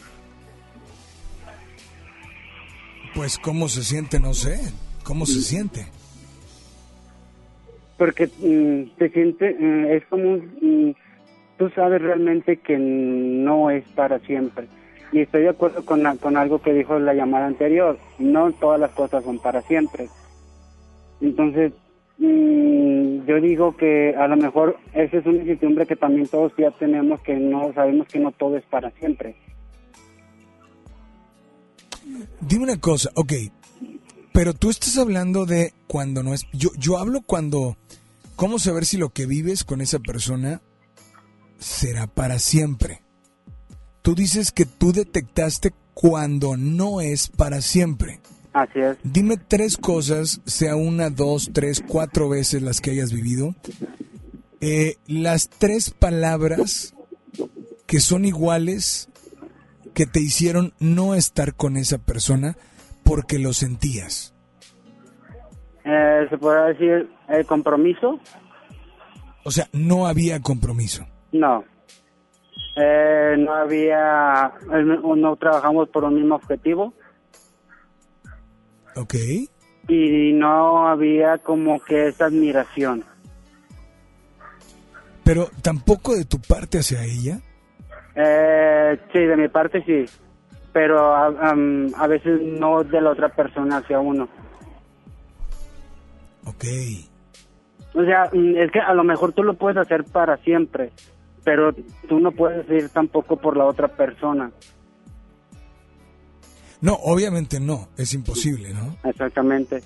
Pues, 3.14 3.38
¿cómo 3.38 3.70
se 3.70 3.84
siente? 3.84 4.20
No 4.20 4.34
sé. 4.34 4.60
¿Cómo 5.04 5.26
se 5.26 5.42
siente? 5.42 5.88
Porque 8.02 8.26
mm, 8.26 8.98
se 8.98 9.10
siente, 9.10 9.54
mm, 9.54 9.86
es 9.92 10.04
como, 10.08 10.38
mm, 10.38 10.92
tú 11.60 11.70
sabes 11.70 12.02
realmente 12.02 12.58
que 12.58 12.76
no 12.80 13.70
es 13.70 13.88
para 13.90 14.18
siempre. 14.22 14.68
Y 15.12 15.20
estoy 15.20 15.44
de 15.44 15.50
acuerdo 15.50 15.86
con, 15.86 16.02
con 16.18 16.36
algo 16.36 16.60
que 16.64 16.74
dijo 16.74 16.98
la 16.98 17.14
llamada 17.14 17.46
anterior, 17.46 18.00
no 18.18 18.52
todas 18.54 18.80
las 18.80 18.90
cosas 18.90 19.24
son 19.24 19.38
para 19.38 19.62
siempre. 19.62 20.10
Entonces, 21.22 21.74
mm, 22.18 23.28
yo 23.28 23.40
digo 23.40 23.78
que 23.78 24.16
a 24.18 24.28
lo 24.28 24.36
mejor 24.36 24.78
esa 24.96 25.18
es 25.18 25.26
una 25.28 25.38
incertidumbre 25.38 25.86
que 25.86 25.96
también 25.96 26.26
todos 26.26 26.52
ya 26.58 26.72
tenemos, 26.72 27.22
que 27.22 27.36
no 27.36 27.72
sabemos 27.74 28.08
que 28.08 28.18
no 28.18 28.32
todo 28.32 28.58
es 28.58 28.64
para 28.64 28.90
siempre. 28.90 29.36
Dime 32.40 32.64
una 32.64 32.80
cosa, 32.80 33.12
ok, 33.14 33.34
pero 34.34 34.54
tú 34.54 34.70
estás 34.70 34.98
hablando 34.98 35.46
de 35.46 35.74
cuando 35.88 36.24
no 36.24 36.34
es... 36.34 36.48
Yo, 36.54 36.70
yo 36.78 36.98
hablo 36.98 37.22
cuando... 37.22 37.78
¿Cómo 38.42 38.58
saber 38.58 38.88
si 38.88 38.98
lo 38.98 39.10
que 39.10 39.28
vives 39.28 39.64
con 39.64 39.82
esa 39.82 40.00
persona 40.00 40.64
será 41.60 42.08
para 42.08 42.40
siempre? 42.40 43.04
Tú 44.02 44.16
dices 44.16 44.52
que 44.52 44.66
tú 44.66 44.94
detectaste 44.94 45.76
cuando 45.94 46.58
no 46.58 47.02
es 47.02 47.28
para 47.28 47.62
siempre. 47.62 48.20
Así 48.52 48.80
es. 48.80 48.98
Dime 49.04 49.38
tres 49.38 49.78
cosas, 49.78 50.42
sea 50.48 50.76
una, 50.76 51.12
dos, 51.12 51.52
tres, 51.54 51.84
cuatro 51.88 52.30
veces 52.30 52.64
las 52.64 52.82
que 52.82 52.90
hayas 52.90 53.14
vivido. 53.14 53.54
Eh, 54.60 54.98
las 55.06 55.48
tres 55.48 55.92
palabras 55.92 56.96
que 57.86 58.00
son 58.00 58.26
iguales 58.26 59.10
que 59.94 60.08
te 60.08 60.20
hicieron 60.20 60.74
no 60.80 61.14
estar 61.14 61.54
con 61.54 61.78
esa 61.78 62.00
persona 62.00 62.58
porque 63.04 63.38
lo 63.38 63.54
sentías. 63.54 64.31
Eh, 65.84 66.28
Se 66.30 66.38
podrá 66.38 66.66
decir 66.66 67.10
el 67.28 67.46
compromiso, 67.46 68.20
O 69.44 69.50
sea, 69.52 69.68
no 69.74 70.06
había 70.08 70.40
compromiso. 70.40 71.06
No. 71.32 71.64
Eh, 72.76 73.36
no 73.40 73.54
había, 73.54 74.52
eh, 74.74 74.84
no 74.84 75.36
trabajamos 75.36 75.90
por 75.90 76.04
un 76.06 76.16
mismo 76.16 76.36
objetivo 76.36 76.94
Ok. 78.96 79.16
y 79.88 80.32
no 80.34 80.88
había 80.88 81.38
como 81.40 81.80
que 81.82 82.08
esa 82.10 82.26
admiración. 82.26 83.04
Pero 85.24 85.50
tampoco 85.62 86.16
de 86.16 86.26
tu 86.26 86.40
parte 86.40 86.80
hacia 86.80 87.04
ella. 87.04 87.40
Eh, 88.16 89.00
sí, 89.12 89.20
de 89.20 89.38
mi 89.38 89.48
parte 89.48 89.84
sí, 89.86 90.06
pero 90.74 91.14
a 91.16 92.08
veces 92.08 92.42
no 92.42 92.84
de 92.84 93.02
la 93.02 93.10
otra 93.12 93.30
persona 93.30 93.78
hacia 93.78 94.00
uno. 94.00 94.28
Ok. 96.46 96.66
O 97.94 98.04
sea, 98.04 98.30
mm, 98.32 98.56
es 98.58 98.72
que 98.72 98.80
a 98.80 98.94
lo 98.94 99.04
mejor 99.04 99.34
tú 99.34 99.44
lo 99.44 99.56
puedes 99.56 99.78
hacer 99.78 100.04
para 100.06 100.38
siempre, 100.38 100.92
pero 101.44 101.74
tú 102.08 102.20
no 102.20 102.32
puedes 102.32 102.70
ir 102.70 102.90
tampoco 102.90 103.36
por 103.38 103.58
la 103.58 103.66
otra 103.66 103.88
persona. 103.90 104.52
No, 106.82 106.94
obviamente 106.96 107.60
no, 107.60 107.90
es 107.98 108.14
imposible, 108.14 108.74
¿no? 108.74 108.98
Exactamente. 109.08 109.84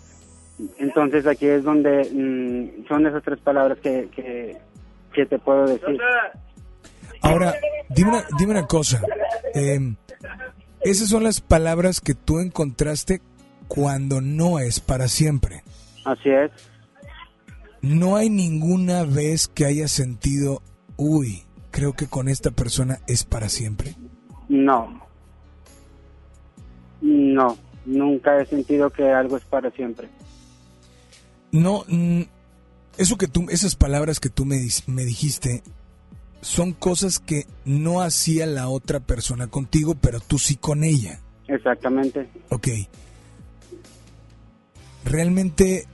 Entonces 0.78 1.28
aquí 1.28 1.46
es 1.48 1.64
donde 1.64 2.10
mm, 2.14 2.88
son 2.88 3.06
esas 3.06 3.22
tres 3.24 3.40
palabras 3.40 3.78
que, 3.80 4.10
que, 4.16 4.58
que 5.14 5.26
te 5.26 5.38
puedo 5.40 5.66
decir. 5.68 6.00
Ahora, 7.22 7.54
dime 7.90 8.12
una, 8.12 8.26
dime 8.38 8.52
una 8.52 8.68
cosa. 8.68 9.02
eh, 9.54 9.96
esas 10.82 11.10
son 11.10 11.24
las 11.24 11.42
palabras 11.42 12.00
que 12.00 12.14
tú 12.14 12.40
encontraste 12.40 13.20
cuando 13.68 14.22
no 14.22 14.60
es 14.60 14.80
para 14.80 15.08
siempre. 15.08 15.64
Así 16.06 16.30
es. 16.30 16.52
No 17.82 18.16
hay 18.16 18.30
ninguna 18.30 19.04
vez 19.04 19.48
que 19.48 19.66
hayas 19.66 19.92
sentido, 19.92 20.62
uy, 20.98 21.44
creo 21.72 21.94
que 21.94 22.08
con 22.08 22.30
esta 22.30 22.52
persona 22.52 23.00
es 23.08 23.24
para 23.24 23.50
siempre. 23.50 23.96
No. 24.48 25.02
No, 27.02 27.58
nunca 27.86 28.40
he 28.40 28.46
sentido 28.46 28.90
que 28.90 29.12
algo 29.12 29.38
es 29.38 29.44
para 29.44 29.70
siempre. 29.72 30.10
No, 31.52 31.86
mm, 31.88 32.22
eso 32.98 33.18
que 33.18 33.28
tú, 33.28 33.46
esas 33.50 33.76
palabras 33.76 34.20
que 34.20 34.30
tú 34.30 34.46
me, 34.46 34.58
me 34.88 35.04
dijiste 35.04 35.62
son 36.42 36.74
cosas 36.74 37.20
que 37.20 37.48
no 37.66 38.02
hacía 38.02 38.46
la 38.46 38.70
otra 38.70 39.00
persona 39.00 39.48
contigo, 39.48 39.96
pero 39.96 40.20
tú 40.20 40.38
sí 40.38 40.56
con 40.56 40.84
ella. 40.84 41.20
Exactamente. 41.48 42.30
Ok. 42.50 42.68
¿Realmente 45.04 45.88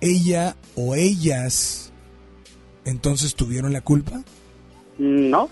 ella 0.00 0.54
o 0.76 0.94
ellas 0.94 1.92
entonces 2.84 3.34
tuvieron 3.34 3.72
la 3.72 3.80
culpa? 3.80 4.20
No. 4.98 5.48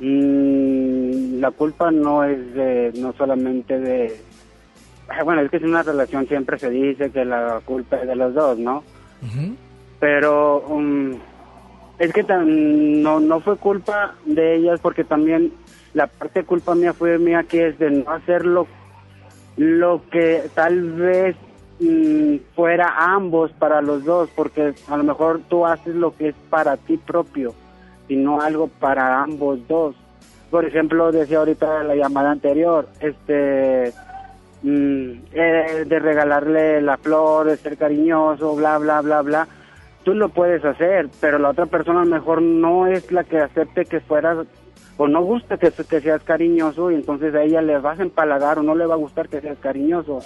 Mm, 0.00 1.40
la 1.40 1.50
culpa 1.52 1.90
no 1.90 2.24
es 2.24 2.54
de, 2.54 2.92
no 2.96 3.12
solamente 3.12 3.78
de... 3.78 4.20
Bueno, 5.24 5.42
es 5.42 5.50
que 5.50 5.58
es 5.58 5.62
una 5.62 5.82
relación, 5.82 6.26
siempre 6.26 6.58
se 6.58 6.70
dice 6.70 7.10
que 7.10 7.24
la 7.24 7.60
culpa 7.64 7.96
es 7.98 8.06
de 8.08 8.16
los 8.16 8.32
dos, 8.34 8.58
¿no? 8.58 8.82
Pero 10.00 10.60
um, 10.68 11.12
es 11.98 12.12
que 12.12 12.24
tan- 12.24 13.02
no, 13.02 13.20
no 13.20 13.40
fue 13.40 13.56
culpa 13.56 14.14
de 14.24 14.56
ellas 14.56 14.80
porque 14.80 15.04
también 15.04 15.52
la 15.94 16.06
parte 16.06 16.40
de 16.40 16.46
culpa 16.46 16.74
mía 16.74 16.92
fue 16.94 17.18
mía 17.18 17.44
que 17.44 17.68
es 17.68 17.78
de 17.78 17.90
no 17.90 18.10
hacerlo 18.10 18.66
lo 19.56 20.02
que 20.10 20.42
tal 20.54 20.92
vez 20.92 21.36
mm, 21.82 22.54
fuera 22.54 22.94
ambos 23.14 23.50
para 23.52 23.82
los 23.82 24.04
dos, 24.04 24.30
porque 24.34 24.74
a 24.88 24.96
lo 24.96 25.04
mejor 25.04 25.40
tú 25.48 25.66
haces 25.66 25.94
lo 25.94 26.16
que 26.16 26.28
es 26.28 26.34
para 26.48 26.76
ti 26.76 26.96
propio 26.96 27.54
y 28.08 28.16
no 28.16 28.40
algo 28.40 28.68
para 28.68 29.22
ambos 29.22 29.66
dos. 29.68 29.94
Por 30.50 30.64
ejemplo, 30.64 31.12
decía 31.12 31.38
ahorita 31.38 31.82
la 31.82 31.94
llamada 31.94 32.30
anterior, 32.30 32.88
este, 33.00 33.92
mm, 34.62 35.10
eh, 35.32 35.84
de 35.86 35.98
regalarle 35.98 36.82
la 36.82 36.98
flor, 36.98 37.46
de 37.46 37.56
ser 37.56 37.76
cariñoso, 37.76 38.54
bla, 38.54 38.78
bla, 38.78 39.00
bla, 39.00 39.22
bla. 39.22 39.48
Tú 40.04 40.14
lo 40.14 40.28
puedes 40.28 40.64
hacer, 40.64 41.08
pero 41.20 41.38
la 41.38 41.50
otra 41.50 41.66
persona 41.66 42.02
a 42.02 42.04
lo 42.04 42.10
mejor 42.10 42.42
no 42.42 42.86
es 42.86 43.10
la 43.12 43.24
que 43.24 43.38
acepte 43.38 43.84
que 43.84 44.00
fueras 44.00 44.46
o 44.96 45.08
no 45.08 45.22
gusta 45.22 45.56
que, 45.56 45.70
que 45.70 46.00
seas 46.00 46.22
cariñoso 46.22 46.90
y 46.90 46.96
entonces 46.96 47.34
a 47.34 47.42
ella 47.42 47.62
le 47.62 47.78
vas 47.78 47.98
a 47.98 48.02
empalagar 48.02 48.58
o 48.58 48.62
no 48.62 48.74
le 48.74 48.86
va 48.86 48.94
a 48.94 48.98
gustar 48.98 49.28
que 49.28 49.40
seas 49.40 49.58
cariñoso. 49.58 50.20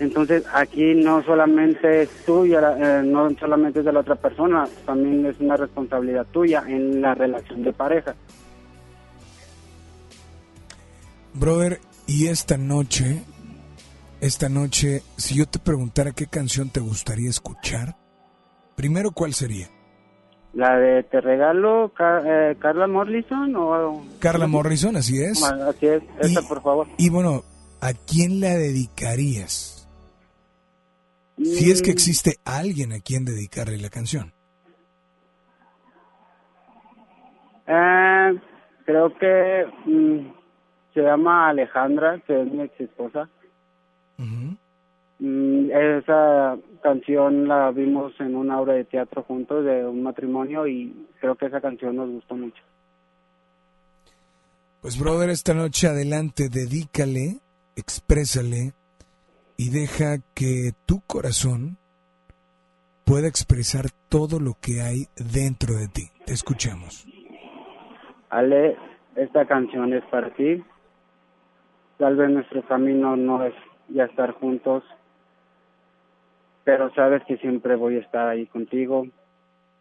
Entonces 0.00 0.44
aquí 0.54 0.94
no 0.94 1.22
solamente 1.22 2.02
es 2.02 2.24
tuya, 2.24 2.74
eh, 2.78 3.02
no 3.04 3.28
solamente 3.38 3.80
es 3.80 3.84
de 3.84 3.92
la 3.92 4.00
otra 4.00 4.14
persona, 4.14 4.66
también 4.86 5.26
es 5.26 5.38
una 5.40 5.58
responsabilidad 5.58 6.26
tuya 6.32 6.64
en 6.66 7.02
la 7.02 7.14
relación 7.14 7.62
de 7.62 7.72
pareja. 7.74 8.14
Brother, 11.34 11.80
y 12.06 12.28
esta 12.28 12.56
noche, 12.56 13.22
esta 14.22 14.48
noche, 14.48 15.02
si 15.18 15.34
yo 15.34 15.44
te 15.44 15.58
preguntara 15.58 16.12
qué 16.12 16.26
canción 16.26 16.70
te 16.70 16.80
gustaría 16.80 17.28
escuchar, 17.28 17.94
primero, 18.76 19.10
¿cuál 19.10 19.34
sería? 19.34 19.68
La 20.54 20.78
de 20.78 21.02
Te 21.02 21.20
regalo, 21.20 21.92
eh, 22.24 22.56
Carla 22.58 22.86
Morrison 22.86 23.54
o... 23.54 24.02
Carla 24.18 24.46
Morrison, 24.46 24.96
así 24.96 25.22
es. 25.22 25.40
Bueno, 25.40 25.68
Así 25.68 25.86
es, 25.86 26.02
esa 26.20 26.40
por 26.40 26.62
favor. 26.62 26.86
Y 26.96 27.10
bueno, 27.10 27.44
¿a 27.82 27.92
quién 27.92 28.40
la 28.40 28.56
dedicarías? 28.56 29.79
Si 31.42 31.70
es 31.70 31.80
que 31.82 31.90
Mm. 31.90 31.92
existe 31.92 32.36
alguien 32.44 32.92
a 32.92 33.00
quien 33.00 33.24
dedicarle 33.24 33.78
la 33.78 33.88
canción. 33.88 34.32
Eh, 37.66 38.40
creo 38.84 39.16
que 39.16 39.64
mm, 39.86 40.32
se 40.92 41.00
llama 41.00 41.48
Alejandra, 41.48 42.20
que 42.26 42.42
es 42.42 42.52
mi 42.52 42.62
ex 42.62 42.80
esposa. 42.80 43.28
Mm, 45.18 45.70
esa 45.70 46.56
canción 46.82 47.46
la 47.46 47.70
vimos 47.70 48.12
en 48.20 48.34
una 48.34 48.60
obra 48.60 48.74
de 48.74 48.84
teatro 48.84 49.22
juntos 49.22 49.64
de 49.64 49.86
un 49.86 50.02
matrimonio 50.02 50.66
y 50.66 51.06
creo 51.20 51.34
que 51.36 51.46
esa 51.46 51.60
canción 51.60 51.96
nos 51.96 52.10
gustó 52.10 52.34
mucho. 52.36 52.62
Pues 54.80 54.98
brother, 54.98 55.28
esta 55.30 55.52
noche 55.54 55.88
adelante, 55.88 56.48
dedícale, 56.50 57.38
exprésale 57.76 58.72
y 59.60 59.68
deja 59.68 60.16
que 60.34 60.72
tu 60.86 61.02
corazón 61.06 61.76
pueda 63.04 63.28
expresar 63.28 63.90
todo 64.08 64.40
lo 64.40 64.54
que 64.54 64.80
hay 64.80 65.04
dentro 65.16 65.74
de 65.74 65.86
ti. 65.88 66.04
Te 66.24 66.32
escuchamos. 66.32 67.06
Ale, 68.30 68.78
esta 69.16 69.44
canción 69.44 69.92
es 69.92 70.02
para 70.04 70.30
ti. 70.30 70.64
Tal 71.98 72.16
vez 72.16 72.30
nuestro 72.30 72.62
camino 72.62 73.16
no 73.16 73.44
es 73.44 73.52
ya 73.90 74.04
estar 74.04 74.32
juntos, 74.32 74.82
pero 76.64 76.90
sabes 76.94 77.22
que 77.24 77.36
siempre 77.36 77.76
voy 77.76 77.96
a 77.96 78.00
estar 78.00 78.28
ahí 78.28 78.46
contigo. 78.46 79.08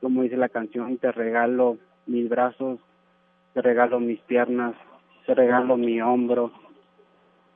Como 0.02 0.24
dice 0.24 0.36
la 0.36 0.50
canción, 0.50 0.98
te 0.98 1.10
regalo 1.14 1.78
mis 2.06 2.28
brazos, 2.28 2.82
te 3.54 3.62
regalo 3.62 4.02
mis 4.02 4.20
piernas, 4.24 4.76
te 5.26 5.34
regalo 5.34 5.78
mi 5.78 6.02
hombro, 6.02 6.52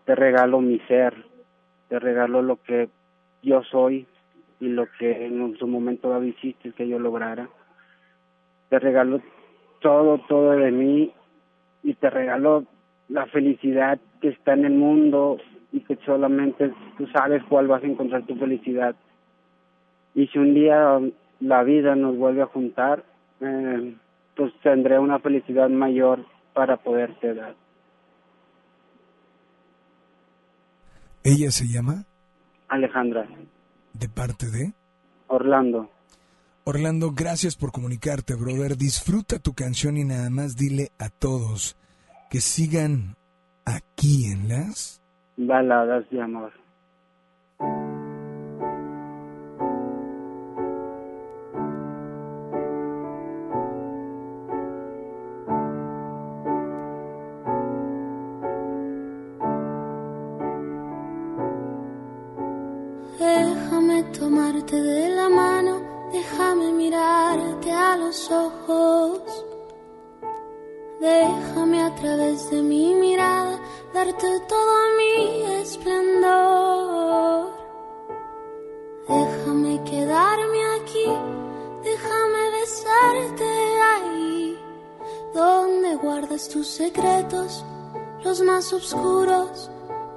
te 0.05 0.15
regalo 0.15 0.61
mi 0.61 0.79
ser, 0.87 1.32
te 1.93 1.99
regalo 1.99 2.41
lo 2.41 2.55
que 2.55 2.89
yo 3.43 3.61
soy 3.61 4.07
y 4.59 4.67
lo 4.67 4.87
que 4.97 5.27
en 5.27 5.55
su 5.57 5.67
momento 5.67 6.23
hiciste 6.23 6.71
que 6.71 6.87
yo 6.87 6.97
lograra. 6.97 7.47
Te 8.69 8.79
regalo 8.79 9.21
todo, 9.79 10.17
todo 10.27 10.53
de 10.53 10.71
mí 10.71 11.13
y 11.83 11.93
te 11.93 12.09
regalo 12.09 12.65
la 13.09 13.27
felicidad 13.27 13.99
que 14.21 14.29
está 14.29 14.53
en 14.53 14.65
el 14.65 14.73
mundo 14.73 15.37
y 15.71 15.81
que 15.81 15.97
solamente 15.97 16.73
tú 16.97 17.05
sabes 17.09 17.43
cuál 17.43 17.67
vas 17.67 17.83
a 17.83 17.87
encontrar 17.87 18.25
tu 18.25 18.37
felicidad. 18.37 18.95
Y 20.15 20.25
si 20.29 20.39
un 20.39 20.55
día 20.55 20.99
la 21.41 21.61
vida 21.61 21.95
nos 21.95 22.17
vuelve 22.17 22.41
a 22.41 22.47
juntar, 22.47 23.03
eh, 23.39 23.93
pues 24.35 24.51
tendré 24.63 24.97
una 24.97 25.19
felicidad 25.19 25.69
mayor 25.69 26.25
para 26.53 26.77
poderte 26.77 27.35
dar. 27.35 27.53
Ella 31.23 31.51
se 31.51 31.67
llama 31.67 32.05
Alejandra, 32.67 33.27
de 33.93 34.09
parte 34.09 34.47
de 34.47 34.73
Orlando. 35.27 35.89
Orlando, 36.65 37.11
gracias 37.11 37.55
por 37.55 37.71
comunicarte, 37.71 38.35
brother. 38.35 38.77
Disfruta 38.77 39.39
tu 39.39 39.53
canción 39.53 39.97
y 39.97 40.03
nada 40.03 40.29
más 40.29 40.55
dile 40.55 40.91
a 40.99 41.09
todos 41.09 41.77
que 42.29 42.41
sigan 42.41 43.15
aquí 43.65 44.25
en 44.25 44.49
las 44.49 45.01
Baladas 45.35 46.09
de 46.09 46.21
amor. 46.21 46.51
De 64.81 65.09
la 65.09 65.29
mano, 65.29 65.81
déjame 66.11 66.71
mirarte 66.71 67.71
a 67.71 67.97
los 67.97 68.31
ojos. 68.31 69.21
Déjame 70.99 71.81
a 71.83 71.93
través 71.95 72.49
de 72.49 72.61
mi 72.61 72.95
mirada 72.95 73.59
darte 73.93 74.39
todo 74.47 74.73
mi 74.97 75.43
esplendor. 75.61 77.51
Déjame 79.07 79.83
quedarme 79.83 80.59
aquí, 80.81 81.07
déjame 81.83 82.51
besarte 82.59 83.43
ahí, 83.93 84.57
donde 85.33 85.95
guardas 85.97 86.47
tus 86.47 86.67
secretos, 86.67 87.65
los 88.23 88.41
más 88.41 88.71
oscuros 88.71 89.69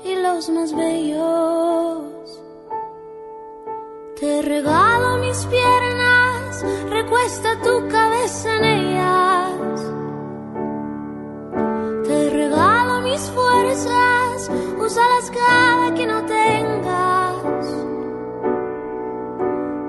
y 0.04 0.14
los 0.14 0.48
más 0.50 0.72
bellos. 0.72 2.15
Te 4.26 4.42
regalo 4.42 5.18
mis 5.18 5.46
piernas, 5.46 6.64
recuesta 6.90 7.60
tu 7.62 7.86
cabeza 7.86 8.56
en 8.56 8.64
ellas. 8.64 9.80
Te 12.08 12.30
regalo 12.30 13.02
mis 13.02 13.20
fuerzas, 13.30 14.50
úsalas 14.80 15.30
cada 15.30 15.94
que 15.94 16.06
no 16.08 16.24
tengas. 16.24 17.66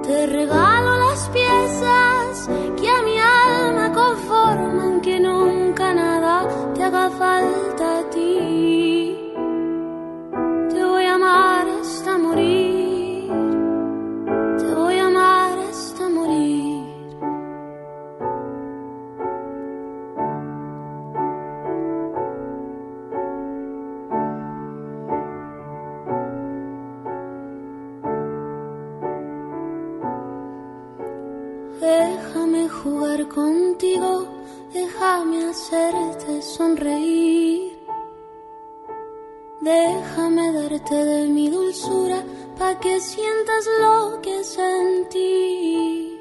Te 0.04 0.28
regalo 0.28 0.98
las 1.00 1.30
piezas 1.30 2.50
que 2.80 2.90
a 2.92 3.02
mi 3.02 3.18
alma 3.18 3.92
conforman, 3.92 5.02
que 5.02 5.20
nunca 5.20 5.96
nada 5.96 6.48
te 6.76 6.84
haga 6.84 7.10
falta 7.10 7.77
contigo, 33.38 34.28
déjame 34.74 35.50
hacerte 35.50 36.42
sonreír. 36.42 37.78
Déjame 39.62 40.46
darte 40.54 40.96
de 41.12 41.28
mi 41.28 41.48
dulzura 41.50 42.20
pa' 42.58 42.80
que 42.80 43.00
sientas 43.00 43.64
lo 43.84 44.20
que 44.24 44.44
sentí. 44.44 46.20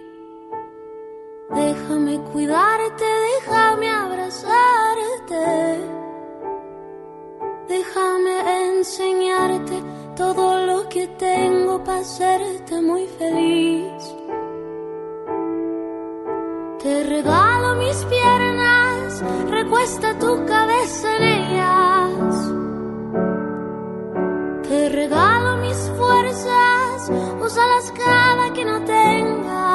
Déjame 1.62 2.14
cuidarte, 2.32 3.08
déjame 3.30 3.88
abrazarte. 4.04 5.44
Déjame 7.74 8.34
enseñarte 8.68 9.76
todo 10.16 10.66
lo 10.66 10.86
que 10.90 11.06
tengo 11.26 11.82
para 11.82 12.00
hacerte 12.00 12.74
muy 12.82 13.06
feliz. 13.18 14.25
Te 16.86 17.02
regalo 17.02 17.74
mis 17.74 18.04
piernas, 18.04 19.20
recuesta 19.50 20.16
tu 20.20 20.46
cabeza 20.46 21.16
en 21.16 21.22
ellas. 21.24 22.52
Te 24.68 24.88
regalo 24.90 25.56
mis 25.62 25.76
fuerzas, 25.98 27.10
úsalas 27.40 27.90
cada 27.90 28.52
que 28.52 28.64
no 28.64 28.84
tengas. 28.84 29.65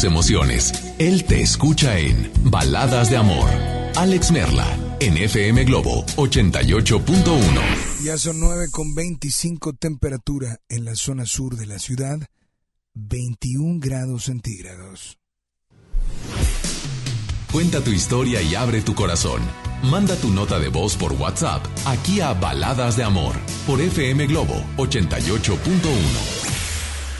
Tus 0.00 0.04
emociones. 0.04 0.72
Él 0.98 1.24
te 1.24 1.42
escucha 1.42 1.98
en 1.98 2.30
Baladas 2.44 3.10
de 3.10 3.16
Amor. 3.16 3.50
Alex 3.96 4.30
Merla, 4.30 4.66
en 5.00 5.16
FM 5.16 5.64
Globo 5.64 6.04
88.1. 6.16 8.04
Ya 8.04 8.16
son 8.16 8.40
9 8.40 8.68
con 8.70 8.94
25 8.94 9.74
temperatura 9.74 10.58
en 10.68 10.84
la 10.84 10.94
zona 10.94 11.26
sur 11.26 11.56
de 11.56 11.66
la 11.66 11.78
ciudad, 11.78 12.18
21 12.94 13.80
grados 13.80 14.24
centígrados. 14.24 15.18
Cuenta 17.52 17.82
tu 17.82 17.90
historia 17.90 18.40
y 18.40 18.54
abre 18.54 18.80
tu 18.80 18.94
corazón. 18.94 19.42
Manda 19.82 20.14
tu 20.16 20.30
nota 20.30 20.58
de 20.58 20.68
voz 20.68 20.96
por 20.96 21.12
WhatsApp 21.14 21.66
aquí 21.84 22.20
a 22.20 22.32
Baladas 22.32 22.96
de 22.96 23.04
Amor 23.04 23.34
por 23.66 23.80
FM 23.80 24.26
Globo 24.28 24.62
88.1. 24.76 26.39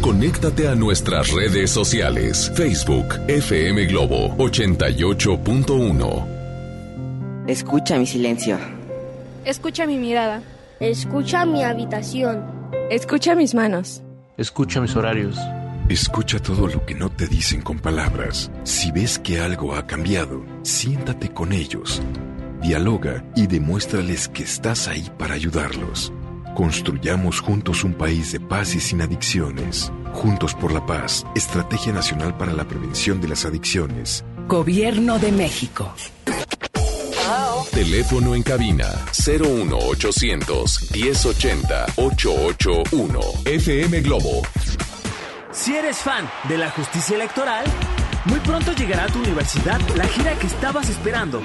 Conéctate 0.00 0.68
a 0.68 0.74
nuestras 0.74 1.30
redes 1.32 1.70
sociales. 1.70 2.50
Facebook 2.54 3.06
FM 3.28 3.86
Globo 3.86 4.36
88.1. 4.38 6.26
Escucha 7.46 7.98
mi 7.98 8.06
silencio. 8.06 8.58
Escucha 9.44 9.86
mi 9.86 9.98
mirada. 9.98 10.42
Escucha 10.80 11.44
mi 11.44 11.62
habitación. 11.62 12.44
Escucha 12.90 13.34
mis 13.34 13.54
manos. 13.54 14.02
Escucha 14.36 14.80
mis 14.80 14.96
horarios. 14.96 15.36
Escucha 15.88 16.38
todo 16.38 16.68
lo 16.68 16.86
que 16.86 16.94
no 16.94 17.10
te 17.10 17.26
dicen 17.26 17.60
con 17.60 17.78
palabras. 17.78 18.50
Si 18.64 18.90
ves 18.92 19.18
que 19.18 19.40
algo 19.40 19.74
ha 19.74 19.86
cambiado, 19.86 20.44
siéntate 20.62 21.30
con 21.30 21.52
ellos. 21.52 22.00
Dialoga 22.60 23.24
y 23.34 23.46
demuéstrales 23.46 24.28
que 24.28 24.44
estás 24.44 24.88
ahí 24.88 25.10
para 25.18 25.34
ayudarlos. 25.34 26.12
Construyamos 26.54 27.40
juntos 27.40 27.82
un 27.84 27.94
país 27.94 28.32
de 28.32 28.40
paz 28.40 28.74
y 28.74 28.80
sin 28.80 29.00
adicciones. 29.00 29.90
Juntos 30.12 30.54
por 30.54 30.72
la 30.72 30.84
paz, 30.84 31.24
Estrategia 31.34 31.92
Nacional 31.92 32.36
para 32.36 32.52
la 32.52 32.64
Prevención 32.68 33.20
de 33.20 33.28
las 33.28 33.44
Adicciones. 33.46 34.24
Gobierno 34.48 35.18
de 35.18 35.32
México. 35.32 35.92
Teléfono 37.72 38.34
en 38.34 38.42
cabina 38.42 38.86
01800 39.26 40.90
1080 40.92 41.86
881. 41.96 43.20
FM 43.46 44.00
Globo. 44.02 44.42
Si 45.52 45.74
eres 45.74 45.96
fan 45.98 46.28
de 46.48 46.58
la 46.58 46.70
justicia 46.70 47.16
electoral, 47.16 47.64
muy 48.26 48.40
pronto 48.40 48.72
llegará 48.72 49.04
a 49.04 49.08
tu 49.08 49.18
universidad 49.20 49.80
la 49.96 50.04
gira 50.06 50.34
que 50.38 50.46
estabas 50.46 50.90
esperando. 50.90 51.42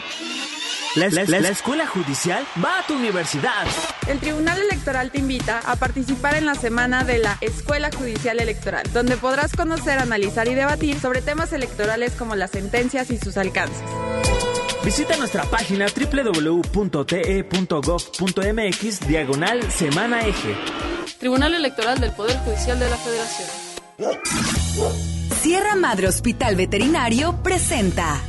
La, 0.95 1.07
la- 1.09 1.23
la 1.39 1.49
escuela 1.49 1.85
judicial 1.88 2.43
va 2.63 2.79
a 2.79 2.88
tu 2.88 2.95
universidad. 2.95 3.65
El 4.07 4.19
Tribunal 4.19 4.59
Electoral 4.59 5.11
te 5.11 5.19
invita 5.19 5.59
a 5.65 5.75
participar 5.75 6.35
en 6.35 6.45
la 6.45 6.55
semana 6.55 7.03
de 7.03 7.17
la 7.17 7.38
Escuela 7.41 7.89
Judicial 7.91 8.39
Electoral, 8.39 8.84
donde 8.93 9.17
podrás 9.17 9.51
conocer, 9.51 9.99
analizar 9.99 10.47
y 10.47 10.55
debatir 10.55 10.97
sobre 10.99 11.21
temas 11.21 11.51
electorales 11.51 12.13
como 12.13 12.35
las 12.35 12.51
sentencias 12.51 13.11
y 13.11 13.17
sus 13.17 13.35
alcances. 13.35 13.84
Visita 14.85 15.17
nuestra 15.17 15.43
página 15.43 15.88
www.te.gov.mx 15.88 16.67
diagonal 19.07 19.69
Semana 19.71 20.21
Eje. 20.25 20.55
Tribunal 21.19 21.55
Electoral 21.55 21.99
del 21.99 22.13
Poder 22.13 22.38
Judicial 22.38 22.79
de 22.79 22.89
la 22.89 22.95
Federación. 22.95 23.49
Sierra 25.41 25.75
Madre 25.75 26.07
Hospital 26.07 26.55
Veterinario 26.55 27.43
presenta. 27.43 28.21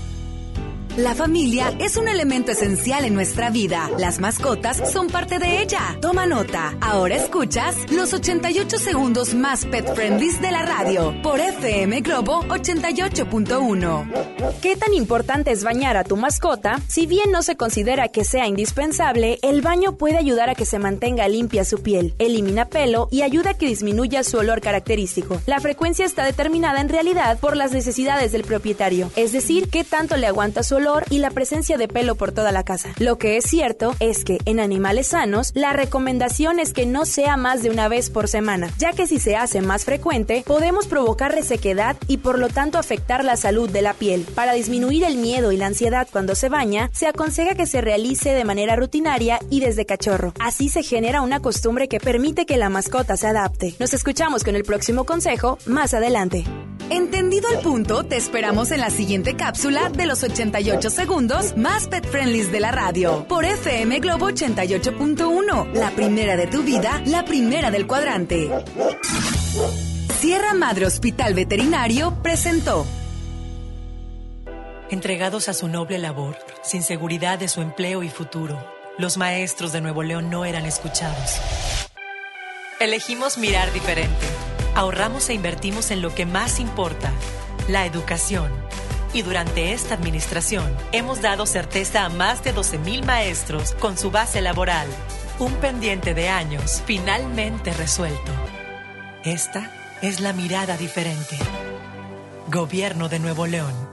La 0.98 1.14
familia 1.14 1.72
es 1.78 1.96
un 1.96 2.08
elemento 2.08 2.50
esencial 2.50 3.04
en 3.04 3.14
nuestra 3.14 3.50
vida. 3.50 3.88
Las 3.98 4.18
mascotas 4.18 4.90
son 4.90 5.06
parte 5.06 5.38
de 5.38 5.62
ella. 5.62 5.96
Toma 6.02 6.26
nota. 6.26 6.76
Ahora 6.80 7.14
escuchas 7.14 7.76
los 7.92 8.12
88 8.12 8.78
segundos 8.78 9.32
más 9.32 9.64
pet 9.64 9.94
friendly 9.94 10.30
de 10.40 10.50
la 10.50 10.66
radio 10.66 11.14
por 11.22 11.38
FM 11.38 12.00
Globo 12.00 12.42
88.1. 12.48 14.58
¿Qué 14.60 14.74
tan 14.74 14.92
importante 14.92 15.52
es 15.52 15.62
bañar 15.62 15.96
a 15.96 16.02
tu 16.02 16.16
mascota? 16.16 16.80
Si 16.88 17.06
bien 17.06 17.30
no 17.30 17.42
se 17.42 17.56
considera 17.56 18.08
que 18.08 18.24
sea 18.24 18.48
indispensable, 18.48 19.38
el 19.42 19.62
baño 19.62 19.96
puede 19.96 20.18
ayudar 20.18 20.50
a 20.50 20.56
que 20.56 20.66
se 20.66 20.80
mantenga 20.80 21.28
limpia 21.28 21.64
su 21.64 21.80
piel, 21.80 22.16
elimina 22.18 22.64
pelo 22.64 23.06
y 23.12 23.22
ayuda 23.22 23.50
a 23.50 23.54
que 23.54 23.66
disminuya 23.66 24.24
su 24.24 24.38
olor 24.38 24.60
característico. 24.60 25.40
La 25.46 25.60
frecuencia 25.60 26.04
está 26.04 26.24
determinada 26.24 26.80
en 26.80 26.88
realidad 26.88 27.38
por 27.38 27.56
las 27.56 27.70
necesidades 27.70 28.32
del 28.32 28.42
propietario, 28.42 29.12
es 29.14 29.30
decir, 29.30 29.70
qué 29.70 29.84
tanto 29.84 30.16
le 30.16 30.26
aguanta 30.26 30.64
su 30.64 30.74
olor 30.74 30.87
y 31.10 31.18
la 31.18 31.30
presencia 31.30 31.76
de 31.76 31.88
pelo 31.88 32.14
por 32.14 32.32
toda 32.32 32.52
la 32.52 32.64
casa. 32.64 32.90
Lo 32.98 33.18
que 33.18 33.36
es 33.36 33.44
cierto 33.44 33.94
es 34.00 34.24
que 34.24 34.38
en 34.44 34.58
animales 34.58 35.08
sanos, 35.08 35.52
la 35.54 35.72
recomendación 35.72 36.58
es 36.58 36.72
que 36.72 36.86
no 36.86 37.04
sea 37.04 37.36
más 37.36 37.62
de 37.62 37.70
una 37.70 37.88
vez 37.88 38.10
por 38.10 38.28
semana, 38.28 38.70
ya 38.78 38.92
que 38.92 39.06
si 39.06 39.18
se 39.18 39.36
hace 39.36 39.60
más 39.60 39.84
frecuente, 39.84 40.42
podemos 40.46 40.86
provocar 40.86 41.32
resequedad 41.32 41.96
y 42.06 42.18
por 42.18 42.38
lo 42.38 42.48
tanto 42.48 42.78
afectar 42.78 43.24
la 43.24 43.36
salud 43.36 43.68
de 43.68 43.82
la 43.82 43.94
piel. 43.94 44.26
Para 44.34 44.54
disminuir 44.54 45.04
el 45.04 45.16
miedo 45.16 45.52
y 45.52 45.56
la 45.56 45.66
ansiedad 45.66 46.08
cuando 46.10 46.34
se 46.34 46.48
baña, 46.48 46.90
se 46.92 47.06
aconseja 47.06 47.54
que 47.54 47.66
se 47.66 47.80
realice 47.80 48.30
de 48.30 48.44
manera 48.44 48.76
rutinaria 48.76 49.40
y 49.50 49.60
desde 49.60 49.86
cachorro. 49.86 50.32
Así 50.40 50.68
se 50.68 50.82
genera 50.82 51.22
una 51.22 51.40
costumbre 51.40 51.88
que 51.88 52.00
permite 52.00 52.46
que 52.46 52.56
la 52.56 52.70
mascota 52.70 53.16
se 53.16 53.26
adapte. 53.26 53.74
Nos 53.78 53.92
escuchamos 53.94 54.42
con 54.42 54.56
el 54.56 54.64
próximo 54.64 55.04
consejo 55.04 55.58
más 55.66 55.94
adelante. 55.94 56.44
Entendido 56.90 57.50
el 57.50 57.58
punto, 57.58 58.04
te 58.04 58.16
esperamos 58.16 58.70
en 58.70 58.80
la 58.80 58.88
siguiente 58.88 59.36
cápsula 59.36 59.90
de 59.90 60.06
los 60.06 60.22
88 60.22 60.77
segundos 60.86 61.56
más 61.56 61.88
pet 61.88 62.06
friendly 62.06 62.42
de 62.44 62.60
la 62.60 62.70
radio 62.70 63.26
por 63.28 63.44
FM 63.44 63.98
Globo 63.98 64.30
88.1, 64.30 65.72
la 65.72 65.90
primera 65.90 66.36
de 66.36 66.46
tu 66.46 66.62
vida, 66.62 67.02
la 67.04 67.24
primera 67.24 67.70
del 67.70 67.86
cuadrante. 67.86 68.48
Sierra 70.20 70.54
Madre 70.54 70.86
Hospital 70.86 71.34
Veterinario 71.34 72.22
presentó. 72.22 72.86
Entregados 74.90 75.48
a 75.48 75.52
su 75.52 75.68
noble 75.68 75.98
labor, 75.98 76.38
sin 76.62 76.82
seguridad 76.82 77.38
de 77.38 77.48
su 77.48 77.60
empleo 77.60 78.02
y 78.02 78.08
futuro, 78.08 78.58
los 78.98 79.18
maestros 79.18 79.72
de 79.72 79.80
Nuevo 79.80 80.02
León 80.02 80.30
no 80.30 80.44
eran 80.44 80.64
escuchados. 80.64 81.40
Elegimos 82.80 83.36
mirar 83.36 83.72
diferente. 83.72 84.26
Ahorramos 84.74 85.28
e 85.28 85.34
invertimos 85.34 85.90
en 85.90 86.02
lo 86.02 86.14
que 86.14 86.24
más 86.24 86.60
importa, 86.60 87.12
la 87.68 87.84
educación. 87.84 88.52
Y 89.12 89.22
durante 89.22 89.72
esta 89.72 89.94
administración 89.94 90.76
hemos 90.92 91.22
dado 91.22 91.46
certeza 91.46 92.04
a 92.04 92.08
más 92.08 92.44
de 92.44 92.54
12.000 92.54 93.04
maestros 93.04 93.72
con 93.72 93.96
su 93.96 94.10
base 94.10 94.42
laboral. 94.42 94.86
Un 95.38 95.52
pendiente 95.54 96.14
de 96.14 96.28
años 96.28 96.82
finalmente 96.84 97.72
resuelto. 97.72 98.32
Esta 99.24 99.70
es 100.02 100.20
la 100.20 100.32
mirada 100.32 100.76
diferente. 100.76 101.36
Gobierno 102.48 103.08
de 103.08 103.18
Nuevo 103.18 103.46
León. 103.46 103.87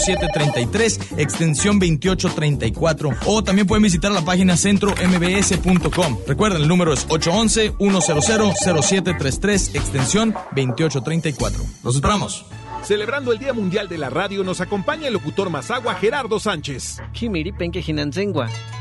0733, 0.05 0.99
extensión 1.17 1.79
2834. 1.79 3.09
O 3.25 3.43
también 3.43 3.67
pueden 3.67 3.83
visitar 3.83 4.11
la 4.11 4.25
página 4.25 4.57
centrombs.com. 4.57 6.17
Recuerden, 6.27 6.61
el 6.61 6.67
número 6.67 6.91
es 6.93 7.07
811-100-0733, 7.07 9.75
extensión 9.75 10.33
2834. 10.55 11.63
Los 11.83 11.95
esperamos. 11.95 12.45
Celebrando 12.83 13.31
el 13.31 13.37
Día 13.37 13.53
Mundial 13.53 13.87
de 13.87 13.99
la 13.99 14.09
Radio, 14.09 14.43
nos 14.43 14.59
acompaña 14.59 15.05
el 15.07 15.13
locutor 15.13 15.51
Mazagua 15.51 15.93
Gerardo 15.95 16.39
Sánchez. 16.39 16.97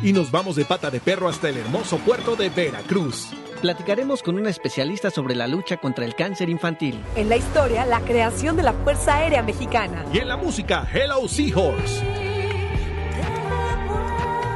Y 0.03 0.13
nos 0.13 0.31
vamos 0.31 0.57
de 0.57 0.65
pata 0.65 0.91
de 0.91 1.01
perro 1.01 1.29
hasta 1.29 1.51
el 1.51 1.59
hermoso 1.59 1.99
puerto 1.99 2.35
de 2.35 2.49
Veracruz. 2.49 3.29
Platicaremos 3.61 4.23
con 4.23 4.37
una 4.37 4.49
especialista 4.49 5.11
sobre 5.11 5.35
la 5.35 5.47
lucha 5.47 5.77
contra 5.77 6.07
el 6.07 6.15
cáncer 6.15 6.49
infantil. 6.49 6.99
En 7.15 7.29
la 7.29 7.37
historia, 7.37 7.85
la 7.85 8.01
creación 8.01 8.57
de 8.57 8.63
la 8.63 8.73
Fuerza 8.73 9.17
Aérea 9.17 9.43
Mexicana. 9.43 10.05
Y 10.13 10.19
en 10.19 10.29
la 10.29 10.39
música, 10.39 10.89
Hello 10.91 11.29
Seahorse. 11.29 12.03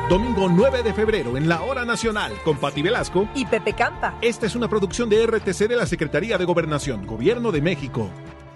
Domingo 0.09 0.49
9 0.49 0.83
de 0.83 0.95
febrero 0.95 1.37
en 1.37 1.49
la 1.49 1.63
Hora 1.63 1.85
Nacional 1.85 2.33
con 2.45 2.57
Pati 2.57 2.83
Velasco 2.83 3.29
y 3.35 3.45
Pepe 3.45 3.75
Campa. 3.75 4.17
Esta 4.23 4.47
es 4.47 4.55
una 4.55 4.69
producción 4.69 5.09
de 5.09 5.27
RTC 5.27 5.67
de 5.69 5.77
la 5.77 5.87
Secretaría 5.87 6.39
de 6.39 6.45
Gobernación, 6.45 7.07
Gobierno 7.07 7.53
de 7.53 7.61
México. 7.61 8.11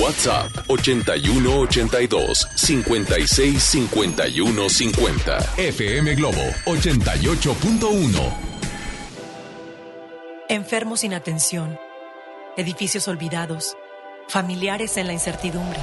WhatsApp 0.00 0.50
8182 0.68 2.48
56 2.54 3.62
51 3.62 4.68
50. 4.68 5.38
FM 5.56 6.14
Globo 6.14 6.42
88.1. 6.66 8.48
Enfermos 10.50 11.00
sin 11.00 11.12
atención, 11.14 11.78
edificios 12.56 13.06
olvidados, 13.08 13.76
familiares 14.28 14.96
en 14.96 15.06
la 15.06 15.12
incertidumbre. 15.12 15.80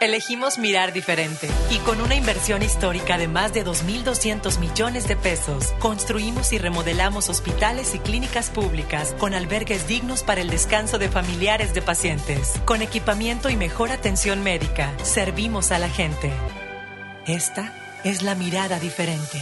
Elegimos 0.00 0.58
mirar 0.58 0.94
diferente 0.94 1.46
y 1.70 1.76
con 1.80 2.00
una 2.00 2.14
inversión 2.14 2.62
histórica 2.62 3.18
de 3.18 3.28
más 3.28 3.52
de 3.52 3.66
2.200 3.66 4.58
millones 4.58 5.06
de 5.06 5.14
pesos, 5.14 5.74
construimos 5.78 6.54
y 6.54 6.58
remodelamos 6.58 7.28
hospitales 7.28 7.94
y 7.94 7.98
clínicas 7.98 8.48
públicas 8.48 9.14
con 9.18 9.34
albergues 9.34 9.86
dignos 9.86 10.22
para 10.22 10.40
el 10.40 10.48
descanso 10.48 10.98
de 10.98 11.10
familiares 11.10 11.74
de 11.74 11.82
pacientes. 11.82 12.54
Con 12.64 12.80
equipamiento 12.80 13.50
y 13.50 13.56
mejor 13.56 13.92
atención 13.92 14.42
médica, 14.42 14.90
servimos 15.02 15.70
a 15.70 15.78
la 15.78 15.90
gente. 15.90 16.32
Esta 17.26 17.74
es 18.02 18.22
la 18.22 18.34
mirada 18.34 18.80
diferente. 18.80 19.38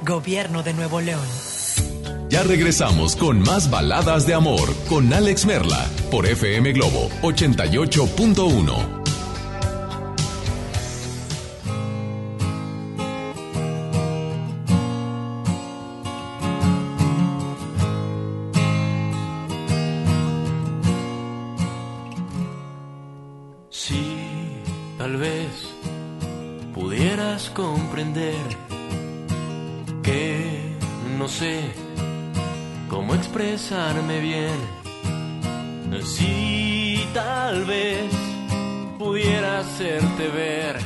Gobierno 0.00 0.62
de 0.62 0.72
Nuevo 0.72 1.02
León. 1.02 1.28
Ya 2.30 2.42
regresamos 2.42 3.16
con 3.16 3.40
más 3.40 3.68
baladas 3.68 4.26
de 4.26 4.32
amor 4.32 4.74
con 4.88 5.12
Alex 5.12 5.44
Merla 5.44 5.86
por 6.10 6.24
FM 6.24 6.72
Globo 6.72 7.10
88.1. 7.20 9.01
bien. 34.20 34.58
Si 36.04 37.06
tal 37.14 37.64
vez 37.64 38.10
pudiera 38.98 39.60
hacerte 39.60 40.28
ver 40.28 40.76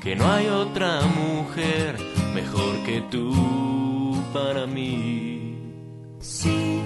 que 0.00 0.16
no 0.16 0.30
hay 0.30 0.46
otra 0.48 1.00
mujer 1.02 1.96
mejor 2.34 2.78
que 2.84 3.00
tú 3.10 4.22
para 4.32 4.66
mí. 4.66 5.56
Sí, 6.20 6.80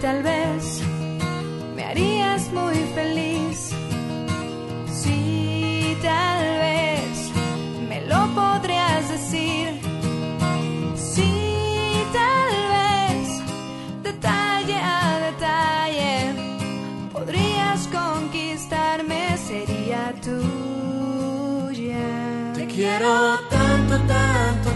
tal 0.00 0.22
vez 0.22 0.82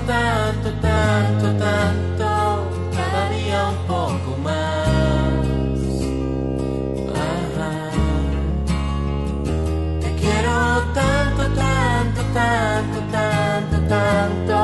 tanto, 0.07 0.71
tanto, 0.81 1.47
tanto, 1.59 2.29
cada 2.95 3.31
día 3.31 3.69
un 3.71 3.79
poco 3.87 4.37
más. 4.43 5.47
Te 10.01 10.11
quiero 10.15 10.55
tanto, 10.95 11.43
tanto, 11.55 12.23
tanto, 12.33 12.99
tanto, 13.11 13.77
tanto, 13.89 14.57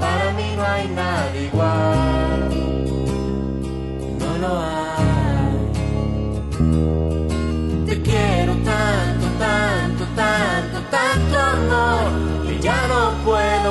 para 0.00 0.26
mí 0.36 0.48
no 0.56 0.62
hay 0.64 0.88
nada 0.88 1.36
igual. 1.36 2.40
No 4.20 4.30
lo 4.42 4.52
hay. 4.58 5.56
Te 7.86 7.94
quiero 8.02 8.52
tanto, 8.70 9.26
tanto, 9.38 10.04
tanto, 10.16 10.76
tanto 10.90 11.34
amor, 11.38 12.10
que 12.46 12.54
ya 12.60 12.78
no 12.88 13.00
puedo 13.24 13.61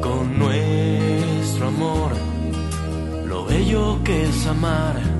con 0.00 0.38
nuestro 0.38 1.66
amor 1.66 2.12
lo 3.26 3.44
bello 3.44 3.98
que 4.04 4.22
es 4.22 4.46
amar. 4.46 5.15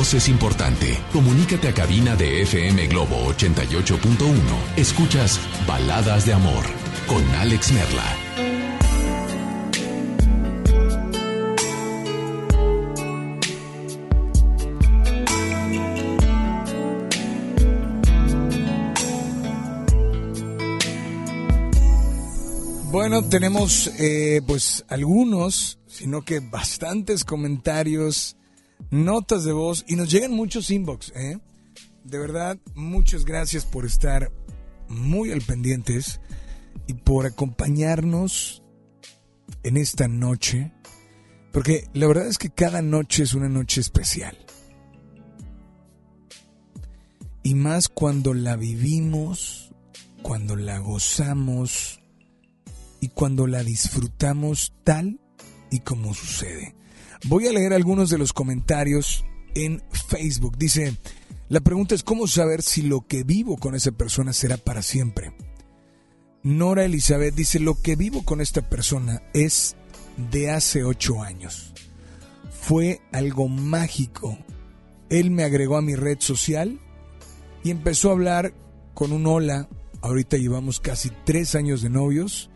Es 0.00 0.28
importante. 0.30 0.98
Comunícate 1.12 1.68
a 1.68 1.74
cabina 1.74 2.16
de 2.16 2.40
FM 2.42 2.86
Globo 2.86 3.16
88.1. 3.34 4.32
Escuchas 4.76 5.38
Baladas 5.66 6.24
de 6.24 6.32
Amor 6.32 6.64
con 7.06 7.22
Alex 7.34 7.70
Merla. 7.72 8.16
Bueno, 22.90 23.22
tenemos 23.28 23.88
eh, 23.98 24.40
pues 24.46 24.86
algunos, 24.88 25.78
sino 25.86 26.22
que 26.22 26.40
bastantes 26.40 27.24
comentarios, 27.24 28.36
notas 28.90 29.44
de 29.44 29.52
voz 29.52 29.84
y 29.86 29.96
nos 29.96 30.10
llegan 30.10 30.32
muchos 30.32 30.70
inbox. 30.70 31.12
¿eh? 31.14 31.38
De 32.04 32.18
verdad, 32.18 32.58
muchas 32.74 33.24
gracias 33.24 33.66
por 33.66 33.84
estar 33.84 34.32
muy 34.88 35.30
al 35.30 35.42
pendientes 35.42 36.20
y 36.86 36.94
por 36.94 37.26
acompañarnos 37.26 38.62
en 39.62 39.76
esta 39.76 40.08
noche, 40.08 40.72
porque 41.52 41.88
la 41.92 42.06
verdad 42.06 42.26
es 42.26 42.38
que 42.38 42.50
cada 42.50 42.82
noche 42.82 43.22
es 43.22 43.34
una 43.34 43.48
noche 43.48 43.80
especial. 43.80 44.36
Y 47.42 47.54
más 47.54 47.88
cuando 47.88 48.34
la 48.34 48.56
vivimos, 48.56 49.72
cuando 50.22 50.56
la 50.56 50.78
gozamos 50.78 52.00
y 53.00 53.08
cuando 53.08 53.46
la 53.46 53.62
disfrutamos 53.62 54.74
tal 54.84 55.20
y 55.70 55.80
como 55.80 56.12
sucede. 56.12 56.74
Voy 57.26 57.46
a 57.46 57.52
leer 57.52 57.74
algunos 57.74 58.08
de 58.08 58.18
los 58.18 58.32
comentarios 58.32 59.24
en 59.54 59.82
Facebook. 60.08 60.56
Dice, 60.56 60.96
la 61.48 61.60
pregunta 61.60 61.94
es 61.94 62.02
cómo 62.02 62.26
saber 62.26 62.62
si 62.62 62.82
lo 62.82 63.06
que 63.06 63.24
vivo 63.24 63.58
con 63.58 63.74
esa 63.74 63.92
persona 63.92 64.32
será 64.32 64.56
para 64.56 64.82
siempre. 64.82 65.32
Nora 66.42 66.84
Elizabeth 66.84 67.34
dice, 67.34 67.60
lo 67.60 67.80
que 67.80 67.96
vivo 67.96 68.24
con 68.24 68.40
esta 68.40 68.68
persona 68.68 69.22
es 69.34 69.76
de 70.30 70.50
hace 70.50 70.82
ocho 70.84 71.22
años. 71.22 71.74
Fue 72.50 73.02
algo 73.12 73.48
mágico. 73.48 74.38
Él 75.10 75.30
me 75.30 75.44
agregó 75.44 75.76
a 75.76 75.82
mi 75.82 75.96
red 75.96 76.20
social 76.20 76.80
y 77.62 77.70
empezó 77.70 78.08
a 78.08 78.12
hablar 78.12 78.54
con 78.94 79.12
un 79.12 79.26
hola. 79.26 79.68
Ahorita 80.00 80.38
llevamos 80.38 80.80
casi 80.80 81.10
tres 81.24 81.54
años 81.54 81.82
de 81.82 81.90
novios 81.90 82.48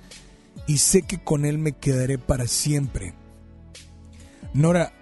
y 0.66 0.78
sé 0.78 1.03
que 1.03 1.23
con 1.23 1.45
él 1.45 1.59
me 1.59 1.73
quedaré 1.73 2.16
para 2.16 2.47
siempre. 2.47 3.15
Nora, 4.55 4.93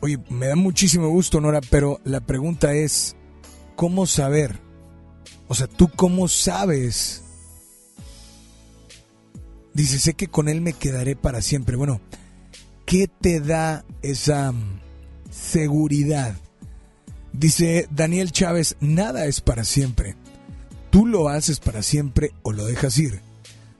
oye, 0.00 0.18
me 0.30 0.46
da 0.46 0.54
muchísimo 0.56 1.08
gusto, 1.08 1.40
Nora, 1.40 1.60
pero 1.68 2.00
la 2.04 2.20
pregunta 2.20 2.74
es, 2.74 3.16
¿cómo 3.74 4.06
saber? 4.06 4.60
O 5.48 5.54
sea, 5.54 5.66
¿tú 5.66 5.90
cómo 5.94 6.28
sabes? 6.28 7.24
Dice, 9.74 9.98
sé 9.98 10.14
que 10.14 10.28
con 10.28 10.48
él 10.48 10.60
me 10.60 10.74
quedaré 10.74 11.16
para 11.16 11.42
siempre. 11.42 11.76
Bueno, 11.76 12.00
¿qué 12.86 13.08
te 13.08 13.40
da 13.40 13.84
esa 14.02 14.52
mm, 14.52 14.80
seguridad? 15.30 16.36
Dice 17.32 17.88
Daniel 17.90 18.30
Chávez, 18.30 18.76
nada 18.80 19.26
es 19.26 19.40
para 19.40 19.64
siempre. 19.64 20.14
Tú 20.90 21.04
lo 21.04 21.28
haces 21.28 21.58
para 21.58 21.82
siempre 21.82 22.32
o 22.42 22.52
lo 22.52 22.64
dejas 22.64 22.96
ir. 22.98 23.27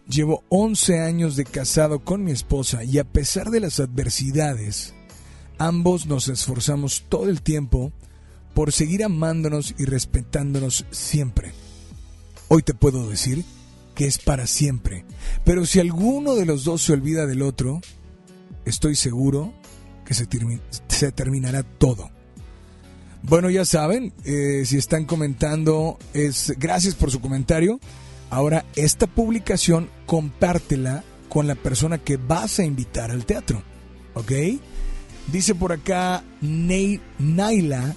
Llevo 0.09 0.43
11 0.49 1.01
años 1.01 1.37
de 1.37 1.45
casado 1.45 2.03
con 2.03 2.25
mi 2.25 2.33
esposa 2.33 2.83
y 2.83 2.99
a 2.99 3.05
pesar 3.05 3.51
de 3.51 3.61
las 3.61 3.79
adversidades, 3.79 4.95
ambos 5.59 6.07
nos 6.07 6.29
esforzamos 6.29 7.05
todo 7.11 7.29
el 7.29 7.43
tiempo 7.43 7.93
por 8.55 8.73
seguir 8.73 9.05
amándonos 9.05 9.75
y 9.79 9.85
respetándonos 9.85 10.87
siempre. 10.91 11.53
Hoy 12.49 12.63
te 12.63 12.73
puedo 12.73 13.07
decir 13.09 13.45
que 13.95 14.07
es 14.07 14.17
para 14.17 14.47
siempre. 14.47 15.05
Pero 15.45 15.67
si 15.67 15.79
alguno 15.79 16.37
de 16.37 16.47
los 16.47 16.65
dos 16.65 16.81
se 16.81 16.95
olvida 16.95 17.27
del 17.27 17.43
otro, 17.43 17.83
estoy 18.65 18.97
seguro 18.97 19.53
que 20.07 20.15
se, 20.15 20.27
se 20.89 21.13
terminará 21.13 21.65
todo. 21.65 22.11
Bueno, 23.23 23.51
ya 23.51 23.67
saben, 23.67 24.15
eh, 24.25 24.63
si 24.65 24.79
están 24.79 25.05
comentando, 25.05 25.99
es 26.15 26.55
gracias 26.57 26.95
por 26.95 27.11
su 27.11 27.21
comentario. 27.21 27.79
Ahora, 28.31 28.65
esta 28.77 29.07
publicación 29.07 29.89
compártela 30.07 31.05
con 31.29 31.47
la 31.47 31.55
persona 31.55 31.99
que 31.99 32.17
vas 32.17 32.59
a 32.59 32.65
invitar 32.65 33.11
al 33.11 33.27
teatro. 33.27 33.63
¿Ok? 34.15 34.33
Dice 35.33 35.55
por 35.55 35.73
acá 35.73 36.25
Naila, 36.41 37.95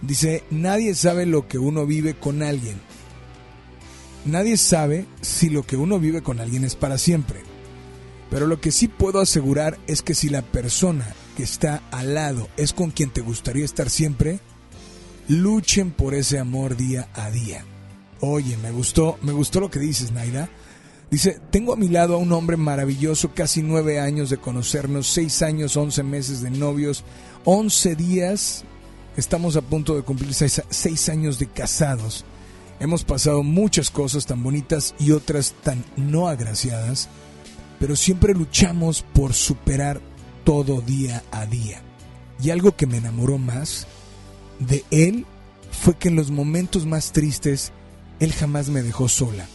dice, 0.00 0.42
nadie 0.50 0.94
sabe 0.94 1.26
lo 1.26 1.46
que 1.48 1.58
uno 1.58 1.86
vive 1.86 2.14
con 2.14 2.42
alguien. 2.42 2.80
Nadie 4.24 4.56
sabe 4.56 5.06
si 5.20 5.50
lo 5.50 5.64
que 5.64 5.76
uno 5.76 5.98
vive 5.98 6.22
con 6.22 6.40
alguien 6.40 6.64
es 6.64 6.76
para 6.76 6.96
siempre. 6.96 7.40
Pero 8.30 8.46
lo 8.46 8.60
que 8.60 8.72
sí 8.72 8.88
puedo 8.88 9.20
asegurar 9.20 9.78
es 9.86 10.00
que 10.00 10.14
si 10.14 10.28
la 10.28 10.42
persona 10.42 11.06
que 11.36 11.42
está 11.42 11.82
al 11.90 12.14
lado 12.14 12.48
es 12.56 12.72
con 12.72 12.90
quien 12.90 13.10
te 13.10 13.20
gustaría 13.20 13.64
estar 13.64 13.90
siempre, 13.90 14.40
luchen 15.28 15.90
por 15.90 16.14
ese 16.14 16.38
amor 16.38 16.76
día 16.76 17.08
a 17.14 17.30
día. 17.30 17.64
Oye, 18.24 18.56
me 18.56 18.70
gustó, 18.70 19.18
me 19.22 19.32
gustó 19.32 19.58
lo 19.58 19.68
que 19.68 19.80
dices, 19.80 20.12
Naida. 20.12 20.48
Dice, 21.10 21.40
tengo 21.50 21.72
a 21.72 21.76
mi 21.76 21.88
lado 21.88 22.14
a 22.14 22.18
un 22.18 22.30
hombre 22.30 22.56
maravilloso, 22.56 23.34
casi 23.34 23.62
nueve 23.62 23.98
años 23.98 24.30
de 24.30 24.36
conocernos, 24.36 25.08
seis 25.08 25.42
años, 25.42 25.76
once 25.76 26.04
meses 26.04 26.40
de 26.40 26.50
novios, 26.50 27.02
once 27.44 27.96
días, 27.96 28.62
estamos 29.16 29.56
a 29.56 29.60
punto 29.60 29.96
de 29.96 30.02
cumplir 30.02 30.34
seis, 30.34 30.62
seis 30.70 31.08
años 31.08 31.40
de 31.40 31.48
casados. 31.48 32.24
Hemos 32.78 33.02
pasado 33.02 33.42
muchas 33.42 33.90
cosas 33.90 34.24
tan 34.24 34.40
bonitas 34.40 34.94
y 35.00 35.10
otras 35.10 35.54
tan 35.64 35.84
no 35.96 36.28
agraciadas, 36.28 37.08
pero 37.80 37.96
siempre 37.96 38.34
luchamos 38.34 39.02
por 39.02 39.34
superar 39.34 40.00
todo 40.44 40.80
día 40.80 41.24
a 41.32 41.44
día. 41.44 41.82
Y 42.40 42.50
algo 42.50 42.76
que 42.76 42.86
me 42.86 42.98
enamoró 42.98 43.36
más 43.36 43.88
de 44.60 44.84
él 44.92 45.26
fue 45.72 45.98
que 45.98 46.06
en 46.06 46.14
los 46.14 46.30
momentos 46.30 46.86
más 46.86 47.10
tristes, 47.10 47.72
él 48.22 48.32
jamás 48.32 48.68
me 48.68 48.82
dejó 48.82 49.08
sola. 49.08 49.48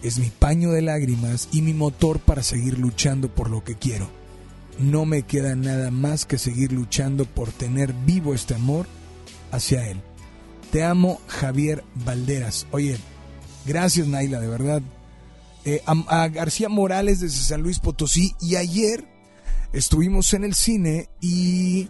Es 0.00 0.20
mi 0.20 0.30
paño 0.30 0.70
de 0.70 0.80
lágrimas 0.80 1.48
y 1.50 1.60
mi 1.60 1.74
motor 1.74 2.20
para 2.20 2.44
seguir 2.44 2.78
luchando 2.78 3.28
por 3.34 3.50
lo 3.50 3.64
que 3.64 3.74
quiero. 3.74 4.08
No 4.78 5.04
me 5.04 5.22
queda 5.22 5.56
nada 5.56 5.90
más 5.90 6.24
que 6.24 6.38
seguir 6.38 6.70
luchando 6.70 7.24
por 7.24 7.50
tener 7.50 7.92
vivo 7.92 8.32
este 8.32 8.54
amor 8.54 8.86
hacia 9.50 9.88
él. 9.88 10.00
Te 10.70 10.84
amo, 10.84 11.20
Javier 11.26 11.82
Valderas. 11.96 12.68
Oye, 12.70 12.96
gracias 13.66 14.06
Naila, 14.06 14.38
de 14.38 14.46
verdad. 14.46 14.82
Eh, 15.64 15.82
a, 15.84 16.22
a 16.22 16.28
García 16.28 16.68
Morales 16.68 17.18
desde 17.18 17.42
San 17.42 17.62
Luis 17.62 17.80
Potosí 17.80 18.36
y 18.40 18.54
ayer 18.54 19.04
estuvimos 19.72 20.32
en 20.32 20.44
el 20.44 20.54
cine 20.54 21.08
y 21.20 21.88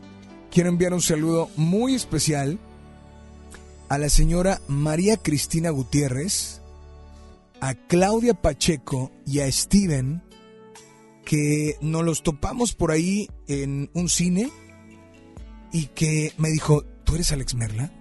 quiero 0.50 0.70
enviar 0.70 0.94
un 0.94 1.02
saludo 1.02 1.50
muy 1.56 1.94
especial 1.94 2.58
a 3.92 3.98
la 3.98 4.08
señora 4.08 4.62
María 4.68 5.18
Cristina 5.18 5.68
Gutiérrez, 5.68 6.62
a 7.60 7.74
Claudia 7.74 8.32
Pacheco 8.32 9.12
y 9.26 9.40
a 9.40 9.52
Steven, 9.52 10.22
que 11.26 11.76
nos 11.82 12.02
los 12.02 12.22
topamos 12.22 12.72
por 12.74 12.90
ahí 12.90 13.28
en 13.48 13.90
un 13.92 14.08
cine 14.08 14.50
y 15.74 15.88
que 15.88 16.32
me 16.38 16.48
dijo, 16.48 16.86
¿tú 17.04 17.16
eres 17.16 17.32
Alex 17.32 17.54
Merla? 17.54 17.92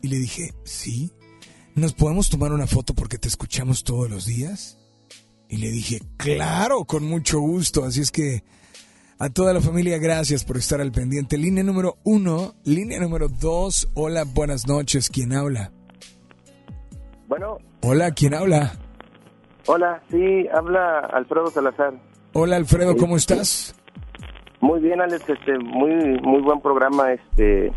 Y 0.00 0.08
le 0.08 0.16
dije, 0.16 0.54
sí. 0.64 1.12
¿Nos 1.74 1.92
podemos 1.92 2.30
tomar 2.30 2.54
una 2.54 2.66
foto 2.66 2.94
porque 2.94 3.18
te 3.18 3.28
escuchamos 3.28 3.84
todos 3.84 4.08
los 4.08 4.24
días? 4.24 4.78
Y 5.50 5.58
le 5.58 5.70
dije, 5.70 6.00
claro, 6.16 6.86
con 6.86 7.04
mucho 7.04 7.40
gusto. 7.40 7.84
Así 7.84 8.00
es 8.00 8.10
que 8.10 8.42
a 9.18 9.30
toda 9.30 9.52
la 9.52 9.60
familia, 9.60 9.98
gracias 9.98 10.44
por 10.44 10.56
estar 10.56 10.80
al 10.80 10.92
pendiente. 10.92 11.38
Línea 11.38 11.64
número 11.64 11.96
uno, 12.04 12.54
línea 12.64 13.00
número 13.00 13.28
dos. 13.28 13.88
Hola, 13.94 14.24
buenas 14.24 14.66
noches. 14.66 15.10
¿Quién 15.10 15.32
habla? 15.32 15.72
Bueno. 17.26 17.58
Hola, 17.82 18.10
¿quién 18.12 18.34
habla? 18.34 18.72
Hola, 19.66 20.02
sí, 20.10 20.46
habla 20.52 21.00
Alfredo 21.00 21.48
Salazar. 21.48 21.94
Hola, 22.32 22.56
Alfredo, 22.56 22.96
¿cómo 22.96 23.16
estás? 23.16 23.74
Muy 24.60 24.80
bien, 24.80 25.00
Alex, 25.00 25.28
este, 25.28 25.58
muy, 25.58 25.92
muy 26.20 26.40
buen 26.42 26.60
programa, 26.60 27.12
este, 27.12 27.72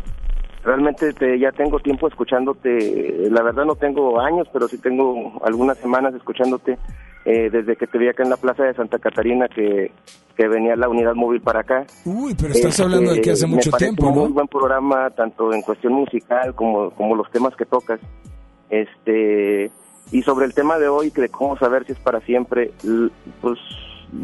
realmente 0.62 1.12
te, 1.12 1.38
ya 1.38 1.52
tengo 1.52 1.78
tiempo 1.80 2.08
escuchándote, 2.08 3.28
la 3.30 3.42
verdad 3.42 3.64
no 3.64 3.74
tengo 3.76 4.20
años, 4.20 4.48
pero 4.52 4.68
sí 4.68 4.78
tengo 4.78 5.40
algunas 5.44 5.78
semanas 5.78 6.14
escuchándote 6.14 6.78
eh, 7.24 7.50
desde 7.50 7.76
que 7.76 7.86
te 7.86 7.98
vi 7.98 8.08
acá 8.08 8.22
en 8.22 8.30
la 8.30 8.36
plaza 8.36 8.64
de 8.64 8.74
Santa 8.74 8.98
Catarina 8.98 9.46
que, 9.48 9.92
que 10.36 10.48
venía 10.48 10.76
la 10.76 10.88
unidad 10.88 11.14
móvil 11.14 11.40
para 11.40 11.60
acá. 11.60 11.84
Uy, 12.04 12.34
pero 12.34 12.52
estás 12.52 12.72
este, 12.72 12.82
hablando 12.82 13.12
de 13.12 13.20
que 13.20 13.32
hace 13.32 13.46
mucho 13.46 13.70
tiempo, 13.72 14.08
un 14.08 14.18
muy 14.18 14.32
buen 14.32 14.48
programa, 14.48 15.10
tanto 15.10 15.52
en 15.52 15.62
cuestión 15.62 15.92
musical 15.92 16.54
como, 16.54 16.90
como 16.90 17.14
los 17.14 17.30
temas 17.30 17.54
que 17.56 17.66
tocas. 17.66 18.00
Este, 18.70 19.70
y 20.12 20.22
sobre 20.22 20.46
el 20.46 20.54
tema 20.54 20.78
de 20.78 20.88
hoy, 20.88 21.10
que 21.10 21.22
de 21.22 21.28
cómo 21.28 21.56
saber 21.58 21.84
si 21.84 21.92
es 21.92 21.98
para 21.98 22.20
siempre, 22.20 22.72
pues 23.40 23.58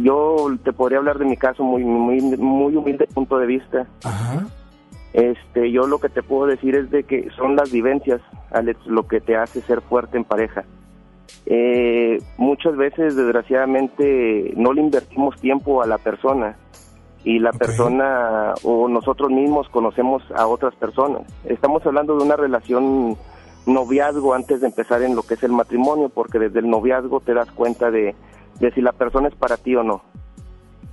yo 0.02 0.36
te 0.64 0.72
podría 0.72 0.98
hablar 0.98 1.18
de 1.18 1.26
mi 1.26 1.36
caso 1.36 1.62
muy, 1.62 1.84
muy, 1.84 2.20
muy 2.20 2.76
humilde 2.76 3.06
punto 3.12 3.38
de 3.38 3.46
vista. 3.46 3.86
Ajá. 4.04 4.46
Este, 5.12 5.70
yo 5.70 5.86
lo 5.86 5.98
que 5.98 6.08
te 6.08 6.22
puedo 6.22 6.46
decir 6.46 6.74
es 6.76 6.90
de 6.90 7.04
que 7.04 7.30
son 7.36 7.56
las 7.56 7.70
vivencias, 7.70 8.20
Alex, 8.50 8.86
lo 8.86 9.06
que 9.06 9.20
te 9.20 9.36
hace 9.36 9.60
ser 9.62 9.80
fuerte 9.80 10.16
en 10.18 10.24
pareja. 10.24 10.64
Eh, 11.46 12.18
muchas 12.36 12.76
veces, 12.76 13.16
desgraciadamente, 13.16 14.52
no 14.56 14.72
le 14.72 14.82
invertimos 14.82 15.40
tiempo 15.40 15.82
a 15.82 15.86
la 15.86 15.98
persona 15.98 16.56
y 17.24 17.38
la 17.40 17.52
persona 17.52 18.54
o 18.62 18.88
nosotros 18.88 19.30
mismos 19.30 19.68
conocemos 19.68 20.22
a 20.34 20.46
otras 20.46 20.74
personas. 20.76 21.22
Estamos 21.44 21.84
hablando 21.84 22.16
de 22.16 22.24
una 22.24 22.36
relación 22.36 23.16
noviazgo 23.66 24.34
antes 24.34 24.60
de 24.60 24.68
empezar 24.68 25.02
en 25.02 25.16
lo 25.16 25.22
que 25.22 25.34
es 25.34 25.42
el 25.42 25.52
matrimonio, 25.52 26.08
porque 26.08 26.38
desde 26.38 26.60
el 26.60 26.70
noviazgo 26.70 27.20
te 27.20 27.34
das 27.34 27.50
cuenta 27.50 27.90
de, 27.90 28.14
de 28.60 28.70
si 28.72 28.80
la 28.80 28.92
persona 28.92 29.28
es 29.28 29.34
para 29.34 29.56
ti 29.56 29.74
o 29.74 29.82
no. 29.82 30.02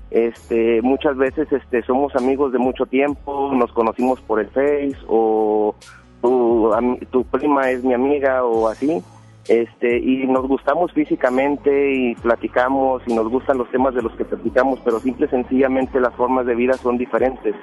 Este, 0.10 0.82
muchas 0.82 1.18
veces 1.18 1.52
este, 1.52 1.82
somos 1.84 2.16
amigos 2.16 2.52
de 2.52 2.60
mucho 2.60 2.86
tiempo, 2.86 3.52
nos 3.54 3.72
conocimos 3.72 4.22
por 4.22 4.40
el 4.40 4.48
Face 4.50 4.98
o 5.08 5.76
tu, 6.22 6.72
tu 7.10 7.24
prima 7.26 7.72
es 7.72 7.84
mi 7.84 7.94
amiga 7.94 8.44
o 8.44 8.68
así, 8.68 9.04
este 9.48 9.98
y 9.98 10.26
nos 10.28 10.48
gustamos 10.48 10.92
físicamente 10.94 11.94
y 11.94 12.16
platicamos 12.16 13.04
y 13.08 13.14
nos 13.14 13.28
gustan 13.28 13.58
los 13.58 13.70
temas 13.70 13.94
de 13.94 14.02
los 14.02 14.14
que 14.14 14.24
platicamos 14.24 14.80
pero 14.86 15.00
simple 15.00 15.26
y 15.26 15.30
sencillamente 15.30 16.00
las 16.00 16.14
formas 16.16 16.46
de 16.46 16.56
vida 16.56 16.74
son 16.74 16.98
diferentes. 16.98 17.56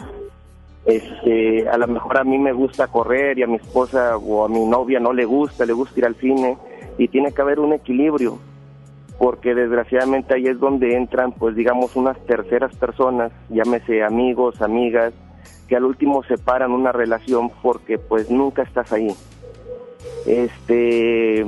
Este 0.84 1.68
a 1.68 1.78
lo 1.78 1.86
mejor 1.88 2.18
a 2.18 2.24
mí 2.24 2.38
me 2.38 2.52
gusta 2.52 2.88
correr 2.88 3.38
y 3.38 3.42
a 3.42 3.46
mi 3.46 3.56
esposa 3.56 4.16
o 4.16 4.44
a 4.44 4.48
mi 4.48 4.64
novia 4.66 5.00
no 5.00 5.12
le 5.12 5.24
gusta 5.24 5.64
le 5.64 5.72
gusta 5.72 6.00
ir 6.00 6.06
al 6.06 6.16
cine 6.16 6.56
y 6.98 7.08
tiene 7.08 7.32
que 7.32 7.42
haber 7.42 7.60
un 7.60 7.72
equilibrio 7.72 8.38
porque 9.18 9.54
desgraciadamente 9.54 10.34
ahí 10.34 10.46
es 10.46 10.58
donde 10.58 10.96
entran 10.96 11.32
pues 11.32 11.54
digamos 11.54 11.96
unas 11.96 12.18
terceras 12.26 12.74
personas 12.76 13.32
llámese 13.48 14.02
amigos 14.02 14.60
amigas 14.60 15.14
que 15.70 15.76
al 15.76 15.84
último 15.84 16.24
separan 16.24 16.72
una 16.72 16.90
relación 16.90 17.50
porque 17.62 17.96
pues 17.96 18.28
nunca 18.28 18.62
estás 18.62 18.92
ahí. 18.92 19.14
Este 20.26 21.46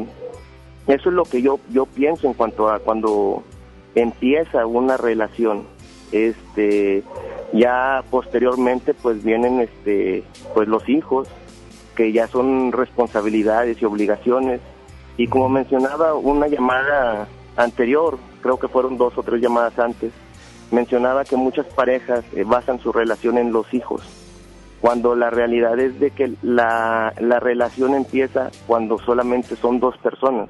eso 0.86 1.09
es 1.09 1.14
lo 1.14 1.24
que 1.24 1.42
yo 1.42 1.59
yo 1.70 1.86
pienso 1.86 2.26
en 2.26 2.34
cuanto 2.34 2.68
a 2.68 2.78
cuando 2.78 3.42
empieza 3.94 4.66
una 4.66 4.96
relación. 4.96 5.64
Este 6.10 7.02
ya 7.52 8.02
posteriormente 8.10 8.94
pues 8.94 9.22
vienen 9.22 9.60
este 9.60 10.24
pues 10.54 10.68
los 10.68 10.88
hijos 10.88 11.28
que 11.94 12.12
ya 12.12 12.26
son 12.26 12.72
responsabilidades 12.72 13.80
y 13.80 13.84
obligaciones 13.84 14.60
y 15.16 15.28
como 15.28 15.48
mencionaba 15.48 16.14
una 16.14 16.48
llamada 16.48 17.28
anterior, 17.56 18.18
creo 18.40 18.59
que 18.59 18.68
fueron 18.68 18.96
dos 18.96 19.16
o 19.18 19.22
tres 19.22 19.42
llamadas 19.42 19.78
antes, 19.78 20.12
mencionaba 20.70 21.24
que 21.24 21.36
muchas 21.36 21.66
parejas 21.66 22.24
eh, 22.34 22.44
basan 22.44 22.80
su 22.80 22.92
relación 22.92 23.36
en 23.36 23.52
los 23.52 23.72
hijos, 23.74 24.02
cuando 24.80 25.14
la 25.14 25.28
realidad 25.28 25.78
es 25.78 26.00
de 26.00 26.10
que 26.12 26.32
la, 26.42 27.12
la 27.20 27.40
relación 27.40 27.94
empieza 27.94 28.50
cuando 28.66 28.98
solamente 28.98 29.54
son 29.56 29.80
dos 29.80 29.96
personas. 29.98 30.48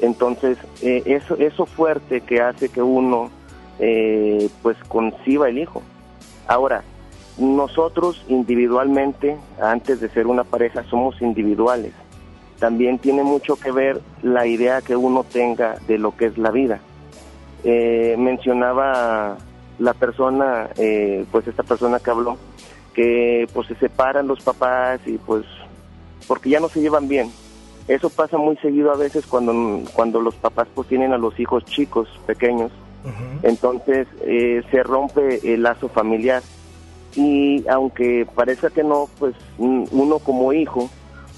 Entonces, 0.00 0.58
eh, 0.82 1.02
eso, 1.06 1.36
eso 1.36 1.66
fuerte 1.66 2.20
que 2.22 2.40
hace 2.40 2.68
que 2.68 2.82
uno 2.82 3.30
eh, 3.78 4.48
pues 4.62 4.76
conciba 4.88 5.48
el 5.48 5.58
hijo. 5.58 5.82
Ahora, 6.46 6.82
nosotros 7.38 8.24
individualmente, 8.28 9.36
antes 9.60 10.00
de 10.00 10.08
ser 10.10 10.26
una 10.26 10.44
pareja, 10.44 10.84
somos 10.84 11.20
individuales. 11.22 11.92
También 12.58 12.98
tiene 12.98 13.22
mucho 13.22 13.56
que 13.56 13.72
ver 13.72 14.00
la 14.22 14.46
idea 14.46 14.82
que 14.82 14.96
uno 14.96 15.24
tenga 15.24 15.76
de 15.86 15.98
lo 15.98 16.16
que 16.16 16.26
es 16.26 16.38
la 16.38 16.50
vida. 16.50 16.80
Eh, 17.64 18.16
mencionaba 18.18 19.36
la 19.78 19.94
persona, 19.94 20.68
pues 21.30 21.48
esta 21.48 21.62
persona 21.62 21.98
que 21.98 22.10
habló, 22.10 22.36
que 22.94 23.48
pues 23.52 23.66
se 23.68 23.74
separan 23.76 24.28
los 24.28 24.42
papás 24.42 25.00
y 25.06 25.18
pues 25.18 25.44
porque 26.28 26.50
ya 26.50 26.60
no 26.60 26.68
se 26.68 26.80
llevan 26.80 27.08
bien 27.08 27.32
Eso 27.88 28.10
pasa 28.10 28.38
muy 28.38 28.56
seguido 28.58 28.92
a 28.92 28.96
veces 28.96 29.26
cuando, 29.26 29.82
cuando 29.94 30.20
los 30.20 30.34
papás 30.36 30.68
pues 30.74 30.88
tienen 30.88 31.12
a 31.12 31.18
los 31.18 31.38
hijos 31.40 31.64
chicos, 31.64 32.08
pequeños. 32.26 32.70
Entonces 33.42 34.06
eh, 34.20 34.62
se 34.70 34.82
rompe 34.82 35.54
el 35.54 35.62
lazo 35.62 35.88
familiar. 35.88 36.42
Y 37.16 37.66
aunque 37.68 38.26
parezca 38.34 38.70
que 38.70 38.84
no, 38.84 39.08
pues 39.18 39.34
mm, 39.58 39.84
uno 39.90 40.20
como 40.20 40.52
hijo, 40.52 40.88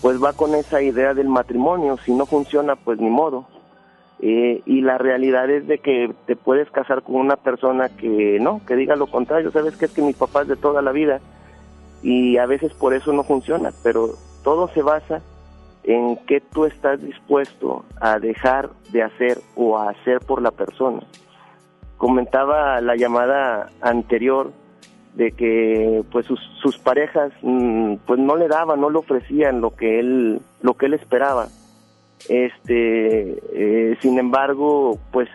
pues 0.03 0.23
va 0.23 0.35
con 0.35 0.55
esa 0.55 0.83
idea 0.83 1.15
del 1.15 1.29
matrimonio. 1.29 1.97
Si 2.05 2.13
no 2.13 2.27
funciona, 2.27 2.77
pues 2.77 3.01
ni 3.01 3.09
modo. 3.09 3.47
Eh, 4.21 4.63
y 4.67 4.83
la 4.83 4.99
realidad 4.99 5.51
es 5.51 5.67
de 5.67 5.79
que 5.79 6.15
te 6.27 6.37
puedes 6.37 6.71
casar 6.71 7.03
con 7.03 7.17
una 7.17 7.37
persona 7.37 7.89
que 7.89 8.39
no, 8.41 8.61
que 8.67 8.77
diga 8.77 8.97
lo 8.97 9.07
contrario. 9.07 9.51
Sabes 9.51 9.77
que 9.77 9.87
es 9.87 9.93
que 9.93 10.03
mis 10.03 10.17
papás 10.17 10.47
de 10.47 10.57
toda 10.57 10.83
la 10.83 10.93
vida 10.93 11.21
y 12.03 12.37
a 12.37 12.45
veces 12.45 12.75
por 12.75 12.93
eso 12.93 13.13
no 13.15 13.25
funciona, 13.25 13.73
pero 13.83 14.11
todo 14.43 14.69
se 14.69 14.83
basa 14.83 15.23
en 15.85 16.17
qué 16.27 16.41
tú 16.41 16.65
estás 16.65 17.01
dispuesto 17.01 17.85
a 18.01 18.19
dejar 18.19 18.71
de 18.91 19.03
hacer 19.03 19.39
o 19.55 19.79
a 19.79 19.91
hacer 19.91 20.21
por 20.21 20.43
la 20.43 20.51
persona. 20.51 21.03
Comentaba 21.99 22.81
la 22.81 22.97
llamada 22.97 23.71
anterior 23.81 24.51
de 25.15 25.33
que 25.33 26.03
pues 26.11 26.27
sus, 26.27 26.79
parejas 26.79 27.33
mm, 27.43 27.97
pues 28.07 28.19
no 28.19 28.37
le 28.37 28.49
daban, 28.49 28.81
no 28.81 28.91
le 28.91 28.99
ofrecían 28.99 29.61
lo 29.61 29.77
que 29.77 30.01
él 30.01 30.41
lo 30.63 30.75
que 30.75 30.87
él 30.87 30.95
esperaba. 30.95 31.49
Este, 32.29 33.39
eh, 33.53 33.97
sin 34.01 34.19
embargo, 34.19 34.99
pues 35.13 35.29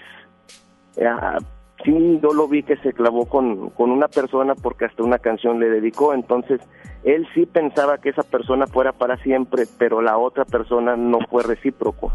ah, 1.06 1.38
sí, 1.84 2.20
yo 2.22 2.34
lo 2.34 2.48
vi 2.48 2.64
que 2.64 2.78
se 2.78 2.94
clavó 2.94 3.26
con, 3.26 3.70
con 3.70 3.92
una 3.92 4.08
persona 4.08 4.56
porque 4.56 4.86
hasta 4.86 5.04
una 5.04 5.20
canción 5.20 5.60
le 5.60 5.70
dedicó, 5.70 6.14
entonces 6.14 6.60
él 7.04 7.28
sí 7.34 7.46
pensaba 7.46 7.98
que 7.98 8.10
esa 8.10 8.24
persona 8.24 8.68
fuera 8.68 8.92
para 8.92 9.18
siempre, 9.18 9.66
pero 9.78 10.02
la 10.02 10.18
otra 10.18 10.46
persona 10.46 10.96
no 10.96 11.20
fue 11.30 11.44
recíproco. 11.44 12.12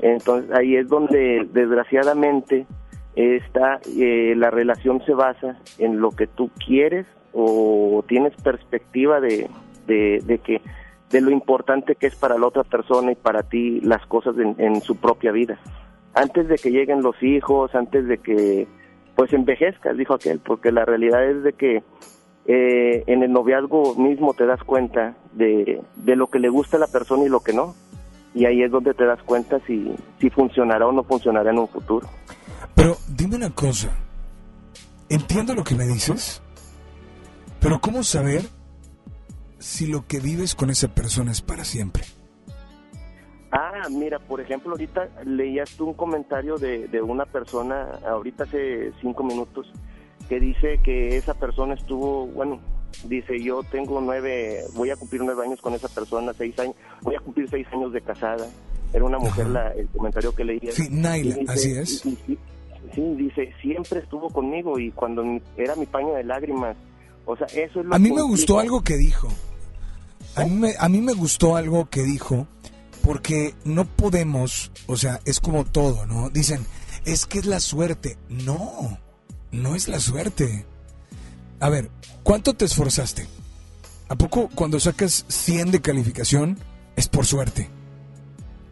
Entonces 0.00 0.50
ahí 0.52 0.76
es 0.76 0.88
donde 0.88 1.48
desgraciadamente 1.52 2.66
está 3.16 3.80
eh, 3.96 4.34
la 4.36 4.50
relación 4.50 5.04
se 5.04 5.12
basa 5.12 5.56
en 5.78 6.00
lo 6.00 6.12
que 6.12 6.28
tú 6.28 6.50
quieres 6.64 7.06
o 7.32 8.04
tienes 8.06 8.34
perspectiva 8.42 9.20
de, 9.20 9.50
de, 9.86 10.38
que 10.38 10.60
de 11.10 11.20
lo 11.20 11.30
importante 11.30 11.96
que 11.96 12.06
es 12.06 12.14
para 12.14 12.38
la 12.38 12.46
otra 12.46 12.64
persona 12.64 13.12
y 13.12 13.16
para 13.16 13.42
ti 13.42 13.80
las 13.80 14.04
cosas 14.06 14.36
en, 14.38 14.80
su 14.80 14.96
propia 14.96 15.32
vida. 15.32 15.58
Antes 16.14 16.48
de 16.48 16.56
que 16.56 16.70
lleguen 16.70 17.02
los 17.02 17.20
hijos, 17.22 17.74
antes 17.74 18.06
de 18.06 18.18
que 18.18 18.66
pues 19.16 19.32
envejezcas, 19.32 19.96
dijo 19.96 20.14
aquel, 20.14 20.38
porque 20.38 20.70
la 20.70 20.84
realidad 20.84 21.28
es 21.28 21.42
de 21.42 21.52
que 21.52 21.82
eh, 22.50 23.04
en 23.06 23.22
el 23.22 23.30
noviazgo 23.30 23.94
mismo 23.96 24.32
te 24.32 24.46
das 24.46 24.64
cuenta 24.64 25.14
de, 25.34 25.82
de, 25.96 26.16
lo 26.16 26.28
que 26.28 26.38
le 26.38 26.48
gusta 26.48 26.78
a 26.78 26.80
la 26.80 26.86
persona 26.86 27.24
y 27.24 27.28
lo 27.28 27.40
que 27.40 27.52
no. 27.52 27.74
Y 28.34 28.46
ahí 28.46 28.62
es 28.62 28.70
donde 28.70 28.94
te 28.94 29.04
das 29.04 29.22
cuenta 29.22 29.60
si, 29.66 29.94
si 30.18 30.30
funcionará 30.30 30.86
o 30.86 30.92
no 30.92 31.04
funcionará 31.04 31.50
en 31.50 31.58
un 31.58 31.68
futuro. 31.68 32.08
Pero 32.74 32.96
dime 33.06 33.36
una 33.36 33.50
cosa, 33.50 33.90
entiendo 35.10 35.54
lo 35.54 35.62
que 35.62 35.74
me 35.74 35.84
dices, 35.84 36.42
pero 37.60 37.80
¿cómo 37.80 38.02
saber 38.02 38.42
si 39.58 39.86
lo 39.86 40.06
que 40.06 40.18
vives 40.18 40.54
con 40.54 40.70
esa 40.70 40.88
persona 40.88 41.32
es 41.32 41.42
para 41.42 41.64
siempre? 41.64 42.04
Ah, 43.50 43.88
mira, 43.90 44.18
por 44.18 44.40
ejemplo, 44.40 44.70
ahorita 44.70 45.08
leías 45.26 45.76
tú 45.76 45.88
un 45.88 45.94
comentario 45.94 46.56
de, 46.56 46.88
de 46.88 47.02
una 47.02 47.26
persona, 47.26 47.98
ahorita 48.06 48.44
hace 48.44 48.92
cinco 49.02 49.22
minutos, 49.22 49.70
que 50.28 50.40
dice 50.40 50.80
que 50.82 51.16
esa 51.16 51.34
persona 51.34 51.74
estuvo, 51.74 52.26
bueno, 52.26 52.60
dice 53.04 53.42
yo 53.42 53.62
tengo 53.64 54.00
nueve, 54.00 54.62
voy 54.74 54.90
a 54.90 54.96
cumplir 54.96 55.22
nueve 55.22 55.44
años 55.44 55.60
con 55.60 55.74
esa 55.74 55.88
persona, 55.88 56.32
seis 56.36 56.58
años, 56.58 56.74
voy 57.02 57.14
a 57.14 57.20
cumplir 57.20 57.48
seis 57.50 57.66
años 57.72 57.92
de 57.92 58.00
casada. 58.00 58.46
Era 58.92 59.04
una 59.04 59.18
mujer 59.18 59.46
la, 59.48 59.70
el 59.72 59.86
comentario 59.88 60.34
que 60.34 60.44
leía. 60.44 60.72
Sí, 60.72 60.88
Naila, 60.90 61.36
así 61.48 61.72
es. 61.72 62.00
sí, 62.00 62.38
dice, 63.16 63.52
siempre 63.60 64.00
estuvo 64.00 64.30
conmigo 64.30 64.78
y 64.78 64.90
cuando 64.92 65.22
era 65.56 65.76
mi 65.76 65.86
paño 65.86 66.14
de 66.14 66.24
lágrimas, 66.24 66.76
o 67.26 67.36
sea, 67.36 67.46
eso 67.48 67.80
es 67.80 67.86
lo 67.86 67.94
A 67.94 67.98
mí 67.98 68.10
me 68.10 68.22
gustó 68.22 68.58
algo 68.58 68.82
que 68.82 68.96
dijo. 68.96 69.28
A 70.36 70.44
mí, 70.44 70.50
me, 70.52 70.74
a 70.78 70.88
mí 70.88 71.00
me 71.00 71.12
gustó 71.12 71.56
algo 71.56 71.88
que 71.90 72.02
dijo 72.02 72.46
porque 73.02 73.54
no 73.64 73.84
podemos, 73.84 74.70
o 74.86 74.96
sea, 74.96 75.20
es 75.24 75.40
como 75.40 75.64
todo, 75.64 76.06
¿no? 76.06 76.30
Dicen, 76.30 76.64
es 77.04 77.26
que 77.26 77.38
es 77.38 77.46
la 77.46 77.60
suerte. 77.60 78.16
No, 78.28 78.98
no 79.52 79.74
es 79.74 79.88
la 79.88 80.00
suerte. 80.00 80.66
A 81.60 81.68
ver, 81.68 81.90
¿cuánto 82.22 82.54
te 82.54 82.64
esforzaste? 82.64 83.26
¿A 84.08 84.14
poco 84.16 84.48
cuando 84.54 84.80
sacas 84.80 85.24
100 85.28 85.70
de 85.70 85.80
calificación 85.82 86.58
es 86.96 87.08
por 87.08 87.26
suerte? 87.26 87.68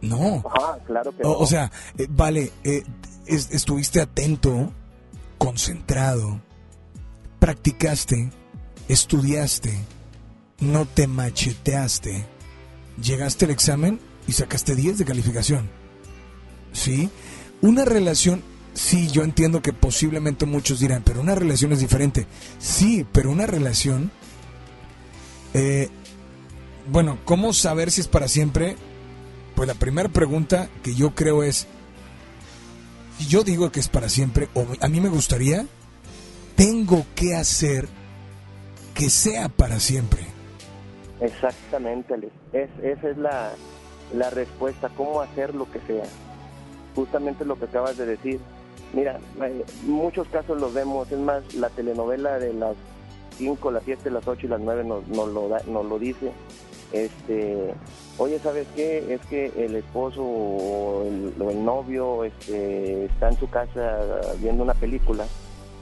No. 0.01 0.43
claro 0.85 1.15
que 1.15 1.23
o, 1.23 1.45
sea, 1.45 1.71
eh, 1.97 2.07
vale, 2.09 2.51
eh, 2.63 2.83
estuviste 3.25 3.99
atento, 3.99 4.71
concentrado, 5.37 6.39
practicaste, 7.39 8.31
estudiaste, 8.87 9.77
no 10.59 10.85
te 10.85 11.07
macheteaste, 11.07 12.25
llegaste 13.01 13.45
al 13.45 13.51
examen 13.51 13.99
y 14.27 14.33
sacaste 14.33 14.75
10 14.75 14.99
de 14.99 15.05
calificación. 15.05 15.69
¿Sí? 16.73 17.09
Una 17.61 17.85
relación 17.85 18.43
Sí, 18.77 19.07
yo 19.07 19.23
entiendo 19.23 19.63
que 19.63 19.73
posiblemente 19.73 20.45
muchos 20.45 20.79
dirán, 20.79 21.01
pero 21.03 21.19
una 21.19 21.33
relación 21.33 21.71
es 21.71 21.79
diferente. 21.79 22.27
Sí, 22.59 23.07
pero 23.11 23.31
una 23.31 23.47
relación... 23.47 24.11
Eh, 25.55 25.89
bueno, 26.87 27.17
¿cómo 27.25 27.53
saber 27.53 27.89
si 27.89 28.01
es 28.01 28.07
para 28.07 28.27
siempre? 28.27 28.75
Pues 29.55 29.67
la 29.67 29.73
primera 29.73 30.09
pregunta 30.09 30.69
que 30.83 30.93
yo 30.93 31.15
creo 31.15 31.41
es, 31.41 31.65
si 33.17 33.25
yo 33.25 33.41
digo 33.41 33.71
que 33.71 33.79
es 33.79 33.87
para 33.87 34.09
siempre, 34.09 34.47
o 34.53 34.67
a 34.79 34.87
mí 34.87 35.01
me 35.01 35.09
gustaría, 35.09 35.65
tengo 36.55 37.03
que 37.15 37.33
hacer 37.35 37.87
que 38.93 39.09
sea 39.09 39.49
para 39.49 39.79
siempre. 39.79 40.21
Exactamente, 41.19 42.13
Es, 42.53 42.69
esa 42.83 43.09
es 43.09 43.17
la, 43.17 43.53
la 44.13 44.29
respuesta, 44.29 44.91
cómo 44.95 45.19
hacer 45.19 45.55
lo 45.55 45.67
que 45.71 45.79
sea. 45.87 46.05
Justamente 46.93 47.43
lo 47.43 47.57
que 47.57 47.65
acabas 47.65 47.97
de 47.97 48.05
decir 48.05 48.39
Mira, 48.97 49.19
eh, 49.43 49.63
muchos 49.85 50.27
casos 50.29 50.59
los 50.59 50.73
vemos, 50.73 51.11
es 51.11 51.19
más, 51.19 51.53
la 51.53 51.69
telenovela 51.69 52.39
de 52.39 52.51
las 52.51 52.75
5, 53.37 53.69
las 53.69 53.83
7, 53.83 54.09
las 54.09 54.27
8 54.27 54.47
y 54.47 54.49
las 54.49 54.59
9 54.59 54.83
nos, 54.85 55.07
lo, 55.07 55.49
nos 55.67 55.85
lo 55.85 55.99
dice. 55.99 56.31
Este, 56.91 57.75
oye, 58.17 58.39
¿sabes 58.39 58.65
qué? 58.75 59.13
Es 59.13 59.21
que 59.27 59.53
el 59.55 59.75
esposo 59.75 60.23
o 60.23 61.03
el, 61.05 61.63
novio 61.63 62.23
este, 62.23 63.05
está 63.05 63.29
en 63.29 63.37
su 63.37 63.47
casa 63.51 63.99
viendo 64.39 64.63
una 64.63 64.73
película, 64.73 65.27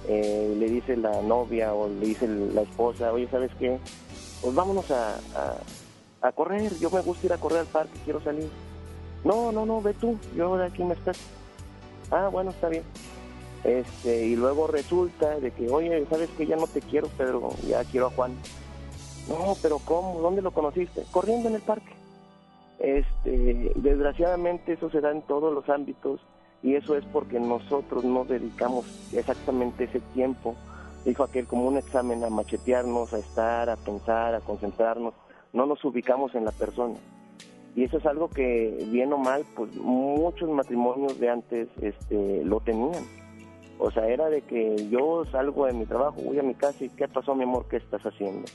eh, 0.10 0.54
le 0.60 0.68
dice 0.68 0.98
la 0.98 1.22
novia 1.22 1.74
o 1.74 1.88
le 1.88 2.08
dice 2.08 2.28
la 2.28 2.64
esposa, 2.64 3.14
oye, 3.14 3.30
¿sabes 3.32 3.52
qué? 3.58 3.80
Pues 4.42 4.54
vámonos 4.54 4.92
a, 4.92 5.16
a, 6.22 6.32
correr, 6.34 6.78
yo 6.80 6.90
me 6.90 7.00
gusta 7.00 7.28
ir 7.28 7.32
a 7.32 7.38
correr 7.38 7.60
al 7.60 7.68
parque, 7.68 7.98
quiero 8.04 8.20
salir. 8.20 8.50
No, 9.24 9.54
no, 9.54 9.66
no, 9.66 9.82
ve 9.82 9.94
tú, 9.94 10.18
yo 10.36 10.58
de 10.58 10.66
aquí 10.66 10.84
me 10.84 10.96
espero. 10.96 11.18
Ah, 12.12 12.30
bueno, 12.32 12.52
está 12.52 12.70
bien. 12.70 12.84
Este, 13.64 14.28
y 14.28 14.36
luego 14.36 14.68
resulta 14.68 15.40
de 15.40 15.52
que, 15.52 15.70
oye, 15.70 16.06
¿sabes 16.10 16.30
que 16.38 16.46
Ya 16.46 16.56
no 16.56 16.68
te 16.68 16.82
quiero, 16.82 17.08
Pedro, 17.10 17.50
ya 17.68 17.84
quiero 17.84 18.08
a 18.08 18.12
Juan. 18.12 18.36
No, 19.28 19.56
pero 19.62 19.80
¿cómo? 19.80 20.20
¿Dónde 20.22 20.44
lo 20.44 20.52
conociste? 20.52 21.04
Corriendo 21.12 21.50
en 21.50 21.56
el 21.56 21.62
parque. 21.62 21.92
Este, 22.78 23.72
desgraciadamente 23.76 24.74
eso 24.74 24.90
se 24.90 25.02
da 25.02 25.12
en 25.12 25.24
todos 25.24 25.54
los 25.54 25.68
ámbitos 25.70 26.20
y 26.62 26.76
eso 26.76 26.96
es 26.96 27.06
porque 27.06 27.40
nosotros 27.40 28.04
no 28.04 28.26
dedicamos 28.26 28.86
exactamente 29.14 29.86
ese 29.86 30.02
tiempo, 30.14 30.56
dijo 31.06 31.24
aquel, 31.24 31.48
como 31.48 31.68
un 31.68 31.78
examen 31.78 32.24
a 32.24 32.30
machetearnos, 32.30 33.14
a 33.14 33.20
estar, 33.20 33.70
a 33.70 33.78
pensar, 33.78 34.36
a 34.36 34.42
concentrarnos, 34.42 35.14
no 35.54 35.66
nos 35.66 35.84
ubicamos 35.86 36.36
en 36.36 36.46
la 36.46 36.52
persona 36.52 36.96
y 37.76 37.84
eso 37.84 37.98
es 37.98 38.06
algo 38.06 38.30
que 38.30 38.88
bien 38.90 39.12
o 39.12 39.18
mal 39.18 39.44
pues 39.56 39.76
muchos 39.76 40.50
matrimonios 40.50 41.20
de 41.20 41.30
antes 41.30 41.68
este 41.82 42.44
lo 42.46 42.60
tenían. 42.62 43.04
O 43.78 43.92
sea 43.92 44.08
era 44.08 44.30
de 44.30 44.42
que 44.42 44.88
yo 44.90 45.26
salgo 45.32 45.66
de 45.66 45.74
mi 45.74 45.86
trabajo 45.86 46.22
voy 46.22 46.40
a 46.40 46.44
mi 46.44 46.56
casa 46.56 46.86
y 46.86 46.90
qué 46.90 47.08
pasó 47.08 47.36
mi 47.36 47.44
amor 47.44 47.66
qué 47.70 47.78
estás 47.78 48.02
haciendo 48.04 48.46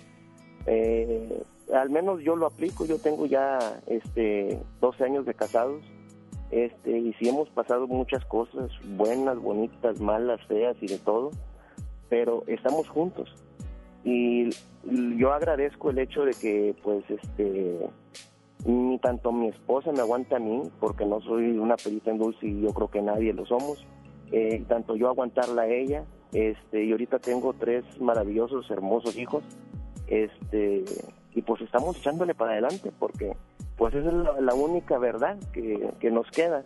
eh, 0.67 1.43
al 1.75 1.91
menos 1.91 2.23
yo 2.23 2.37
lo 2.37 2.47
aplico 2.47 2.87
yo 2.87 2.99
tengo 2.99 3.27
ya 3.27 3.59
este 3.87 4.59
12 4.81 5.05
años 5.05 5.27
de 5.27 5.35
casados. 5.35 5.83
Este 6.51 6.99
y 6.99 7.13
sí 7.15 7.29
hemos 7.29 7.49
pasado 7.51 7.87
muchas 7.87 8.25
cosas 8.25 8.73
buenas 8.97 9.39
bonitas 9.39 10.01
malas 10.01 10.45
feas 10.47 10.77
y 10.81 10.87
de 10.89 10.99
todo 10.99 11.31
pero 12.09 12.43
estamos 12.49 12.89
juntos. 12.89 13.33
Y 14.03 14.51
yo 15.17 15.33
agradezco 15.33 15.91
el 15.91 15.99
hecho 15.99 16.25
de 16.25 16.33
que 16.33 16.75
pues 16.83 17.05
este 17.09 17.89
ni 18.65 18.99
tanto 18.99 19.33
mi 19.33 19.49
esposa 19.49 19.93
me 19.93 20.01
aguanta 20.01 20.37
a 20.37 20.41
mí, 20.41 20.63
porque 20.81 21.07
no 21.07 21.21
soy 21.21 21.59
una 21.59 21.77
perita 21.77 22.11
en 22.11 22.19
dulce 22.19 22.47
y 22.47 22.61
yo 22.61 22.73
creo 22.75 22.89
que 22.89 23.03
nadie 23.03 23.33
lo 23.33 23.47
somos, 23.47 23.87
eh, 24.33 24.65
tanto 24.69 24.97
yo 24.97 25.09
aguantarla 25.09 25.63
a 25.63 25.69
ella, 25.69 26.05
este, 26.33 26.85
y 26.85 26.93
ahorita 26.93 27.19
tengo 27.19 27.53
tres 27.55 27.85
maravillosos, 28.01 28.71
hermosos 28.71 29.17
hijos, 29.17 29.43
este, 30.07 30.85
y 31.33 31.43
pues 31.43 31.63
estamos 31.63 31.97
echándole 31.97 32.35
para 32.35 32.53
adelante, 32.53 32.93
porque 32.99 33.37
pues 33.77 33.95
esa 33.95 34.09
es 34.09 34.43
la, 34.43 34.55
única 34.55 34.99
verdad 34.99 35.39
que, 35.53 35.91
que 35.99 36.11
nos 36.11 36.31
queda, 36.31 36.65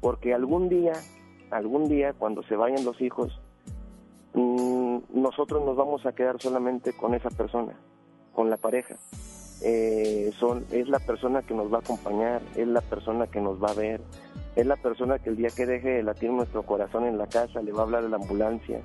porque 0.00 0.34
algún 0.34 0.68
día, 0.68 0.92
algún 1.50 1.88
día 1.88 2.12
cuando 2.12 2.42
se 2.42 2.54
vayan 2.54 2.84
los 2.84 3.00
hijos, 3.00 3.40
mm, 4.34 4.98
nosotros 5.14 5.64
nos 5.64 5.76
vamos 5.76 6.04
a 6.04 6.12
quedar 6.12 6.40
solamente 6.40 6.92
con 6.92 7.14
esa 7.14 7.30
persona, 7.30 7.74
con 8.34 8.50
la 8.50 8.58
pareja. 8.58 8.96
Eh, 9.62 10.32
son, 10.38 10.64
es 10.70 10.88
la 10.88 10.98
persona 10.98 11.42
que 11.42 11.54
nos 11.54 11.72
va 11.72 11.78
a 11.78 11.80
acompañar, 11.80 12.40
es 12.56 12.66
la 12.66 12.80
persona 12.80 13.26
que 13.26 13.40
nos 13.40 13.62
va 13.62 13.70
a 13.70 13.74
ver, 13.74 14.00
es 14.56 14.66
la 14.66 14.76
persona 14.76 15.18
que 15.18 15.30
el 15.30 15.36
día 15.36 15.50
que 15.54 15.66
deje 15.66 15.88
de 15.90 16.02
latir 16.02 16.30
nuestro 16.30 16.62
corazón 16.62 17.04
en 17.04 17.18
la 17.18 17.26
casa 17.26 17.60
le 17.60 17.72
va 17.72 17.80
a 17.80 17.82
hablar 17.84 18.02
de 18.02 18.08
la 18.08 18.16
ambulancia, 18.16 18.80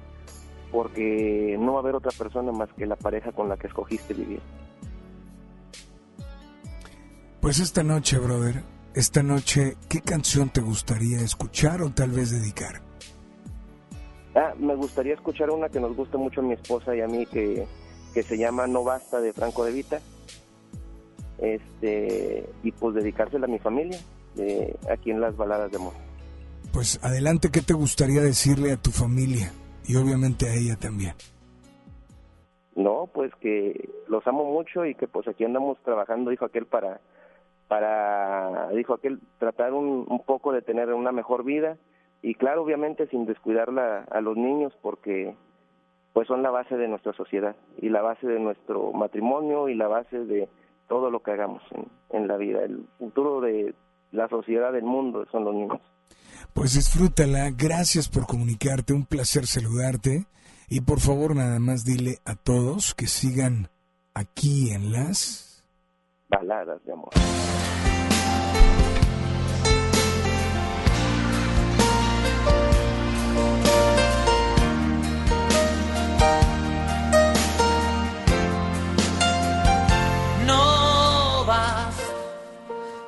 porque 0.71 1.57
no 1.59 1.73
va 1.73 1.79
a 1.79 1.81
haber 1.81 1.95
otra 1.95 2.11
persona 2.11 2.51
más 2.51 2.71
que 2.73 2.85
la 2.85 2.97
pareja 2.97 3.31
con 3.31 3.47
la 3.47 3.57
que 3.57 3.67
escogiste 3.67 4.13
vivir. 4.13 4.41
Pues 7.39 7.59
esta 7.59 7.83
noche, 7.83 8.17
brother, 8.17 8.63
esta 8.95 9.23
noche, 9.23 9.77
¿qué 9.87 10.01
canción 10.01 10.49
te 10.49 10.61
gustaría 10.61 11.19
escuchar 11.19 11.81
o 11.83 11.91
tal 11.91 12.11
vez 12.11 12.31
dedicar? 12.31 12.81
Ah, 14.35 14.53
me 14.59 14.75
gustaría 14.75 15.13
escuchar 15.13 15.49
una 15.49 15.69
que 15.69 15.79
nos 15.79 15.95
gusta 15.95 16.17
mucho 16.17 16.41
a 16.41 16.43
mi 16.43 16.53
esposa 16.53 16.93
y 16.95 17.01
a 17.01 17.07
mí, 17.07 17.25
que, 17.25 17.65
que 18.13 18.23
se 18.23 18.37
llama 18.37 18.67
No 18.67 18.83
Basta 18.83 19.21
de 19.21 19.31
Franco 19.31 19.63
de 19.63 19.71
Vita. 19.71 20.01
Este, 21.39 22.49
y 22.63 22.71
pues 22.71 22.95
dedicársela 22.95 23.45
a 23.45 23.49
mi 23.49 23.59
familia, 23.59 23.97
de, 24.35 24.75
aquí 24.91 25.11
en 25.11 25.21
las 25.21 25.35
baladas 25.35 25.71
de 25.71 25.77
amor. 25.77 25.93
Pues 26.71 26.99
adelante, 27.03 27.49
¿qué 27.51 27.61
te 27.61 27.73
gustaría 27.73 28.21
decirle 28.21 28.71
a 28.71 28.77
tu 28.77 28.91
familia? 28.91 29.51
Y 29.87 29.95
obviamente 29.95 30.49
a 30.49 30.53
ella 30.53 30.75
también. 30.75 31.13
No, 32.75 33.09
pues 33.13 33.33
que 33.39 33.89
los 34.07 34.25
amo 34.27 34.43
mucho 34.43 34.85
y 34.85 34.95
que 34.95 35.07
pues 35.07 35.27
aquí 35.27 35.45
andamos 35.45 35.77
trabajando, 35.83 36.31
dijo 36.31 36.45
aquel, 36.45 36.65
para, 36.65 36.99
para 37.67 38.69
dijo 38.71 38.93
aquel, 38.93 39.19
tratar 39.39 39.73
un, 39.73 40.05
un 40.09 40.19
poco 40.25 40.51
de 40.51 40.61
tener 40.61 40.93
una 40.93 41.13
mejor 41.13 41.45
vida 41.45 41.77
y 42.21 42.35
claro, 42.35 42.63
obviamente 42.63 43.07
sin 43.07 43.25
descuidarla 43.25 44.05
a 44.11 44.19
los 44.19 44.35
niños 44.35 44.73
porque 44.81 45.35
pues 46.11 46.27
son 46.27 46.43
la 46.43 46.49
base 46.49 46.75
de 46.75 46.87
nuestra 46.87 47.13
sociedad 47.13 47.55
y 47.77 47.89
la 47.89 48.01
base 48.01 48.25
de 48.25 48.39
nuestro 48.39 48.91
matrimonio 48.93 49.69
y 49.69 49.75
la 49.75 49.87
base 49.87 50.25
de 50.25 50.49
todo 50.87 51.09
lo 51.09 51.21
que 51.21 51.31
hagamos 51.31 51.61
en, 51.71 51.87
en 52.11 52.27
la 52.27 52.37
vida. 52.37 52.63
El 52.63 52.87
futuro 52.99 53.41
de 53.41 53.73
la 54.11 54.27
sociedad 54.29 54.71
del 54.71 54.83
mundo 54.83 55.25
son 55.31 55.45
los 55.45 55.53
niños. 55.53 55.81
Pues 56.53 56.73
disfrútala, 56.73 57.49
gracias 57.51 58.07
por 58.07 58.25
comunicarte, 58.27 58.93
un 58.93 59.05
placer 59.05 59.45
saludarte 59.45 60.25
y 60.69 60.81
por 60.81 60.99
favor 60.99 61.35
nada 61.35 61.59
más 61.59 61.83
dile 61.83 62.19
a 62.25 62.35
todos 62.35 62.93
que 62.93 63.07
sigan 63.07 63.69
aquí 64.13 64.71
en 64.71 64.91
las 64.91 65.45
Baladas 66.27 66.83
de 66.83 66.93
amor. 66.93 67.09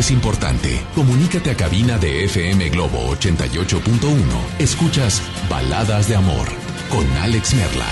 Es 0.00 0.10
importante. 0.10 0.80
Comunícate 0.94 1.50
a 1.50 1.56
cabina 1.56 1.98
de 1.98 2.24
FM 2.24 2.70
Globo 2.70 3.14
88.1. 3.14 4.18
Escuchas 4.58 5.22
Baladas 5.48 6.08
de 6.08 6.16
Amor 6.16 6.48
con 6.90 7.06
Alex 7.18 7.54
Merla. 7.54 7.86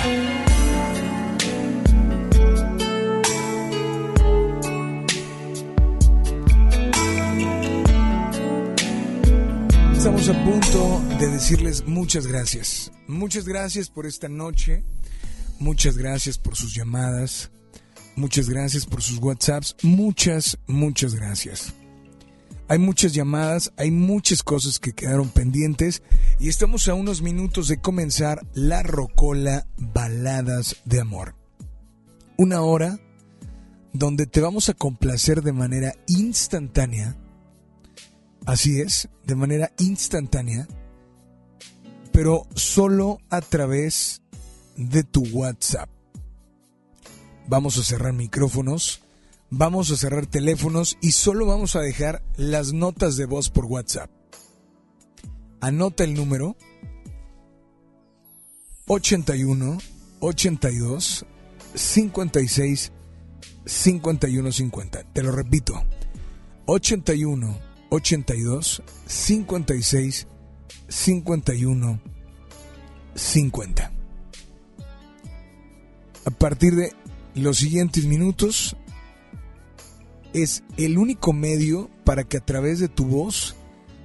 Estamos 9.93 10.29
a 10.29 10.45
punto 10.45 11.03
de 11.21 11.29
decirles 11.29 11.87
muchas 11.87 12.27
gracias. 12.27 12.91
Muchas 13.07 13.45
gracias 13.45 13.89
por 13.91 14.07
esta 14.07 14.29
noche. 14.29 14.83
Muchas 15.59 15.97
gracias 15.97 16.39
por 16.39 16.57
sus 16.57 16.75
llamadas. 16.75 17.51
Muchas 18.17 18.49
gracias 18.49 18.87
por 18.87 19.03
sus 19.03 19.19
WhatsApps. 19.19 19.77
Muchas, 19.83 20.59
muchas 20.67 21.15
gracias. 21.15 21.73
Hay 22.69 22.79
muchas 22.79 23.13
llamadas, 23.13 23.73
hay 23.77 23.91
muchas 23.91 24.43
cosas 24.43 24.79
que 24.79 24.93
quedaron 24.93 25.29
pendientes 25.29 26.03
y 26.39 26.49
estamos 26.49 26.89
a 26.89 26.95
unos 26.95 27.21
minutos 27.21 27.69
de 27.69 27.81
comenzar 27.81 28.47
la 28.55 28.83
Rocola 28.83 29.67
Baladas 29.77 30.77
de 30.85 31.01
Amor. 31.01 31.35
Una 32.39 32.63
hora 32.63 32.99
donde 33.93 34.27
te 34.27 34.41
vamos 34.41 34.69
a 34.69 34.75
complacer 34.75 35.43
de 35.43 35.53
manera 35.53 35.95
instantánea. 36.07 37.17
Así 38.47 38.81
es, 38.81 39.09
de 39.25 39.35
manera 39.35 39.73
instantánea, 39.79 40.67
pero 42.11 42.47
solo 42.55 43.19
a 43.29 43.41
través 43.41 44.23
de 44.77 45.05
tu 45.05 45.23
WhatsApp. 45.33 45.91
Vamos 47.49 47.77
a 47.79 47.83
cerrar 47.83 48.13
micrófonos 48.15 49.02
vamos 49.55 49.91
a 49.91 49.97
cerrar 49.99 50.25
teléfonos 50.27 50.97
y 51.03 51.13
solo 51.13 51.45
vamos 51.45 51.77
a 51.77 51.83
dejar 51.83 52.23
las 52.37 52.73
notas 52.73 53.17
de 53.17 53.27
voz 53.27 53.51
por 53.51 53.67
WhatsApp. 53.67 54.11
Anota 55.61 56.05
el 56.05 56.15
número 56.15 56.57
81 58.87 59.79
82 60.21 61.27
56 61.75 62.93
51 63.67 64.53
50. 64.53 65.05
Te 65.13 65.23
lo 65.23 65.33
repito. 65.33 65.85
81 66.65 67.59
82 67.91 68.83
56 69.07 70.27
51 70.89 72.01
50. 73.15 73.93
A 76.25 76.31
partir 76.31 76.75
de 76.75 76.93
los 77.35 77.59
siguientes 77.59 78.07
minutos 78.07 78.77
es 80.33 80.63
el 80.77 80.99
único 80.99 81.33
medio 81.33 81.91
para 82.05 82.25
que 82.25 82.39
a 82.39 82.45
través 82.45 82.79
de 82.79 82.89
tu 82.89 83.05
voz 83.05 83.57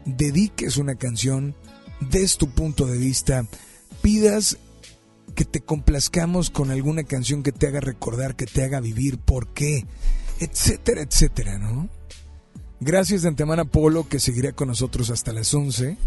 dediques 0.05 0.77
una 0.77 0.95
canción 0.95 1.55
des 1.99 2.37
tu 2.37 2.49
punto 2.49 2.85
de 2.85 2.97
vista, 2.97 3.45
pidas 4.01 4.57
que 5.35 5.45
te 5.45 5.61
complazcamos 5.61 6.49
con 6.49 6.71
alguna 6.71 7.03
canción 7.03 7.43
que 7.43 7.51
te 7.51 7.67
haga 7.67 7.79
recordar, 7.79 8.35
que 8.35 8.45
te 8.45 8.63
haga 8.63 8.79
vivir, 8.79 9.17
por 9.17 9.53
qué, 9.53 9.85
etcétera, 10.39 11.01
etcétera, 11.01 11.57
¿no? 11.57 11.89
Gracias 12.79 13.23
de 13.23 13.29
antemano 13.29 13.63
a 13.63 13.65
Polo 13.65 14.07
que 14.07 14.19
seguirá 14.19 14.51
con 14.51 14.67
nosotros 14.67 15.09
hasta 15.09 15.33
las 15.33 15.53
11. 15.53 15.97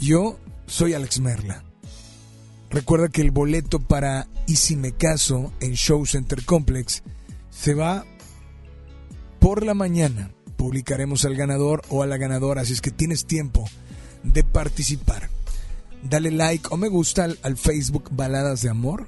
Yo 0.00 0.38
soy 0.66 0.94
Alex 0.94 1.20
Merla. 1.20 1.64
Recuerda 2.70 3.08
que 3.08 3.20
el 3.20 3.30
boleto 3.30 3.80
para 3.80 4.28
Y 4.46 4.56
si 4.56 4.76
me 4.76 4.92
caso 4.92 5.52
en 5.60 5.74
Show 5.74 6.06
Center 6.06 6.44
Complex 6.44 7.02
se 7.50 7.74
va 7.74 8.04
por 9.44 9.62
la 9.62 9.74
mañana. 9.74 10.30
Publicaremos 10.56 11.26
al 11.26 11.36
ganador 11.36 11.82
o 11.90 12.02
a 12.02 12.06
la 12.06 12.16
ganadora, 12.16 12.62
así 12.62 12.72
es 12.72 12.80
que 12.80 12.90
tienes 12.90 13.26
tiempo 13.26 13.68
de 14.22 14.42
participar. 14.42 15.28
Dale 16.02 16.30
like 16.30 16.66
o 16.70 16.78
me 16.78 16.88
gusta 16.88 17.24
al, 17.24 17.38
al 17.42 17.58
Facebook 17.58 18.08
Baladas 18.10 18.62
de 18.62 18.70
Amor. 18.70 19.06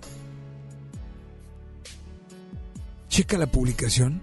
Checa 3.08 3.38
la 3.38 3.46
publicación 3.46 4.20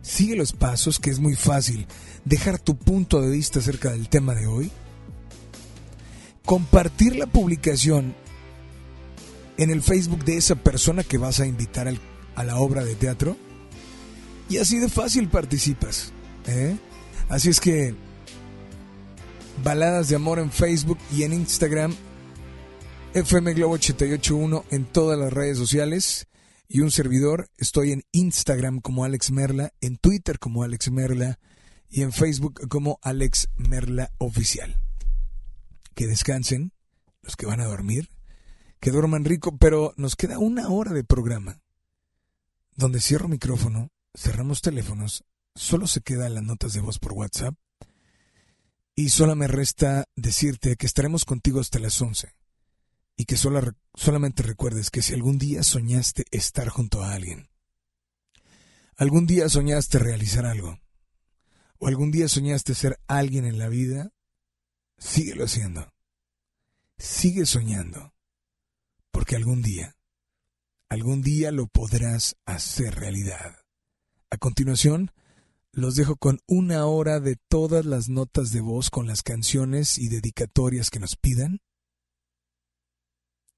Sigue 0.00 0.34
los 0.34 0.54
pasos, 0.54 0.98
que 0.98 1.10
es 1.10 1.18
muy 1.18 1.34
fácil. 1.34 1.86
Dejar 2.24 2.58
tu 2.58 2.74
punto 2.74 3.20
de 3.20 3.30
vista 3.30 3.58
acerca 3.58 3.90
del 3.90 4.08
tema 4.08 4.34
de 4.34 4.46
hoy. 4.46 4.70
Compartir 6.46 7.16
la 7.16 7.26
publicación 7.26 8.14
en 9.58 9.70
el 9.70 9.82
Facebook 9.82 10.24
de 10.24 10.38
esa 10.38 10.54
persona 10.54 11.04
que 11.04 11.18
vas 11.18 11.40
a 11.40 11.46
invitar 11.46 11.86
a 12.34 12.44
la 12.44 12.56
obra 12.56 12.82
de 12.82 12.94
teatro. 12.94 13.36
Y 14.48 14.58
así 14.58 14.78
de 14.78 14.88
fácil 14.88 15.28
participas. 15.28 16.12
¿eh? 16.46 16.76
Así 17.28 17.48
es 17.48 17.60
que 17.60 17.94
Baladas 19.64 20.08
de 20.08 20.16
Amor 20.16 20.38
en 20.38 20.50
Facebook 20.50 20.98
y 21.12 21.24
en 21.24 21.32
Instagram. 21.32 21.94
FM 23.14 23.54
Globo 23.54 23.74
881 23.74 24.64
en 24.70 24.84
todas 24.84 25.18
las 25.18 25.32
redes 25.32 25.56
sociales 25.56 26.26
y 26.68 26.80
un 26.80 26.90
servidor. 26.90 27.50
Estoy 27.56 27.92
en 27.92 28.04
Instagram 28.12 28.80
como 28.80 29.04
Alex 29.04 29.30
Merla, 29.30 29.72
en 29.80 29.96
Twitter 29.96 30.38
como 30.38 30.62
Alex 30.62 30.90
Merla 30.90 31.38
y 31.88 32.02
en 32.02 32.12
Facebook 32.12 32.68
como 32.68 32.98
Alex 33.02 33.48
Merla 33.56 34.12
Oficial. 34.18 34.78
Que 35.94 36.06
descansen 36.06 36.72
los 37.22 37.36
que 37.36 37.46
van 37.46 37.60
a 37.60 37.66
dormir, 37.66 38.10
que 38.80 38.90
duerman 38.90 39.24
rico, 39.24 39.56
pero 39.56 39.94
nos 39.96 40.14
queda 40.14 40.38
una 40.38 40.68
hora 40.68 40.92
de 40.92 41.02
programa 41.02 41.60
donde 42.76 43.00
cierro 43.00 43.28
micrófono, 43.28 43.90
cerramos 44.16 44.62
teléfonos, 44.62 45.24
solo 45.54 45.86
se 45.86 46.00
quedan 46.00 46.34
las 46.34 46.42
notas 46.42 46.72
de 46.72 46.80
voz 46.80 46.98
por 46.98 47.12
WhatsApp 47.12 47.54
y 48.94 49.10
solo 49.10 49.36
me 49.36 49.46
resta 49.46 50.06
decirte 50.16 50.76
que 50.76 50.86
estaremos 50.86 51.24
contigo 51.24 51.60
hasta 51.60 51.78
las 51.78 52.00
11 52.00 52.32
y 53.16 53.26
que 53.26 53.36
solamente 53.36 54.42
recuerdes 54.42 54.90
que 54.90 55.02
si 55.02 55.14
algún 55.14 55.38
día 55.38 55.62
soñaste 55.62 56.24
estar 56.30 56.68
junto 56.68 57.02
a 57.02 57.12
alguien, 57.12 57.50
algún 58.96 59.26
día 59.26 59.48
soñaste 59.48 59.98
realizar 59.98 60.46
algo, 60.46 60.80
o 61.78 61.86
algún 61.86 62.10
día 62.10 62.28
soñaste 62.28 62.74
ser 62.74 62.98
alguien 63.06 63.44
en 63.44 63.58
la 63.58 63.68
vida, 63.68 64.12
síguelo 64.98 65.44
haciendo. 65.44 65.92
Sigue 66.98 67.44
soñando, 67.44 68.14
porque 69.10 69.36
algún 69.36 69.60
día, 69.60 69.98
algún 70.88 71.20
día 71.20 71.52
lo 71.52 71.66
podrás 71.66 72.36
hacer 72.46 72.94
realidad. 72.94 73.65
A 74.30 74.38
continuación, 74.38 75.12
los 75.72 75.94
dejo 75.94 76.16
con 76.16 76.40
una 76.46 76.86
hora 76.86 77.20
de 77.20 77.36
todas 77.48 77.84
las 77.84 78.08
notas 78.08 78.50
de 78.52 78.60
voz 78.60 78.90
con 78.90 79.06
las 79.06 79.22
canciones 79.22 79.98
y 79.98 80.08
dedicatorias 80.08 80.90
que 80.90 80.98
nos 80.98 81.16
pidan 81.16 81.60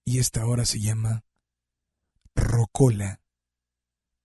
y 0.09 0.21
esta 0.21 0.47
hora 0.47 0.65
se 0.65 0.81
llama 0.81 1.23
Rocola, 2.35 3.21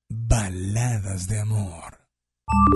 Baladas 0.09 1.27
de 1.27 1.41
Amor. 1.41 2.07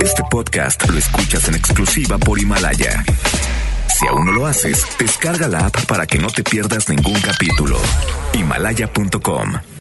Este 0.04 0.24
podcast 0.30 0.86
lo 0.90 0.98
escuchas 0.98 1.48
en 1.48 1.56
exclusiva 1.56 2.18
por 2.18 2.38
Himalaya. 2.38 3.06
Si 3.98 4.06
aún 4.08 4.26
no 4.26 4.34
lo 4.34 4.46
haces, 4.46 4.86
descarga 5.00 5.48
la 5.48 5.68
app 5.68 5.86
para 5.86 6.06
que 6.06 6.20
no 6.20 6.28
te 6.28 6.44
pierdas 6.44 6.90
ningún 6.90 7.18
capítulo. 7.22 7.80
Himalaya.com 8.34 9.54